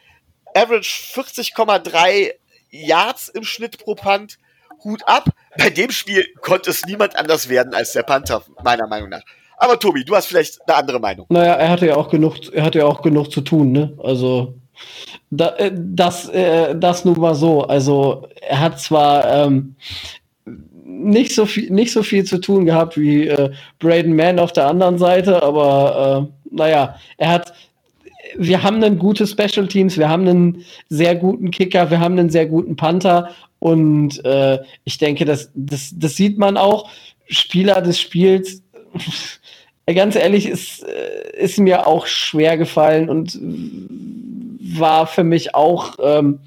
Average 0.54 1.12
40,3 1.14 2.32
Yards 2.70 3.28
im 3.28 3.44
Schnitt 3.44 3.78
pro 3.78 3.94
Punt. 3.94 4.38
Hut 4.84 5.02
ab. 5.06 5.28
Bei 5.56 5.70
dem 5.70 5.90
Spiel 5.90 6.24
konnte 6.40 6.70
es 6.70 6.84
niemand 6.86 7.16
anders 7.16 7.48
werden 7.48 7.74
als 7.74 7.92
der 7.92 8.04
Panther, 8.04 8.42
meiner 8.62 8.86
Meinung 8.86 9.08
nach. 9.08 9.22
Aber 9.56 9.78
Tobi, 9.78 10.04
du 10.04 10.14
hast 10.14 10.26
vielleicht 10.26 10.60
eine 10.68 10.76
andere 10.76 11.00
Meinung. 11.00 11.26
Naja, 11.30 11.54
er 11.54 11.70
hatte 11.70 11.86
ja 11.86 11.96
auch 11.96 12.08
genug, 12.08 12.36
er 12.52 12.64
hatte 12.64 12.78
ja 12.78 12.86
auch 12.86 13.02
genug 13.02 13.32
zu 13.32 13.40
tun, 13.40 13.72
ne? 13.72 13.98
Also 13.98 14.54
da, 15.30 15.56
äh, 15.56 15.72
das, 15.74 16.28
äh, 16.28 16.76
das 16.76 17.04
nun 17.04 17.18
mal 17.18 17.34
so. 17.34 17.62
Also 17.64 18.28
er 18.40 18.60
hat 18.60 18.80
zwar 18.80 19.26
ähm, 19.26 19.74
nicht 20.88 21.34
so 21.34 21.44
viel, 21.44 21.70
nicht 21.70 21.92
so 21.92 22.02
viel 22.02 22.24
zu 22.24 22.38
tun 22.38 22.64
gehabt 22.64 22.96
wie 22.96 23.28
äh, 23.28 23.50
Braden 23.78 24.16
Mann 24.16 24.38
auf 24.38 24.52
der 24.52 24.66
anderen 24.66 24.98
Seite, 24.98 25.42
aber 25.42 26.30
äh, 26.50 26.54
naja, 26.54 26.96
er 27.18 27.28
hat 27.28 27.52
wir 28.36 28.62
haben 28.62 28.82
ein 28.82 28.98
gutes 28.98 29.30
Special 29.30 29.68
Teams, 29.68 29.96
wir 29.96 30.08
haben 30.08 30.28
einen 30.28 30.64
sehr 30.88 31.14
guten 31.14 31.50
Kicker, 31.50 31.90
wir 31.90 32.00
haben 32.00 32.18
einen 32.18 32.30
sehr 32.30 32.46
guten 32.46 32.76
Panther 32.76 33.30
und 33.58 34.24
äh, 34.24 34.58
ich 34.84 34.98
denke, 34.98 35.24
das, 35.24 35.50
das, 35.54 35.92
das 35.94 36.16
sieht 36.16 36.38
man 36.38 36.56
auch. 36.56 36.90
Spieler 37.28 37.80
des 37.80 38.00
Spiels, 38.00 38.62
ganz 39.86 40.16
ehrlich, 40.16 40.46
ist, 40.46 40.84
äh, 40.84 41.42
ist 41.42 41.58
mir 41.58 41.86
auch 41.86 42.06
schwer 42.06 42.56
gefallen 42.56 43.08
und 43.08 43.38
war 43.40 45.06
für 45.06 45.24
mich 45.24 45.54
auch 45.54 45.94
ähm, 46.02 46.40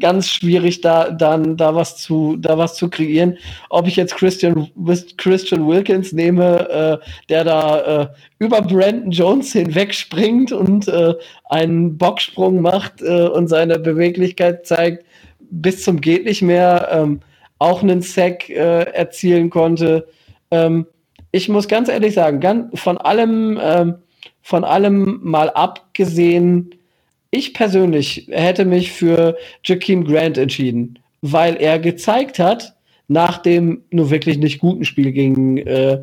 ganz 0.00 0.28
schwierig, 0.28 0.80
da 0.80 1.10
dann 1.10 1.56
da 1.56 1.74
was 1.74 1.96
zu 1.96 2.36
da 2.36 2.58
was 2.58 2.74
zu 2.74 2.90
kreieren. 2.90 3.38
Ob 3.70 3.86
ich 3.86 3.96
jetzt 3.96 4.16
Christian 4.16 4.70
Christian 5.16 5.66
Wilkins 5.66 6.12
nehme, 6.12 6.68
äh, 6.68 7.06
der 7.28 7.44
da 7.44 7.80
äh, 7.80 8.08
über 8.38 8.62
Brandon 8.62 9.10
Jones 9.10 9.52
hinweg 9.52 9.94
springt 9.94 10.50
und 10.50 10.88
äh, 10.88 11.14
einen 11.50 11.96
Bocksprung 11.96 12.60
macht 12.60 13.02
äh, 13.02 13.28
und 13.28 13.48
seine 13.48 13.78
Beweglichkeit 13.78 14.66
zeigt 14.66 15.04
bis 15.52 15.84
zum 15.84 16.00
geht 16.00 16.24
nicht 16.24 16.42
mehr, 16.42 16.88
ähm, 16.90 17.20
auch 17.58 17.82
einen 17.82 18.00
Sack 18.00 18.48
äh, 18.48 18.84
erzielen 18.92 19.50
konnte. 19.50 20.08
Ähm, 20.50 20.86
ich 21.30 21.48
muss 21.48 21.68
ganz 21.68 21.88
ehrlich 21.88 22.14
sagen, 22.14 22.40
ganz, 22.40 22.80
von 22.80 22.98
allem 22.98 23.60
ähm, 23.62 23.94
von 24.42 24.64
allem 24.64 25.20
mal 25.22 25.50
abgesehen 25.50 26.74
ich 27.32 27.54
persönlich 27.54 28.28
hätte 28.30 28.64
mich 28.64 28.92
für 28.92 29.36
Jakeem 29.64 30.04
Grant 30.04 30.38
entschieden, 30.38 30.98
weil 31.22 31.56
er 31.56 31.80
gezeigt 31.80 32.38
hat, 32.38 32.76
nach 33.08 33.38
dem 33.38 33.82
nur 33.90 34.10
wirklich 34.10 34.38
nicht 34.38 34.60
guten 34.60 34.84
Spiel 34.84 35.12
gegen 35.12 35.56
äh, 35.58 36.02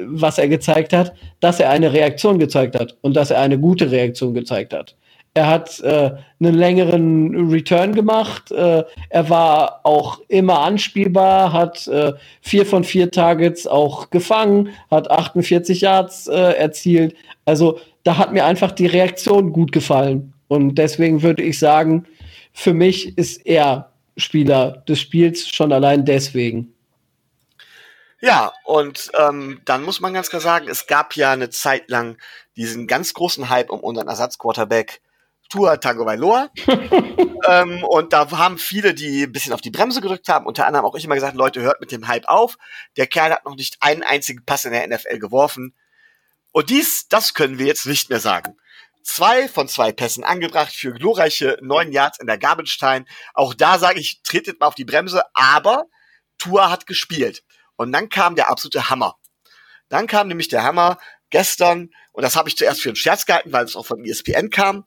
was 0.00 0.38
er 0.38 0.48
gezeigt 0.48 0.92
hat, 0.92 1.14
dass 1.40 1.60
er 1.60 1.70
eine 1.70 1.92
Reaktion 1.92 2.38
gezeigt 2.38 2.78
hat 2.78 2.96
und 3.00 3.16
dass 3.16 3.30
er 3.30 3.40
eine 3.40 3.58
gute 3.58 3.90
Reaktion 3.90 4.34
gezeigt 4.34 4.74
hat. 4.74 4.94
Er 5.34 5.46
hat 5.46 5.80
äh, 5.80 6.10
einen 6.40 6.54
längeren 6.54 7.50
Return 7.50 7.94
gemacht. 7.94 8.50
Äh, 8.50 8.84
er 9.08 9.30
war 9.30 9.80
auch 9.84 10.20
immer 10.28 10.60
anspielbar, 10.60 11.52
hat 11.52 11.86
äh, 11.86 12.12
vier 12.40 12.66
von 12.66 12.82
vier 12.82 13.10
Targets 13.10 13.66
auch 13.66 14.10
gefangen, 14.10 14.70
hat 14.90 15.10
48 15.10 15.80
Yards 15.80 16.26
äh, 16.26 16.34
erzielt. 16.34 17.14
Also 17.44 17.78
da 18.02 18.18
hat 18.18 18.32
mir 18.32 18.44
einfach 18.44 18.72
die 18.72 18.86
Reaktion 18.86 19.52
gut 19.52 19.70
gefallen. 19.72 20.34
Und 20.48 20.76
deswegen 20.76 21.22
würde 21.22 21.42
ich 21.42 21.58
sagen, 21.58 22.06
für 22.52 22.74
mich 22.74 23.16
ist 23.16 23.46
er 23.46 23.92
Spieler 24.16 24.82
des 24.88 25.00
Spiels 25.00 25.48
schon 25.48 25.72
allein 25.72 26.04
deswegen. 26.04 26.74
Ja, 28.20 28.52
und 28.64 29.12
ähm, 29.16 29.60
dann 29.64 29.84
muss 29.84 30.00
man 30.00 30.12
ganz 30.12 30.28
klar 30.28 30.40
sagen, 30.40 30.68
es 30.68 30.88
gab 30.88 31.14
ja 31.14 31.30
eine 31.30 31.50
Zeit 31.50 31.88
lang 31.88 32.18
diesen 32.56 32.88
ganz 32.88 33.14
großen 33.14 33.48
Hype 33.48 33.70
um 33.70 33.80
unseren 33.80 34.08
Ersatzquarterback 34.08 35.00
Tua 35.48 35.76
Tagovailoa. 35.76 36.50
ähm, 37.48 37.84
und 37.84 38.12
da 38.12 38.30
haben 38.32 38.58
viele, 38.58 38.92
die 38.92 39.22
ein 39.22 39.32
bisschen 39.32 39.52
auf 39.52 39.60
die 39.60 39.70
Bremse 39.70 40.00
gedrückt 40.00 40.28
haben, 40.28 40.46
unter 40.46 40.66
anderem 40.66 40.84
auch 40.84 40.96
ich 40.96 41.04
immer 41.04 41.14
gesagt, 41.14 41.36
Leute, 41.36 41.62
hört 41.62 41.80
mit 41.80 41.92
dem 41.92 42.08
Hype 42.08 42.26
auf. 42.28 42.58
Der 42.96 43.06
Kerl 43.06 43.32
hat 43.32 43.44
noch 43.44 43.54
nicht 43.54 43.76
einen 43.80 44.02
einzigen 44.02 44.44
Pass 44.44 44.64
in 44.64 44.72
der 44.72 44.86
NFL 44.86 45.18
geworfen. 45.18 45.74
Und 46.52 46.70
dies, 46.70 47.08
das 47.08 47.34
können 47.34 47.58
wir 47.58 47.66
jetzt 47.66 47.86
nicht 47.86 48.10
mehr 48.10 48.20
sagen. 48.20 48.56
Zwei 49.08 49.48
von 49.48 49.68
zwei 49.68 49.90
Pässen 49.90 50.22
angebracht 50.22 50.70
für 50.70 50.92
glorreiche 50.92 51.56
neun 51.62 51.92
Yards 51.92 52.18
in 52.20 52.26
der 52.26 52.38
Time. 52.38 53.06
Auch 53.32 53.54
da 53.54 53.78
sage 53.78 54.00
ich, 54.00 54.20
tretet 54.22 54.60
mal 54.60 54.66
auf 54.66 54.74
die 54.74 54.84
Bremse, 54.84 55.22
aber 55.32 55.84
Tua 56.36 56.68
hat 56.68 56.86
gespielt. 56.86 57.42
Und 57.76 57.90
dann 57.90 58.10
kam 58.10 58.34
der 58.36 58.50
absolute 58.50 58.90
Hammer. 58.90 59.16
Dann 59.88 60.06
kam 60.08 60.28
nämlich 60.28 60.48
der 60.48 60.62
Hammer 60.62 60.98
gestern, 61.30 61.88
und 62.12 62.22
das 62.22 62.36
habe 62.36 62.50
ich 62.50 62.58
zuerst 62.58 62.82
für 62.82 62.90
einen 62.90 62.96
Scherz 62.96 63.24
gehalten, 63.24 63.50
weil 63.50 63.64
es 63.64 63.76
auch 63.76 63.86
von 63.86 64.04
ESPN 64.04 64.50
kam, 64.50 64.84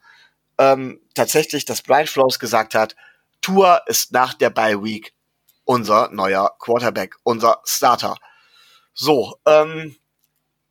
ähm, 0.60 1.02
tatsächlich, 1.16 1.66
dass 1.66 1.82
Brian 1.82 2.06
Flores 2.06 2.38
gesagt 2.38 2.76
hat, 2.76 2.96
Tua 3.42 3.78
ist 3.88 4.12
nach 4.12 4.36
der 4.36 4.52
Bye 4.52 4.84
Week 4.84 5.16
unser 5.66 6.12
neuer 6.12 6.56
Quarterback, 6.60 7.16
unser 7.24 7.60
Starter. 7.66 8.18
So, 8.94 9.40
ähm, 9.48 9.96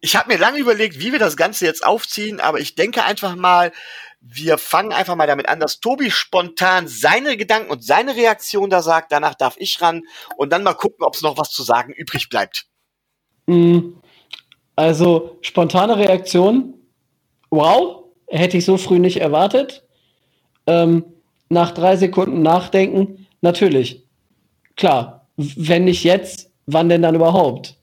ich 0.00 0.16
habe 0.16 0.32
mir 0.32 0.38
lange 0.38 0.58
überlegt, 0.58 1.00
wie 1.00 1.12
wir 1.12 1.18
das 1.18 1.36
Ganze 1.36 1.66
jetzt 1.66 1.84
aufziehen, 1.84 2.40
aber 2.40 2.58
ich 2.58 2.74
denke 2.74 3.04
einfach 3.04 3.36
mal, 3.36 3.72
wir 4.20 4.58
fangen 4.58 4.92
einfach 4.92 5.16
mal 5.16 5.26
damit 5.26 5.48
an, 5.48 5.60
dass 5.60 5.80
Tobi 5.80 6.10
spontan 6.10 6.88
seine 6.88 7.36
Gedanken 7.36 7.70
und 7.70 7.84
seine 7.84 8.16
Reaktion 8.16 8.68
da 8.68 8.82
sagt. 8.82 9.12
Danach 9.12 9.34
darf 9.34 9.56
ich 9.58 9.80
ran 9.80 10.02
und 10.36 10.52
dann 10.52 10.62
mal 10.62 10.74
gucken, 10.74 11.04
ob 11.04 11.14
es 11.14 11.22
noch 11.22 11.38
was 11.38 11.50
zu 11.50 11.62
sagen 11.62 11.92
übrig 11.92 12.28
bleibt. 12.28 12.66
Mm, 13.46 13.94
also 14.76 15.38
spontane 15.40 15.96
Reaktion. 15.96 16.74
Wow, 17.48 18.04
hätte 18.28 18.58
ich 18.58 18.64
so 18.64 18.76
früh 18.76 18.98
nicht 18.98 19.20
erwartet. 19.20 19.84
Ähm, 20.66 21.04
nach 21.48 21.72
drei 21.72 21.96
Sekunden 21.96 22.42
Nachdenken, 22.42 23.26
natürlich. 23.40 24.06
Klar, 24.76 25.26
wenn 25.36 25.84
nicht 25.84 26.04
jetzt, 26.04 26.50
wann 26.66 26.88
denn 26.88 27.02
dann 27.02 27.14
überhaupt? 27.14 27.79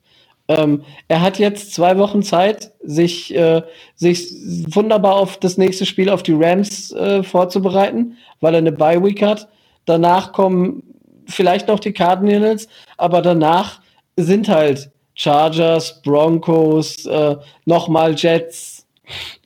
Ähm, 0.48 0.84
er 1.08 1.22
hat 1.22 1.39
jetzt 1.39 1.74
zwei 1.74 1.98
Wochen 1.98 2.24
Zeit, 2.24 2.72
sich, 2.82 3.36
äh, 3.36 3.62
sich 3.95 4.32
wunderbar 4.74 5.16
auf 5.16 5.38
das 5.38 5.58
nächste 5.58 5.86
Spiel 5.86 6.10
auf 6.10 6.24
die 6.24 6.34
Rams 6.34 6.91
äh, 6.93 7.24
vorzubereiten, 7.24 8.18
weil 8.39 8.54
er 8.54 8.60
eine 8.60 8.72
Bye 8.72 9.04
Week 9.04 9.22
hat. 9.22 9.50
Danach 9.86 10.32
kommen 10.32 10.84
vielleicht 11.28 11.68
noch 11.68 11.80
die 11.80 11.93
Cardinals, 11.93 12.68
aber 12.98 13.22
danach 13.22 13.82
sind 14.16 14.48
halt 14.48 14.89
Chargers, 15.16 16.02
Broncos, 16.02 17.06
äh, 17.06 17.36
nochmal 17.66 18.16
Jets. 18.16 18.86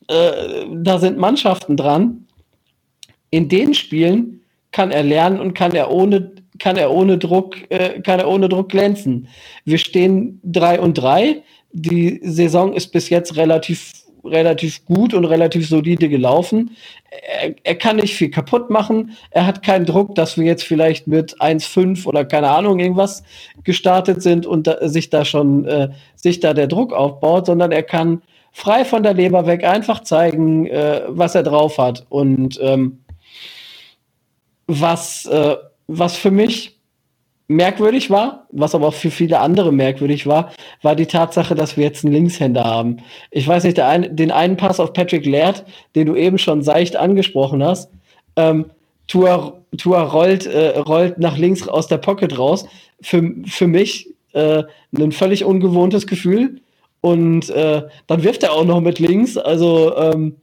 Äh, 0.08 0.66
da 0.72 1.00
sind 1.00 1.18
Mannschaften 1.18 1.78
dran. 1.78 2.28
In 3.30 3.50
den 3.50 3.74
Spielen 3.74 4.42
kann 4.72 4.92
er 4.92 5.04
lernen 5.04 5.40
und 5.40 5.54
kann 5.54 5.74
er 5.74 5.90
ohne 5.92 6.32
kann 6.62 6.78
er 6.78 6.92
ohne 6.92 7.18
Druck, 7.18 7.58
äh, 7.70 8.00
kann 8.02 8.20
er 8.20 8.30
ohne 8.30 8.48
Druck 8.48 8.70
glänzen. 8.70 9.28
Wir 9.66 9.80
stehen 9.80 10.40
drei 10.44 10.80
und 10.80 10.94
drei. 10.94 11.42
Die 11.74 12.20
Saison 12.24 12.74
ist 12.74 12.92
bis 12.92 13.10
jetzt 13.10 13.36
relativ 13.36 13.94
relativ 14.24 14.86
gut 14.86 15.16
und 15.16 15.26
relativ 15.26 15.68
solide 15.68 16.08
gelaufen. 16.08 16.76
Er, 17.10 17.56
er, 17.64 17.76
kann 17.76 17.96
nicht 17.96 18.14
viel 18.14 18.30
kaputt 18.30 18.70
machen. 18.70 19.18
Er 19.32 19.48
hat 19.48 19.64
keinen 19.64 19.86
Druck, 19.86 20.14
dass 20.14 20.38
wir 20.38 20.46
jetzt 20.46 20.64
vielleicht 20.64 21.08
mit 21.08 21.42
1,5 21.42 22.06
oder 22.06 22.24
keine 22.24 22.50
Ahnung 22.50 22.80
irgendwas 22.80 23.24
gestartet 23.64 24.22
sind 24.22 24.46
und 24.46 24.68
da, 24.68 24.88
sich 24.88 25.10
da 25.10 25.26
schon 25.26 25.66
äh, 25.66 25.90
sich 26.16 26.40
da 26.40 26.54
der 26.54 26.68
Druck 26.68 26.94
aufbaut, 26.94 27.48
sondern 27.48 27.72
er 27.72 27.82
kann 27.82 28.22
frei 28.52 28.86
von 28.86 29.02
der 29.02 29.16
Leber 29.16 29.48
weg 29.48 29.64
einfach 29.64 30.02
zeigen, 30.02 30.68
äh, 30.68 31.02
was 31.08 31.34
er 31.34 31.42
drauf 31.42 31.80
hat 31.80 32.06
und 32.10 32.60
ähm, 32.62 33.00
was 34.68 35.26
äh, 35.26 35.56
was 35.98 36.16
für 36.16 36.32
mich 36.32 36.78
merkwürdig 37.48 38.10
war, 38.10 38.48
was 38.52 38.74
aber 38.74 38.88
auch 38.88 38.94
für 38.94 39.12
viele 39.12 39.40
andere 39.40 39.74
merkwürdig 39.74 40.26
war, 40.26 40.54
war 40.82 40.96
die 40.96 41.06
Tatsache, 41.06 41.54
dass 41.54 41.76
wir 41.76 41.84
jetzt 41.84 42.06
einen 42.06 42.14
Linkshänder 42.14 42.64
haben. 42.64 42.98
Ich 43.30 43.46
weiß 43.46 43.66
nicht, 43.66 43.80
ein, 43.80 44.16
den 44.16 44.32
einen 44.32 44.56
Pass 44.56 44.80
auf 44.80 44.94
Patrick 44.94 45.26
Laird, 45.26 45.66
den 45.96 46.08
du 46.08 46.16
eben 46.16 46.38
schon 46.38 46.64
seicht 46.64 46.96
angesprochen 46.96 47.62
hast, 47.64 47.92
ähm, 48.38 48.66
Tua, 49.08 49.60
Tua 49.78 50.04
rollt, 50.04 50.46
äh, 50.46 50.78
rollt 50.78 51.18
nach 51.18 51.38
links 51.38 51.68
aus 51.68 51.88
der 51.88 51.98
Pocket 51.98 52.38
raus. 52.38 52.66
Für, 53.02 53.34
für 53.46 53.68
mich 53.68 54.10
äh, 54.32 54.64
ein 54.98 55.12
völlig 55.12 55.44
ungewohntes 55.44 56.08
Gefühl. 56.08 56.62
Und 57.02 57.50
äh, 57.50 57.82
dann 58.08 58.24
wirft 58.24 58.44
er 58.44 58.54
auch 58.54 58.64
noch 58.64 58.80
mit 58.80 59.00
links. 59.00 59.36
Also 59.38 59.98
ähm, 59.98 60.38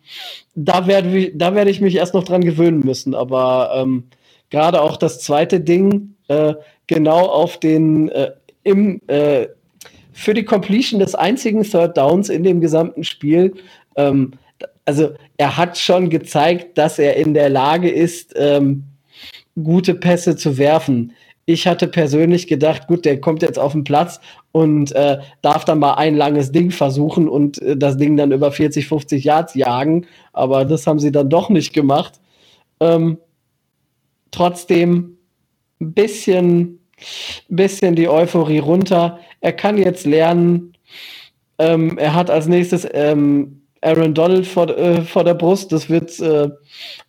da 0.55 0.87
werde 0.87 1.31
da 1.35 1.55
werd 1.55 1.69
ich 1.69 1.81
mich 1.81 1.95
erst 1.95 2.15
noch 2.15 2.25
dran 2.25 2.43
gewöhnen 2.43 2.81
müssen. 2.85 3.15
Aber 3.15 3.71
ähm, 3.75 4.05
gerade 4.51 4.81
auch 4.81 4.97
das 4.97 5.21
zweite 5.21 5.61
Ding 5.61 6.15
äh, 6.29 6.55
genau 6.87 7.27
auf 7.27 7.59
den 7.59 8.09
äh, 8.09 8.33
im 8.65 9.01
äh, 9.07 9.49
für 10.13 10.35
die 10.35 10.45
Completion 10.45 10.99
des 10.99 11.15
einzigen 11.15 11.63
Third 11.63 11.97
Downs 11.97 12.29
in 12.29 12.43
dem 12.43 12.61
gesamten 12.61 13.05
Spiel. 13.05 13.55
Ähm, 13.97 14.33
also 14.85 15.11
er 15.37 15.57
hat 15.57 15.79
schon 15.79 16.11
gezeigt, 16.11 16.77
dass 16.77 16.99
er 16.99 17.17
in 17.17 17.35
der 17.35 17.49
Lage 17.49 17.89
ist, 17.89 18.35
ähm, 18.37 18.83
gute 19.63 19.95
Pässe 19.95 20.35
zu 20.35 20.59
werfen. 20.59 21.13
Ich 21.47 21.67
hatte 21.67 21.89
persönlich 21.89 22.47
gedacht, 22.47 22.89
gut, 22.89 23.05
der 23.05 23.21
kommt 23.21 23.43
jetzt 23.43 23.59
auf 23.59 23.73
den 23.73 23.85
Platz 23.85 24.21
und 24.53 24.93
äh, 24.93 25.19
darf 25.41 25.65
dann 25.65 25.79
mal 25.79 25.95
ein 25.95 26.17
langes 26.17 26.53
Ding 26.53 26.71
versuchen 26.71 27.29
und 27.29 27.63
äh, 27.63 27.77
das 27.77 27.97
Ding 27.97 28.17
dann 28.17 28.33
über 28.33 28.51
40, 28.51 28.89
50 28.89 29.25
Yards 29.25 29.55
jagen. 29.55 30.07
Aber 30.33 30.65
das 30.65 30.87
haben 30.87 30.99
sie 30.99 31.13
dann 31.13 31.31
doch 31.31 31.49
nicht 31.49 31.73
gemacht. 31.73 32.21
Ähm, 32.81 33.19
trotzdem 34.31 35.19
ein 35.81 35.93
bisschen, 35.93 36.81
bisschen 37.49 37.95
die 37.95 38.09
Euphorie 38.09 38.59
runter. 38.59 39.19
Er 39.41 39.53
kann 39.53 39.79
jetzt 39.79 40.07
lernen. 40.07 40.73
Ähm, 41.59 41.99
er 41.99 42.15
hat 42.15 42.31
als 42.31 42.47
nächstes 42.47 42.87
ähm, 42.93 43.63
Aaron 43.81 44.15
Donald 44.15 44.47
vor, 44.47 44.69
äh, 44.69 45.03
vor 45.03 45.25
der 45.25 45.35
Brust. 45.35 45.73
Das 45.73 45.89
wird 45.89 46.19
äh, 46.21 46.49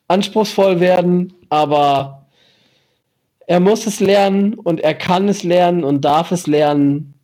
anspruchsvoll 0.07 0.80
werden, 0.80 1.34
aber 1.49 2.28
er 3.47 3.59
muss 3.59 3.88
es 3.88 3.99
lernen 3.99 4.53
und 4.53 4.80
er 4.82 4.93
kann 4.93 5.28
es 5.28 5.43
lernen 5.43 5.84
und 5.84 6.05
darf 6.05 6.32
es 6.32 6.45
lernen. 6.45 7.15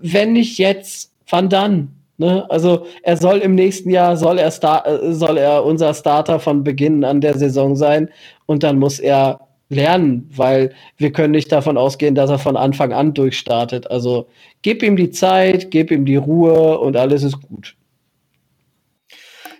Wenn 0.00 0.32
nicht 0.32 0.58
jetzt, 0.58 1.12
wann 1.28 1.48
dann? 1.48 1.93
Ne? 2.16 2.48
Also 2.50 2.86
er 3.02 3.16
soll 3.16 3.38
im 3.38 3.54
nächsten 3.54 3.90
Jahr 3.90 4.16
soll 4.16 4.38
er, 4.38 4.50
Star 4.50 4.86
äh, 4.86 5.12
soll 5.12 5.38
er 5.38 5.64
unser 5.64 5.92
Starter 5.94 6.38
von 6.38 6.62
Beginn 6.62 7.04
an 7.04 7.20
der 7.20 7.36
Saison 7.36 7.74
sein 7.74 8.10
und 8.46 8.62
dann 8.62 8.78
muss 8.78 9.00
er 9.00 9.40
lernen, 9.68 10.30
weil 10.34 10.74
wir 10.96 11.12
können 11.12 11.32
nicht 11.32 11.50
davon 11.50 11.76
ausgehen, 11.76 12.14
dass 12.14 12.30
er 12.30 12.38
von 12.38 12.56
Anfang 12.56 12.92
an 12.92 13.14
durchstartet. 13.14 13.90
Also 13.90 14.28
gib 14.62 14.82
ihm 14.82 14.96
die 14.96 15.10
Zeit, 15.10 15.70
gib 15.70 15.90
ihm 15.90 16.04
die 16.04 16.16
Ruhe 16.16 16.78
und 16.78 16.96
alles 16.96 17.22
ist 17.24 17.40
gut. 17.40 17.76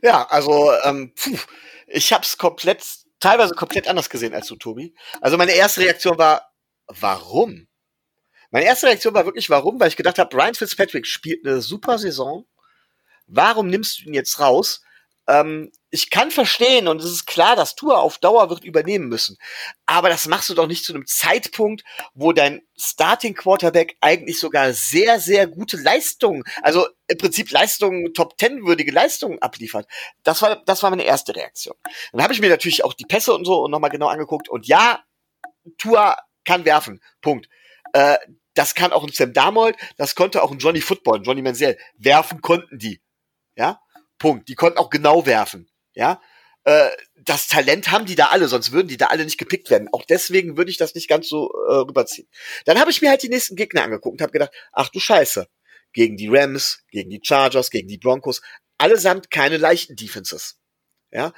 Ja, 0.02 0.26
also 0.28 0.70
ähm, 0.84 1.12
puh, 1.16 1.36
ich 1.88 2.12
habe 2.12 2.22
es 2.22 2.36
komplett, 2.36 2.84
teilweise 3.20 3.54
komplett 3.54 3.88
anders 3.88 4.10
gesehen 4.10 4.34
als 4.34 4.46
du, 4.46 4.56
Tobi. 4.56 4.94
Also 5.20 5.36
meine 5.36 5.52
erste 5.52 5.80
Reaktion 5.80 6.18
war, 6.18 6.52
warum? 6.86 7.66
Meine 8.54 8.66
erste 8.66 8.86
Reaktion 8.86 9.14
war 9.14 9.24
wirklich, 9.24 9.50
warum? 9.50 9.80
Weil 9.80 9.88
ich 9.88 9.96
gedacht 9.96 10.16
habe, 10.16 10.30
Brian 10.30 10.54
Fitzpatrick 10.54 11.08
spielt 11.08 11.44
eine 11.44 11.60
super 11.60 11.98
Saison. 11.98 12.46
Warum 13.26 13.66
nimmst 13.66 13.98
du 13.98 14.04
ihn 14.04 14.14
jetzt 14.14 14.38
raus? 14.38 14.80
Ähm, 15.26 15.72
ich 15.90 16.08
kann 16.08 16.30
verstehen 16.30 16.86
und 16.86 17.02
es 17.02 17.10
ist 17.10 17.26
klar, 17.26 17.56
dass 17.56 17.74
Tour 17.74 17.98
auf 17.98 18.18
Dauer 18.18 18.50
wird 18.50 18.62
übernehmen 18.62 19.08
müssen. 19.08 19.38
Aber 19.86 20.08
das 20.08 20.28
machst 20.28 20.50
du 20.50 20.54
doch 20.54 20.68
nicht 20.68 20.84
zu 20.84 20.94
einem 20.94 21.04
Zeitpunkt, 21.04 21.82
wo 22.14 22.30
dein 22.30 22.62
Starting 22.76 23.34
Quarterback 23.34 23.96
eigentlich 24.00 24.38
sogar 24.38 24.72
sehr, 24.72 25.18
sehr 25.18 25.48
gute 25.48 25.76
Leistungen, 25.76 26.44
also 26.62 26.86
im 27.08 27.18
Prinzip 27.18 27.50
Leistungen, 27.50 28.14
Top 28.14 28.38
Ten 28.38 28.64
würdige 28.64 28.92
Leistungen 28.92 29.42
abliefert. 29.42 29.88
Das 30.22 30.42
war, 30.42 30.62
das 30.64 30.80
war 30.84 30.90
meine 30.90 31.02
erste 31.02 31.34
Reaktion. 31.34 31.74
Dann 32.12 32.22
habe 32.22 32.32
ich 32.32 32.40
mir 32.40 32.50
natürlich 32.50 32.84
auch 32.84 32.94
die 32.94 33.06
Pässe 33.06 33.34
und 33.34 33.46
so 33.46 33.66
nochmal 33.66 33.90
genau 33.90 34.06
angeguckt 34.06 34.48
und 34.48 34.68
ja, 34.68 35.02
Tour 35.76 36.16
kann 36.44 36.64
werfen. 36.64 37.02
Punkt. 37.20 37.48
Äh, 37.94 38.16
das 38.54 38.74
kann 38.74 38.92
auch 38.92 39.04
ein 39.04 39.12
Sam 39.12 39.32
Darnold, 39.32 39.76
das 39.96 40.14
konnte 40.14 40.42
auch 40.42 40.50
ein 40.50 40.58
Johnny 40.58 40.80
Football, 40.80 41.18
ein 41.18 41.24
Johnny 41.24 41.42
Manziel. 41.42 41.76
Werfen 41.96 42.40
konnten 42.40 42.78
die. 42.78 43.00
Ja, 43.56 43.80
Punkt. 44.18 44.48
Die 44.48 44.54
konnten 44.54 44.78
auch 44.78 44.90
genau 44.90 45.26
werfen. 45.26 45.68
Ja, 45.94 46.20
äh, 46.64 46.90
das 47.14 47.48
Talent 47.48 47.90
haben 47.90 48.06
die 48.06 48.14
da 48.14 48.26
alle, 48.26 48.48
sonst 48.48 48.72
würden 48.72 48.88
die 48.88 48.96
da 48.96 49.06
alle 49.06 49.24
nicht 49.24 49.38
gepickt 49.38 49.70
werden. 49.70 49.88
Auch 49.92 50.04
deswegen 50.04 50.56
würde 50.56 50.70
ich 50.70 50.76
das 50.76 50.94
nicht 50.94 51.08
ganz 51.08 51.28
so 51.28 51.52
äh, 51.68 51.74
rüberziehen. 51.74 52.28
Dann 52.64 52.78
habe 52.78 52.90
ich 52.90 53.02
mir 53.02 53.10
halt 53.10 53.22
die 53.22 53.28
nächsten 53.28 53.56
Gegner 53.56 53.82
angeguckt 53.82 54.14
und 54.14 54.22
habe 54.22 54.32
gedacht, 54.32 54.52
ach 54.72 54.88
du 54.88 54.98
Scheiße, 54.98 55.48
gegen 55.92 56.16
die 56.16 56.28
Rams, 56.28 56.82
gegen 56.90 57.10
die 57.10 57.20
Chargers, 57.22 57.70
gegen 57.70 57.88
die 57.88 57.98
Broncos, 57.98 58.40
allesamt 58.78 59.30
keine 59.30 59.56
leichten 59.56 59.94
Defenses. 59.94 60.58
Ja, 61.12 61.32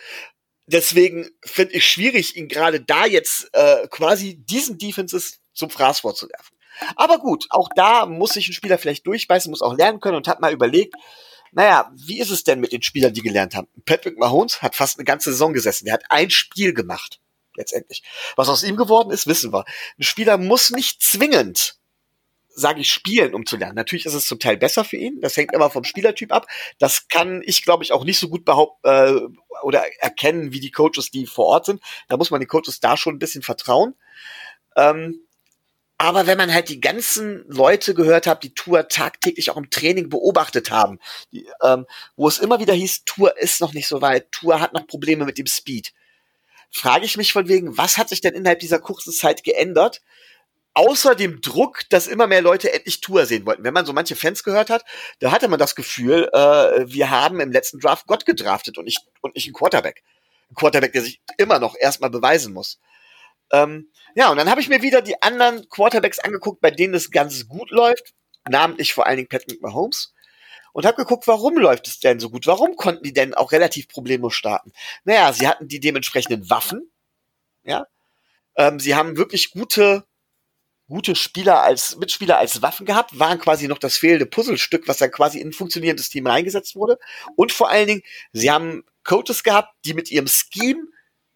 deswegen 0.66 1.28
finde 1.44 1.74
ich 1.74 1.86
schwierig, 1.86 2.36
ihn 2.36 2.48
gerade 2.48 2.80
da 2.80 3.04
jetzt 3.04 3.50
äh, 3.52 3.86
quasi 3.88 4.36
diesen 4.38 4.78
Defenses 4.78 5.40
zum 5.52 5.70
Fraß 5.70 6.00
vorzuwerfen. 6.00 6.55
Aber 6.96 7.18
gut, 7.18 7.46
auch 7.50 7.68
da 7.74 8.06
muss 8.06 8.30
sich 8.30 8.48
ein 8.48 8.52
Spieler 8.52 8.78
vielleicht 8.78 9.06
durchbeißen, 9.06 9.50
muss 9.50 9.62
auch 9.62 9.76
lernen 9.76 10.00
können 10.00 10.16
und 10.16 10.28
hat 10.28 10.40
mal 10.40 10.52
überlegt, 10.52 10.94
naja, 11.52 11.90
wie 11.94 12.20
ist 12.20 12.30
es 12.30 12.44
denn 12.44 12.60
mit 12.60 12.72
den 12.72 12.82
Spielern, 12.82 13.14
die 13.14 13.22
gelernt 13.22 13.54
haben? 13.54 13.68
Patrick 13.84 14.18
Mahomes 14.18 14.62
hat 14.62 14.74
fast 14.74 14.98
eine 14.98 15.04
ganze 15.04 15.30
Saison 15.30 15.52
gesessen. 15.52 15.86
Der 15.86 15.94
hat 15.94 16.04
ein 16.10 16.30
Spiel 16.30 16.74
gemacht, 16.74 17.20
letztendlich. 17.56 18.02
Was 18.36 18.48
aus 18.48 18.62
ihm 18.62 18.76
geworden 18.76 19.10
ist, 19.10 19.26
wissen 19.26 19.52
wir. 19.52 19.64
Ein 19.98 20.02
Spieler 20.02 20.38
muss 20.38 20.70
nicht 20.70 21.02
zwingend 21.02 21.78
sage 22.56 22.80
ich, 22.80 22.90
spielen, 22.90 23.34
um 23.34 23.44
zu 23.44 23.58
lernen. 23.58 23.74
Natürlich 23.74 24.06
ist 24.06 24.14
es 24.14 24.26
zum 24.26 24.38
Teil 24.38 24.56
besser 24.56 24.82
für 24.82 24.96
ihn. 24.96 25.20
Das 25.20 25.36
hängt 25.36 25.52
immer 25.52 25.68
vom 25.68 25.84
Spielertyp 25.84 26.32
ab. 26.32 26.46
Das 26.78 27.06
kann 27.08 27.42
ich, 27.44 27.62
glaube 27.62 27.84
ich, 27.84 27.92
auch 27.92 28.04
nicht 28.04 28.18
so 28.18 28.28
gut 28.28 28.46
behaupten 28.46 28.88
äh, 28.88 29.20
oder 29.62 29.84
erkennen, 30.00 30.52
wie 30.52 30.60
die 30.60 30.70
Coaches, 30.70 31.10
die 31.10 31.26
vor 31.26 31.46
Ort 31.46 31.66
sind. 31.66 31.82
Da 32.08 32.16
muss 32.16 32.30
man 32.30 32.40
den 32.40 32.48
Coaches 32.48 32.80
da 32.80 32.96
schon 32.96 33.16
ein 33.16 33.18
bisschen 33.18 33.42
vertrauen. 33.42 33.94
Ähm, 34.74 35.20
aber 35.99 36.26
wenn 36.26 36.36
man 36.38 36.53
halt 36.53 36.68
die 36.68 36.80
ganzen 36.80 37.44
Leute 37.49 37.94
gehört 37.94 38.26
hat, 38.26 38.42
die 38.42 38.55
Tour 38.55 38.88
tagtäglich 38.88 39.51
auch 39.51 39.57
im 39.57 39.70
Training 39.70 40.11
beobachtet 40.11 40.70
haben, 40.70 40.99
die, 41.32 41.49
ähm, 41.62 41.86
wo 42.16 42.28
es 42.28 42.38
immer 42.38 42.61
wieder 42.61 42.74
hieß, 42.74 43.05
Tour 43.05 43.36
ist 43.38 43.61
noch 43.61 43.72
nicht 43.72 43.88
so 43.88 44.03
weit, 44.03 44.30
Tour 44.30 44.61
hat 44.61 44.74
noch 44.74 44.86
Probleme 44.86 45.24
mit 45.24 45.38
dem 45.38 45.47
Speed, 45.47 45.92
frage 46.70 47.07
ich 47.07 47.16
mich 47.16 47.32
von 47.32 47.49
wegen, 47.49 47.78
was 47.78 47.97
hat 47.97 48.11
sich 48.11 48.20
denn 48.20 48.34
innerhalb 48.34 48.61
dieser 48.61 48.78
kurzen 48.78 49.12
Zeit 49.12 49.42
geändert, 49.42 50.03
außer 50.74 51.14
dem 51.14 51.40
Druck, 51.40 51.88
dass 51.88 52.07
immer 52.07 52.26
mehr 52.26 52.42
Leute 52.42 52.70
endlich 52.70 53.01
Tour 53.01 53.24
sehen 53.24 53.47
wollten. 53.47 53.64
Wenn 53.64 53.72
man 53.72 53.86
so 53.86 53.94
manche 53.94 54.14
Fans 54.14 54.44
gehört 54.44 54.68
hat, 54.68 54.84
da 55.20 55.30
hatte 55.30 55.49
man 55.49 55.59
das 55.59 55.74
Gefühl, 55.74 56.28
äh, 56.34 56.84
wir 56.86 57.09
haben 57.09 57.40
im 57.40 57.51
letzten 57.51 57.80
Draft 57.80 58.07
Gott 58.07 58.26
gedraftet 58.26 58.76
und 58.76 58.84
nicht, 58.84 59.01
und 59.22 59.34
nicht 59.34 59.47
einen 59.47 59.55
Quarterback. 59.55 60.03
Ein 60.51 60.55
Quarterback, 60.55 60.92
der 60.92 61.03
sich 61.03 61.22
immer 61.38 61.59
noch 61.59 61.74
erstmal 61.80 62.11
beweisen 62.11 62.53
muss. 62.53 62.78
Ähm, 63.53 63.90
ja, 64.14 64.30
und 64.30 64.36
dann 64.36 64.51
habe 64.51 64.61
ich 64.61 64.68
mir 64.68 64.82
wieder 64.82 65.03
die 65.03 65.22
anderen 65.22 65.68
Quarterbacks 65.68 66.18
angeguckt, 66.18 66.61
bei 66.61 66.70
denen 66.70 66.94
es 66.94 67.11
ganz 67.11 67.49
gut 67.49 67.70
läuft, 67.70 68.14
namentlich 68.49 68.92
vor 68.92 69.07
allen 69.07 69.16
Dingen 69.16 69.28
Patrick 69.28 69.62
Mahomes 69.62 70.14
und 70.72 70.84
habe 70.84 70.97
geguckt, 70.97 71.26
warum 71.26 71.57
läuft 71.57 71.88
es 71.88 72.01
denn 72.01 72.20
so 72.20 72.28
gut? 72.28 72.47
Warum 72.47 72.76
konnten 72.76 73.03
die 73.03 73.14
denn 73.14 73.32
auch 73.32 73.53
relativ 73.53 73.88
problemlos 73.88 74.34
starten? 74.34 74.72
Naja, 75.05 75.32
sie 75.32 75.49
hatten 75.49 75.68
die 75.68 75.80
dementsprechenden 75.80 76.51
Waffen, 76.51 76.90
ja. 77.64 77.86
Ähm, 78.57 78.78
sie 78.78 78.94
haben 78.94 79.16
wirklich 79.16 79.53
gute, 79.53 80.05
gute 80.86 81.14
Spieler 81.16 81.62
als 81.62 81.97
Mitspieler 81.97 82.38
als 82.38 82.61
Waffen 82.61 82.84
gehabt, 82.84 83.18
waren 83.18 83.38
quasi 83.38 83.68
noch 83.68 83.78
das 83.78 83.97
fehlende 83.97 84.26
Puzzlestück, 84.26 84.86
was 84.86 84.99
dann 84.99 85.11
quasi 85.11 85.40
in 85.40 85.49
ein 85.49 85.53
funktionierendes 85.55 86.11
Team 86.11 86.26
reingesetzt 86.26 86.76
wurde. 86.76 86.99
Und 87.36 87.53
vor 87.53 87.70
allen 87.70 87.86
Dingen, 87.86 88.03
sie 88.32 88.51
haben 88.51 88.84
Coaches 89.03 89.42
gehabt, 89.44 89.74
die 89.86 89.94
mit 89.94 90.11
ihrem 90.11 90.26
Scheme 90.26 90.88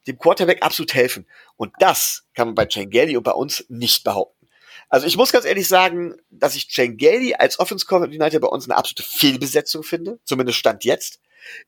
dem 0.07 0.19
Quarterback 0.19 0.63
absolut 0.63 0.95
helfen. 0.95 1.27
Und 1.57 1.73
das 1.79 2.25
kann 2.35 2.49
man 2.49 2.55
bei 2.55 2.67
Changeli 2.67 3.17
und 3.17 3.23
bei 3.23 3.33
uns 3.33 3.65
nicht 3.69 4.05
behaupten. 4.05 4.49
Also 4.89 5.07
ich 5.07 5.17
muss 5.17 5.31
ganz 5.31 5.45
ehrlich 5.45 5.69
sagen, 5.69 6.17
dass 6.31 6.57
ich 6.57 6.69
Gailey 6.69 7.35
als 7.35 7.61
Offense 7.61 7.87
Coordinator 7.87 8.41
bei 8.41 8.49
uns 8.49 8.65
eine 8.65 8.77
absolute 8.77 9.05
Fehlbesetzung 9.05 9.85
finde, 9.85 10.19
zumindest 10.25 10.59
stand 10.59 10.85
jetzt. 10.85 11.21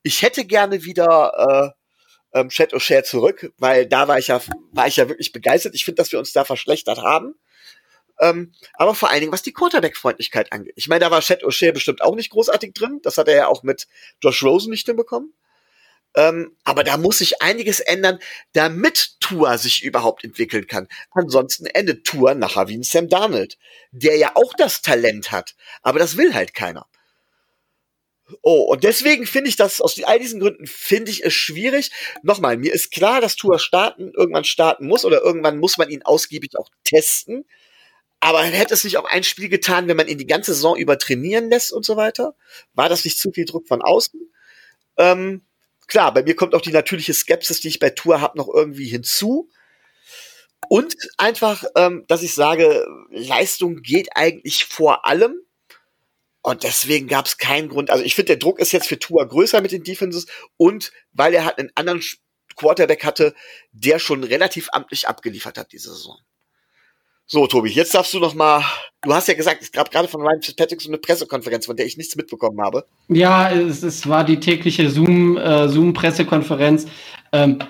Ich 0.03 0.23
hätte 0.23 0.45
gerne 0.45 0.83
wieder 0.83 1.75
äh, 2.33 2.41
ähm, 2.41 2.49
Chad 2.49 2.75
O'Shea 2.75 3.05
zurück, 3.05 3.53
weil 3.59 3.87
da 3.87 4.09
war 4.09 4.19
ich 4.19 4.27
ja 4.27 4.41
war 4.73 4.89
ich 4.89 4.97
ja 4.97 5.09
wirklich 5.09 5.33
begeistert. 5.33 5.75
Ich 5.75 5.85
finde, 5.85 6.03
dass 6.03 6.11
wir 6.11 6.19
uns 6.19 6.33
da 6.33 6.45
verschlechtert 6.45 6.99
haben. 6.99 7.35
Ähm, 8.21 8.53
aber 8.75 8.95
vor 8.95 9.11
allen 9.11 9.21
Dingen, 9.21 9.33
was 9.33 9.43
die 9.43 9.53
Quarterback-Freundlichkeit 9.53 10.53
angeht. 10.53 10.75
Ich 10.77 10.89
meine, 10.89 11.01
da 11.01 11.11
war 11.11 11.21
Chad 11.21 11.45
O'Shea 11.45 11.73
bestimmt 11.73 12.03
auch 12.03 12.15
nicht 12.15 12.31
großartig 12.31 12.75
drin. 12.75 13.01
Das 13.03 13.19
hat 13.19 13.29
er 13.29 13.35
ja 13.35 13.47
auch 13.47 13.63
mit 13.63 13.87
Josh 14.21 14.43
Rosen 14.43 14.71
nicht 14.71 14.87
hinbekommen. 14.87 15.33
Ähm, 16.15 16.57
aber 16.65 16.85
da 16.85 16.97
muss 16.99 17.19
sich 17.19 17.41
einiges 17.41 17.81
ändern, 17.81 18.19
damit 18.53 19.17
Tua 19.21 19.57
sich 19.57 19.83
überhaupt 19.83 20.25
entwickeln 20.25 20.67
kann. 20.67 20.89
Ansonsten 21.13 21.67
endet 21.67 22.05
Tua 22.05 22.35
nachher 22.35 22.69
wie 22.69 22.77
ein 22.77 22.83
Sam 22.83 23.09
Darnold, 23.09 23.57
der 23.93 24.17
ja 24.17 24.33
auch 24.35 24.53
das 24.55 24.83
Talent 24.83 25.33
hat, 25.33 25.55
aber 25.83 25.99
das 25.99 26.17
will 26.17 26.35
halt 26.35 26.53
keiner. 26.53 26.87
Oh, 28.41 28.63
und 28.63 28.85
deswegen 28.85 29.27
finde 29.27 29.51
ich 29.51 29.57
das, 29.57 29.81
aus 29.81 30.03
all 30.05 30.19
diesen 30.19 30.41
Gründen 30.41 30.67
finde 30.67 31.11
ich 31.11 31.25
es 31.25 31.35
schwierig. 31.35 31.91
Nochmal, 32.23 32.57
mir 32.57 32.73
ist 32.73 32.91
klar, 32.91 33.21
dass 33.21 33.37
Tua 33.37 33.59
starten, 33.59 34.13
irgendwann 34.17 34.45
starten 34.45 34.87
muss 34.87 35.05
oder 35.05 35.23
irgendwann 35.23 35.59
muss 35.59 35.77
man 35.77 35.91
ihn 35.91 36.03
ausgiebig 36.03 36.57
auch 36.57 36.69
testen. 36.85 37.45
Aber 38.21 38.43
hätte 38.43 38.75
es 38.75 38.85
nicht 38.85 38.99
auch 38.99 39.05
ein 39.05 39.25
Spiel 39.25 39.49
getan, 39.49 39.89
wenn 39.89 39.97
man 39.97 40.09
ihn 40.09 40.19
die 40.19 40.27
ganze 40.27 40.55
Saison 40.55 40.77
über 40.77 40.97
trainieren 40.99 41.51
lässt 41.51 41.73
und 41.73 41.85
so 41.85 41.97
weiter? 41.97 42.37
War 42.75 42.89
das 42.89 43.05
nicht 43.05 43.19
zu 43.19 43.33
viel 43.33 43.45
Druck 43.45 43.67
von 43.67 43.83
außen? 43.83 44.21
Ähm, 44.97 45.43
klar, 45.93 46.13
bei 46.15 46.23
mir 46.23 46.35
kommt 46.35 46.55
auch 46.55 46.63
die 46.63 46.73
natürliche 46.73 47.13
Skepsis, 47.13 47.61
die 47.61 47.69
ich 47.69 47.79
bei 47.79 47.91
Tour 47.91 48.23
habe, 48.23 48.39
noch 48.39 48.49
irgendwie 48.49 48.87
hinzu. 48.87 49.51
Und 50.69 50.97
einfach, 51.19 51.65
ähm, 51.77 52.05
dass 52.09 52.23
ich 52.23 52.35
sage, 52.35 52.87
Leistung 53.11 53.83
geht 53.83 54.09
eigentlich 54.17 54.65
vor 54.65 55.07
allem. 55.07 55.37
Und 56.41 56.63
deswegen 56.63 57.09
gab 57.09 57.27
es 57.27 57.37
keinen 57.37 57.69
Grund. 57.69 57.91
Also 57.91 58.05
ich 58.05 58.15
finde, 58.15 58.29
der 58.29 58.37
Druck 58.39 58.59
ist 58.59 58.73
jetzt 58.73 58.89
für 58.89 58.99
Tour 58.99 59.29
größer 59.29 59.61
mit 59.61 59.71
den 59.71 59.85
Defenses 59.85 60.27
und 60.57 60.93
weil 61.13 61.35
er 61.35 61.45
halt 61.45 61.59
einen 61.59 61.71
anderen 61.75 62.03
Quarterback 62.57 63.05
hatte, 63.05 63.35
der 63.73 63.99
schon 63.99 64.25
relativ 64.25 64.69
amtlich 64.73 65.07
abgeliefert 65.07 65.59
hat 65.59 65.73
diese 65.73 65.91
Saison. 65.91 66.19
So, 67.33 67.47
Tobi, 67.47 67.71
jetzt 67.71 67.95
darfst 67.95 68.13
du 68.13 68.19
noch 68.19 68.35
mal. 68.35 68.63
Du 69.01 69.15
hast 69.15 69.27
ja 69.27 69.33
gesagt, 69.33 69.63
es 69.63 69.73
gab 69.73 69.91
gerade 69.91 70.07
von 70.07 70.21
Ryan 70.21 70.43
Fitzpatrick 70.43 70.83
so 70.83 70.91
eine 70.91 70.99
Pressekonferenz, 70.99 71.65
von 71.65 71.75
der 71.75 71.87
ich 71.87 71.97
nichts 71.97 72.15
mitbekommen 72.15 72.61
habe. 72.61 72.85
Ja, 73.09 73.51
es, 73.51 73.83
es 73.83 74.07
war 74.07 74.23
die 74.23 74.39
tägliche 74.39 74.91
Zoom, 74.91 75.39
äh, 75.39 75.67
Zoom-Pressekonferenz. 75.67 76.85
Ähm, 77.33 77.61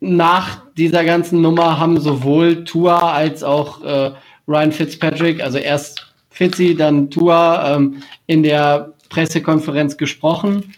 nach 0.00 0.64
dieser 0.76 1.04
ganzen 1.04 1.40
Nummer 1.40 1.78
haben 1.78 2.00
sowohl 2.00 2.64
Tua 2.64 3.12
als 3.12 3.44
auch 3.44 3.84
äh, 3.84 4.10
Ryan 4.48 4.72
Fitzpatrick, 4.72 5.44
also 5.44 5.58
erst 5.58 6.12
Fitzi, 6.30 6.74
dann 6.74 7.08
Tua, 7.08 7.76
ähm, 7.76 8.02
in 8.26 8.42
der 8.42 8.94
Pressekonferenz 9.10 9.96
gesprochen. 9.96 10.74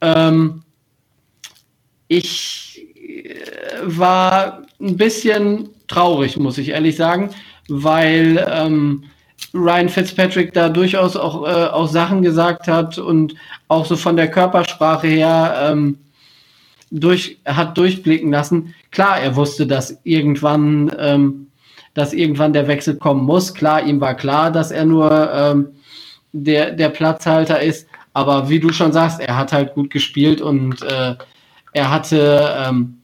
Ähm, 0.00 0.62
ich 2.06 2.86
äh, 2.94 3.34
war 3.82 4.62
ein 4.80 4.96
bisschen 4.96 5.70
traurig, 5.88 6.36
muss 6.36 6.56
ich 6.56 6.68
ehrlich 6.68 6.94
sagen 6.94 7.34
weil 7.68 8.44
ähm, 8.50 9.04
Ryan 9.52 9.88
Fitzpatrick 9.88 10.52
da 10.52 10.68
durchaus 10.68 11.16
auch, 11.16 11.46
äh, 11.46 11.66
auch 11.66 11.88
Sachen 11.88 12.22
gesagt 12.22 12.68
hat 12.68 12.98
und 12.98 13.34
auch 13.68 13.86
so 13.86 13.96
von 13.96 14.16
der 14.16 14.30
Körpersprache 14.30 15.06
her 15.06 15.70
ähm, 15.70 15.98
durch, 16.90 17.38
hat 17.44 17.76
durchblicken 17.76 18.30
lassen. 18.30 18.74
Klar, 18.90 19.20
er 19.20 19.36
wusste, 19.36 19.66
dass 19.66 19.98
irgendwann, 20.04 20.94
ähm, 20.98 21.46
dass 21.94 22.12
irgendwann 22.12 22.52
der 22.52 22.68
Wechsel 22.68 22.96
kommen 22.96 23.24
muss. 23.24 23.54
Klar, 23.54 23.84
ihm 23.84 24.00
war 24.00 24.14
klar, 24.14 24.50
dass 24.50 24.70
er 24.70 24.84
nur 24.84 25.32
ähm, 25.32 25.68
der, 26.32 26.72
der 26.72 26.88
Platzhalter 26.88 27.60
ist. 27.60 27.88
Aber 28.12 28.48
wie 28.48 28.60
du 28.60 28.72
schon 28.72 28.92
sagst, 28.92 29.20
er 29.20 29.36
hat 29.36 29.52
halt 29.52 29.74
gut 29.74 29.90
gespielt 29.90 30.40
und 30.40 30.82
äh, 30.82 31.14
er 31.72 31.90
hatte 31.90 32.54
ähm, 32.58 32.98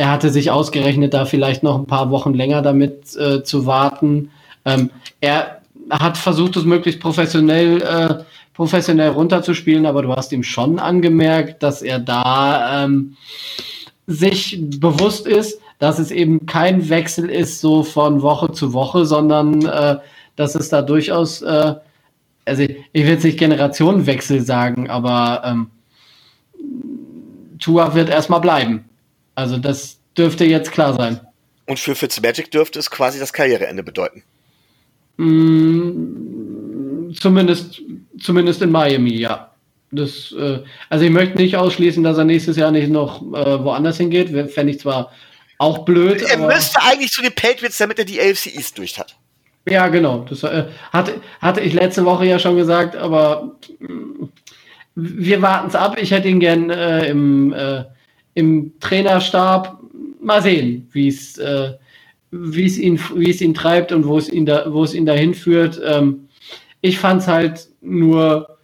er 0.00 0.10
hatte 0.10 0.30
sich 0.30 0.50
ausgerechnet, 0.50 1.12
da 1.12 1.26
vielleicht 1.26 1.62
noch 1.62 1.78
ein 1.78 1.84
paar 1.84 2.10
Wochen 2.10 2.32
länger 2.32 2.62
damit 2.62 3.14
äh, 3.16 3.44
zu 3.44 3.66
warten. 3.66 4.30
Ähm, 4.64 4.88
er 5.20 5.60
hat 5.90 6.16
versucht, 6.16 6.56
es 6.56 6.64
möglichst 6.64 7.02
professionell, 7.02 7.82
äh, 7.82 8.24
professionell 8.54 9.10
runterzuspielen, 9.10 9.84
aber 9.84 10.00
du 10.00 10.16
hast 10.16 10.32
ihm 10.32 10.42
schon 10.42 10.78
angemerkt, 10.78 11.62
dass 11.62 11.82
er 11.82 11.98
da 11.98 12.86
ähm, 12.86 13.18
sich 14.06 14.58
bewusst 14.80 15.26
ist, 15.26 15.60
dass 15.78 15.98
es 15.98 16.10
eben 16.10 16.46
kein 16.46 16.88
Wechsel 16.88 17.28
ist, 17.28 17.60
so 17.60 17.82
von 17.82 18.22
Woche 18.22 18.52
zu 18.52 18.72
Woche, 18.72 19.04
sondern 19.04 19.66
äh, 19.66 19.98
dass 20.34 20.54
es 20.54 20.70
da 20.70 20.80
durchaus, 20.80 21.42
äh, 21.42 21.74
also 22.46 22.62
ich, 22.62 22.74
ich 22.94 23.02
will 23.02 23.12
jetzt 23.12 23.24
nicht 23.24 23.38
Generationenwechsel 23.38 24.40
sagen, 24.40 24.88
aber 24.88 25.42
ähm, 25.44 25.66
Tua 27.58 27.94
wird 27.94 28.08
erstmal 28.08 28.40
bleiben. 28.40 28.86
Also 29.34 29.56
das 29.58 29.98
dürfte 30.16 30.44
jetzt 30.44 30.72
klar 30.72 30.94
sein. 30.94 31.20
Und 31.66 31.78
für 31.78 31.94
Fitzmagic 31.94 32.50
dürfte 32.50 32.78
es 32.78 32.90
quasi 32.90 33.18
das 33.18 33.32
Karriereende 33.32 33.82
bedeuten. 33.82 34.22
Mm, 35.16 37.12
zumindest, 37.14 37.82
zumindest 38.20 38.62
in 38.62 38.70
Miami, 38.70 39.16
ja. 39.16 39.50
Das, 39.92 40.32
äh, 40.32 40.60
also 40.88 41.04
ich 41.04 41.10
möchte 41.10 41.36
nicht 41.38 41.56
ausschließen, 41.56 42.02
dass 42.02 42.18
er 42.18 42.24
nächstes 42.24 42.56
Jahr 42.56 42.70
nicht 42.70 42.90
noch 42.90 43.22
äh, 43.22 43.64
woanders 43.64 43.96
hingeht. 43.96 44.30
Fände 44.50 44.72
ich 44.72 44.80
zwar 44.80 45.12
auch 45.58 45.84
blöd. 45.84 46.22
Er 46.22 46.38
müsste 46.38 46.80
eigentlich 46.82 47.10
zu 47.10 47.22
den 47.22 47.34
Patriots, 47.34 47.78
damit 47.78 47.98
er 47.98 48.04
die 48.04 48.20
AFC 48.20 48.54
East 48.54 48.78
durch 48.78 48.98
hat. 48.98 49.16
Ja, 49.68 49.88
genau. 49.88 50.24
Das 50.28 50.42
äh, 50.42 50.66
hatte, 50.92 51.20
hatte 51.40 51.60
ich 51.60 51.74
letzte 51.74 52.04
Woche 52.04 52.24
ja 52.24 52.38
schon 52.38 52.56
gesagt, 52.56 52.96
aber 52.96 53.56
mm, 53.78 54.24
wir 54.94 55.42
warten 55.42 55.68
es 55.68 55.74
ab. 55.74 55.98
Ich 56.00 56.12
hätte 56.12 56.28
ihn 56.28 56.40
gern 56.40 56.70
äh, 56.70 57.06
im 57.08 57.52
äh, 57.52 57.84
im 58.34 58.72
Trainerstab 58.80 59.80
mal 60.20 60.42
sehen, 60.42 60.88
wie 60.92 61.08
es 61.08 61.38
äh, 61.38 61.72
wie 62.30 62.66
es 62.66 62.78
ihn 62.78 63.00
wie 63.14 63.30
es 63.30 63.40
ihn 63.40 63.54
treibt 63.54 63.92
und 63.92 64.06
wo 64.06 64.18
es 64.18 64.28
ihn 64.28 64.46
da 64.46 64.72
wo 64.72 64.84
es 64.84 64.94
ihn 64.94 65.06
dahin 65.06 65.34
führt. 65.34 65.80
Ähm, 65.84 66.28
ich 66.80 66.98
fand 66.98 67.22
es 67.22 67.28
halt 67.28 67.68
nur 67.80 68.58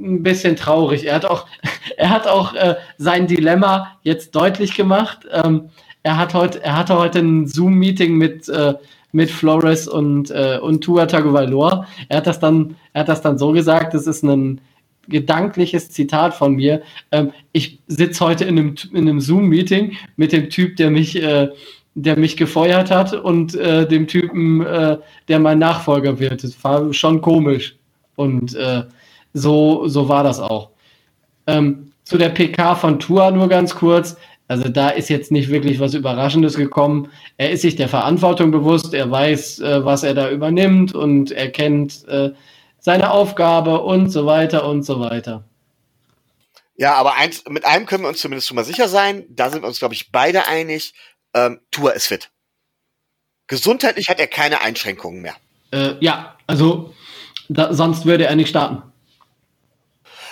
ein 0.00 0.22
bisschen 0.22 0.56
traurig. 0.56 1.06
Er 1.06 1.16
hat 1.16 1.26
auch 1.26 1.46
er 1.96 2.10
hat 2.10 2.26
auch 2.26 2.54
äh, 2.54 2.76
sein 2.98 3.26
Dilemma 3.26 3.98
jetzt 4.02 4.34
deutlich 4.34 4.74
gemacht. 4.74 5.20
Ähm, 5.30 5.70
er 6.02 6.18
hat 6.18 6.34
heute 6.34 6.62
er 6.62 6.76
hatte 6.76 6.98
heute 6.98 7.18
ein 7.20 7.46
Zoom 7.46 7.74
Meeting 7.74 8.16
mit 8.16 8.48
äh, 8.48 8.74
mit 9.12 9.30
Flores 9.30 9.86
und 9.86 10.30
äh, 10.30 10.58
und 10.60 10.82
Tua 10.82 11.06
Tagovailoa. 11.06 11.86
Er 12.08 12.16
hat 12.18 12.26
das 12.26 12.40
dann 12.40 12.76
er 12.92 13.00
hat 13.00 13.08
das 13.08 13.22
dann 13.22 13.38
so 13.38 13.52
gesagt, 13.52 13.94
das 13.94 14.06
ist 14.06 14.22
ein 14.24 14.60
gedankliches 15.08 15.90
Zitat 15.90 16.34
von 16.34 16.54
mir. 16.54 16.82
Ähm, 17.12 17.32
ich 17.52 17.78
sitze 17.86 18.24
heute 18.24 18.44
in 18.44 18.58
einem, 18.58 18.74
in 18.92 19.08
einem 19.08 19.20
Zoom-Meeting 19.20 19.96
mit 20.16 20.32
dem 20.32 20.50
Typ, 20.50 20.76
der 20.76 20.90
mich, 20.90 21.20
äh, 21.22 21.48
der 21.94 22.18
mich 22.18 22.36
gefeuert 22.36 22.90
hat 22.90 23.12
und 23.12 23.54
äh, 23.54 23.86
dem 23.86 24.06
Typen, 24.06 24.64
äh, 24.64 24.98
der 25.28 25.38
mein 25.38 25.58
Nachfolger 25.58 26.18
wird. 26.18 26.44
Das 26.44 26.62
war 26.64 26.92
schon 26.92 27.20
komisch. 27.20 27.76
Und 28.16 28.54
äh, 28.54 28.84
so, 29.32 29.88
so 29.88 30.08
war 30.08 30.24
das 30.24 30.40
auch. 30.40 30.70
Ähm, 31.46 31.92
zu 32.04 32.18
der 32.18 32.28
PK 32.30 32.74
von 32.74 33.00
Tua 33.00 33.30
nur 33.30 33.48
ganz 33.48 33.74
kurz. 33.74 34.16
Also 34.46 34.68
da 34.68 34.90
ist 34.90 35.08
jetzt 35.08 35.32
nicht 35.32 35.48
wirklich 35.48 35.80
was 35.80 35.94
Überraschendes 35.94 36.56
gekommen. 36.56 37.08
Er 37.38 37.50
ist 37.50 37.62
sich 37.62 37.76
der 37.76 37.88
Verantwortung 37.88 38.50
bewusst, 38.50 38.92
er 38.92 39.10
weiß, 39.10 39.60
äh, 39.60 39.84
was 39.84 40.02
er 40.02 40.14
da 40.14 40.30
übernimmt 40.30 40.94
und 40.94 41.32
er 41.32 41.48
kennt 41.48 42.06
äh, 42.08 42.30
seine 42.84 43.12
Aufgabe 43.12 43.80
und 43.80 44.10
so 44.10 44.26
weiter 44.26 44.68
und 44.68 44.82
so 44.82 45.00
weiter. 45.00 45.44
Ja, 46.76 46.96
aber 46.96 47.14
eins, 47.14 47.42
mit 47.48 47.64
einem 47.64 47.86
können 47.86 48.04
wir 48.04 48.08
uns 48.08 48.20
zumindest 48.20 48.46
schon 48.46 48.56
mal 48.56 48.64
sicher 48.64 48.88
sein. 48.88 49.24
Da 49.30 49.48
sind 49.48 49.62
wir 49.62 49.68
uns, 49.68 49.78
glaube 49.78 49.94
ich, 49.94 50.12
beide 50.12 50.46
einig. 50.46 50.92
Ähm, 51.32 51.60
Tour 51.70 51.94
ist 51.94 52.08
fit. 52.08 52.30
Gesundheitlich 53.46 54.10
hat 54.10 54.20
er 54.20 54.26
keine 54.26 54.60
Einschränkungen 54.60 55.22
mehr. 55.22 55.34
Äh, 55.70 55.94
ja, 56.00 56.36
also 56.46 56.94
da, 57.48 57.72
sonst 57.72 58.04
würde 58.04 58.26
er 58.26 58.36
nicht 58.36 58.50
starten. 58.50 58.82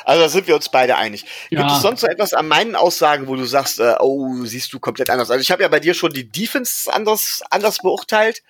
Also 0.05 0.21
da 0.21 0.29
sind 0.29 0.47
wir 0.47 0.55
uns 0.55 0.69
beide 0.69 0.97
einig. 0.97 1.25
Ja. 1.49 1.61
Gibt 1.61 1.71
es 1.71 1.81
sonst 1.81 2.03
so 2.03 2.07
etwas 2.07 2.35
an 2.35 2.49
meinen 2.49 2.77
Aussagen, 2.77 3.29
wo 3.29 3.37
du 3.37 3.47
sagst, 3.47 3.81
äh, 3.81 3.95
oh, 3.99 4.45
siehst 4.45 4.75
du 4.75 4.79
komplett 4.79 5.09
anders? 5.09 5.31
Also 5.31 5.41
ich 5.41 5.51
habe 5.51 5.63
ja 5.63 5.69
bei 5.69 5.81
dir 5.81 5.95
schon 5.95 6.13
die 6.13 6.29
Defense 6.29 6.93
anders, 6.93 7.41
anders 7.49 7.79
beurteilt. 7.79 8.43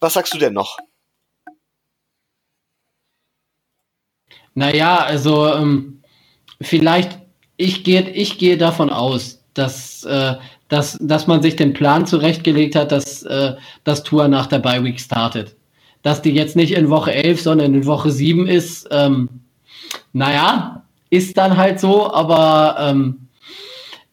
Was 0.00 0.14
sagst 0.14 0.34
du 0.34 0.38
denn 0.38 0.52
noch? 0.52 0.76
Naja, 4.54 4.98
also 4.98 5.46
ähm, 5.46 6.00
vielleicht, 6.60 7.18
ich 7.56 7.84
gehe 7.84 8.08
ich 8.10 8.38
gehe 8.38 8.58
davon 8.58 8.90
aus, 8.90 9.42
dass, 9.54 10.04
äh, 10.04 10.34
dass, 10.68 10.98
dass 11.00 11.26
man 11.26 11.42
sich 11.42 11.56
den 11.56 11.72
Plan 11.72 12.06
zurechtgelegt 12.06 12.74
hat, 12.74 12.92
dass 12.92 13.22
äh, 13.22 13.54
das 13.84 14.02
Tour 14.02 14.28
nach 14.28 14.46
der 14.46 14.58
Bye 14.58 14.84
Week 14.84 15.00
startet. 15.00 15.56
Dass 16.02 16.22
die 16.22 16.32
jetzt 16.32 16.56
nicht 16.56 16.72
in 16.72 16.90
Woche 16.90 17.12
11, 17.12 17.40
sondern 17.42 17.74
in 17.74 17.86
Woche 17.86 18.10
7 18.10 18.46
ist, 18.46 18.88
ähm, 18.90 19.28
naja, 20.12 20.82
ist 21.10 21.36
dann 21.36 21.56
halt 21.56 21.78
so, 21.78 22.12
aber 22.12 22.76
ähm, 22.80 23.21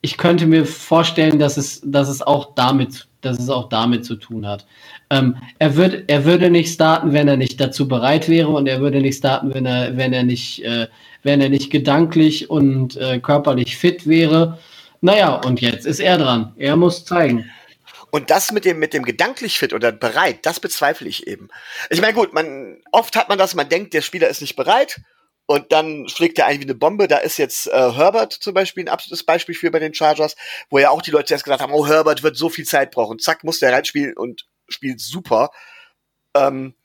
ich 0.02 0.18
könnte 0.18 0.46
mir 0.46 0.66
vorstellen, 0.66 1.40
dass 1.40 1.58
es, 1.58 1.82
dass 1.84 2.08
es 2.08 2.22
auch 2.22 2.54
damit, 2.56 3.08
dass 3.22 3.38
es 3.38 3.50
auch 3.50 3.70
damit 3.70 4.06
zu 4.06 4.16
tun 4.16 4.48
hat. 4.48 4.66
Ähm, 5.10 5.36
er, 5.58 5.76
würd, 5.76 6.06
er 6.08 6.26
würde 6.26 6.50
nicht 6.50 6.74
starten, 6.74 7.12
wenn 7.14 7.28
er 7.28 7.38
nicht 7.38 7.60
dazu 7.60 7.88
bereit 7.88 8.30
wäre 8.30 8.50
und 8.50 8.68
er 8.68 8.80
würde 8.80 9.02
nicht 9.02 9.18
starten, 9.18 9.54
wenn 9.54 9.66
er, 9.66 9.98
wenn 9.98 10.14
er 10.14 10.24
nicht, 10.24 10.64
äh, 10.64 10.88
wenn 11.24 11.42
er 11.42 11.50
nicht 11.50 11.70
gedanklich 11.70 12.50
und 12.50 12.96
äh, 12.96 13.20
körperlich 13.20 13.76
fit 13.76 14.08
wäre. 14.08 14.58
Naja, 15.02 15.36
und 15.36 15.60
jetzt 15.62 15.86
ist 15.86 16.00
er 16.00 16.18
dran. 16.18 16.54
Er 16.58 16.76
muss 16.76 17.04
zeigen. 17.04 17.50
Und 18.12 18.32
das 18.32 18.52
mit 18.52 18.66
dem, 18.66 18.80
mit 18.80 18.94
dem 18.94 19.04
gedanklich 19.04 19.60
fit 19.60 19.74
oder 19.74 19.92
bereit, 19.92 20.40
das 20.44 20.60
bezweifle 20.60 21.08
ich 21.08 21.28
eben. 21.28 21.50
Ich 21.90 22.02
meine, 22.02 22.14
gut, 22.14 22.34
man, 22.34 22.78
oft 22.92 23.16
hat 23.16 23.30
man 23.30 23.38
das, 23.38 23.54
man 23.54 23.70
denkt, 23.70 23.94
der 23.94 24.02
Spieler 24.02 24.30
ist 24.30 24.42
nicht 24.42 24.56
bereit 24.56 25.02
und 25.50 25.72
dann 25.72 26.08
schlägt 26.08 26.38
er 26.38 26.46
ein 26.46 26.60
wie 26.60 26.66
eine 26.66 26.76
Bombe. 26.76 27.08
Da 27.08 27.18
ist 27.18 27.38
jetzt 27.38 27.66
äh, 27.66 27.72
Herbert 27.72 28.34
zum 28.34 28.54
Beispiel 28.54 28.84
ein 28.84 28.88
absolutes 28.88 29.24
Beispiel 29.24 29.56
für 29.56 29.72
bei 29.72 29.80
den 29.80 29.96
Chargers, 29.96 30.36
wo 30.70 30.78
ja 30.78 30.92
auch 30.92 31.02
die 31.02 31.10
Leute 31.10 31.34
erst 31.34 31.44
gesagt 31.44 31.64
haben, 31.64 31.74
oh, 31.74 31.88
Herbert 31.88 32.22
wird 32.22 32.38
so 32.38 32.50
viel 32.50 32.66
Zeit 32.66 32.92
brauchen. 32.92 33.18
Zack, 33.18 33.44
muss 33.44 33.58
der 33.58 33.74
reinspielen 33.74 34.16
und 34.16 34.46
spielt 34.68 35.02
super. 35.02 35.50
Ähm, 36.36 36.76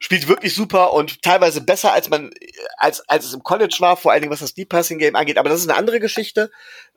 spielt 0.00 0.26
wirklich 0.26 0.52
super 0.52 0.94
und 0.94 1.22
teilweise 1.22 1.60
besser, 1.60 1.92
als 1.92 2.10
man, 2.10 2.32
als, 2.78 3.08
als 3.08 3.24
es 3.24 3.34
im 3.34 3.44
College 3.44 3.76
war, 3.78 3.96
vor 3.96 4.10
allen 4.10 4.22
Dingen 4.22 4.32
was 4.32 4.40
das 4.40 4.54
Deep 4.54 4.70
Passing 4.70 4.98
Game 4.98 5.14
angeht. 5.14 5.38
Aber 5.38 5.48
das 5.48 5.60
ist 5.60 5.68
eine 5.68 5.78
andere 5.78 6.00
Geschichte. 6.00 6.50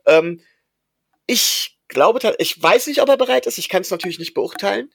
Ähm, 0.07 0.41
ich 1.27 1.77
glaube, 1.87 2.35
ich 2.39 2.63
weiß 2.63 2.87
nicht, 2.87 2.99
ob 2.99 3.09
er 3.09 3.17
bereit 3.17 3.45
ist. 3.45 3.59
Ich 3.59 3.69
kann 3.69 3.83
es 3.83 3.91
natürlich 3.91 4.17
nicht 4.17 4.33
beurteilen. 4.33 4.89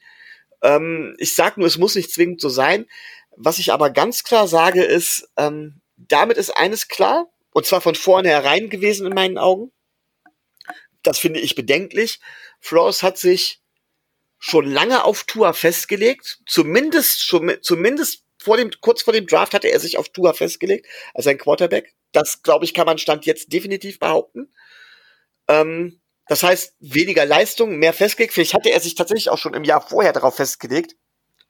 Ähm, 0.61 1.15
ich 1.19 1.35
sag 1.35 1.57
nur, 1.57 1.67
es 1.67 1.77
muss 1.77 1.95
nicht 1.95 2.11
zwingend 2.11 2.41
so 2.41 2.49
sein. 2.49 2.85
Was 3.37 3.59
ich 3.59 3.71
aber 3.71 3.91
ganz 3.91 4.25
klar 4.25 4.49
sage, 4.49 4.83
ist, 4.83 5.29
ähm, 5.37 5.79
damit 5.97 6.37
ist 6.37 6.51
eines 6.51 6.87
klar, 6.87 7.29
und 7.51 7.65
zwar 7.65 7.81
von 7.81 7.95
vornherein 7.95 8.69
gewesen 8.69 9.07
in 9.07 9.13
meinen 9.13 9.37
Augen. 9.37 9.71
Das 11.03 11.17
finde 11.19 11.39
ich 11.39 11.55
bedenklich. 11.55 12.19
Flores 12.59 13.03
hat 13.03 13.17
sich 13.17 13.61
schon 14.39 14.69
lange 14.69 15.03
auf 15.03 15.23
Tour 15.23 15.53
festgelegt. 15.53 16.39
Zumindest, 16.45 17.23
schon, 17.23 17.57
zumindest 17.61 18.23
vor 18.37 18.57
dem, 18.57 18.71
kurz 18.81 19.01
vor 19.01 19.13
dem 19.13 19.25
Draft 19.25 19.53
hatte 19.53 19.69
er 19.69 19.79
sich 19.79 19.97
auf 19.97 20.09
Tour 20.09 20.33
festgelegt 20.33 20.87
als 21.13 21.27
ein 21.27 21.37
Quarterback. 21.37 21.95
Das, 22.11 22.43
glaube 22.43 22.65
ich, 22.65 22.73
kann 22.73 22.85
man 22.85 22.97
Stand 22.97 23.25
jetzt 23.25 23.51
definitiv 23.51 23.99
behaupten. 23.99 24.53
Ähm, 25.47 25.99
das 26.27 26.43
heißt, 26.43 26.75
weniger 26.79 27.25
Leistung, 27.25 27.77
mehr 27.77 27.93
festgelegt. 27.93 28.33
Vielleicht 28.33 28.53
hatte 28.53 28.69
er 28.69 28.79
sich 28.79 28.95
tatsächlich 28.95 29.29
auch 29.29 29.37
schon 29.37 29.53
im 29.53 29.63
Jahr 29.63 29.81
vorher 29.81 30.13
darauf 30.13 30.35
festgelegt 30.35 30.95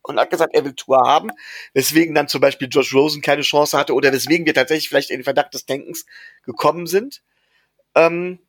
und 0.01 0.19
hat 0.19 0.29
gesagt, 0.29 0.53
er 0.53 0.63
will 0.63 0.73
Tour 0.73 0.99
haben, 1.05 1.31
weswegen 1.73 2.15
dann 2.15 2.27
zum 2.27 2.41
Beispiel 2.41 2.69
Josh 2.69 2.93
Rosen 2.93 3.21
keine 3.21 3.41
Chance 3.41 3.77
hatte 3.77 3.93
oder 3.93 4.11
weswegen 4.13 4.45
wir 4.45 4.53
tatsächlich 4.53 4.89
vielleicht 4.89 5.09
in 5.09 5.19
den 5.19 5.23
Verdacht 5.23 5.53
des 5.53 5.65
Denkens 5.65 6.05
gekommen 6.43 6.87
sind. 6.87 7.21
Ähm, 7.95 8.39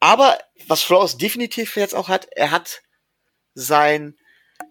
aber 0.00 0.38
was 0.66 0.82
Flores 0.82 1.16
definitiv 1.16 1.76
jetzt 1.76 1.94
auch 1.94 2.08
hat, 2.08 2.28
er 2.32 2.50
hat 2.50 2.82
sein, 3.54 4.16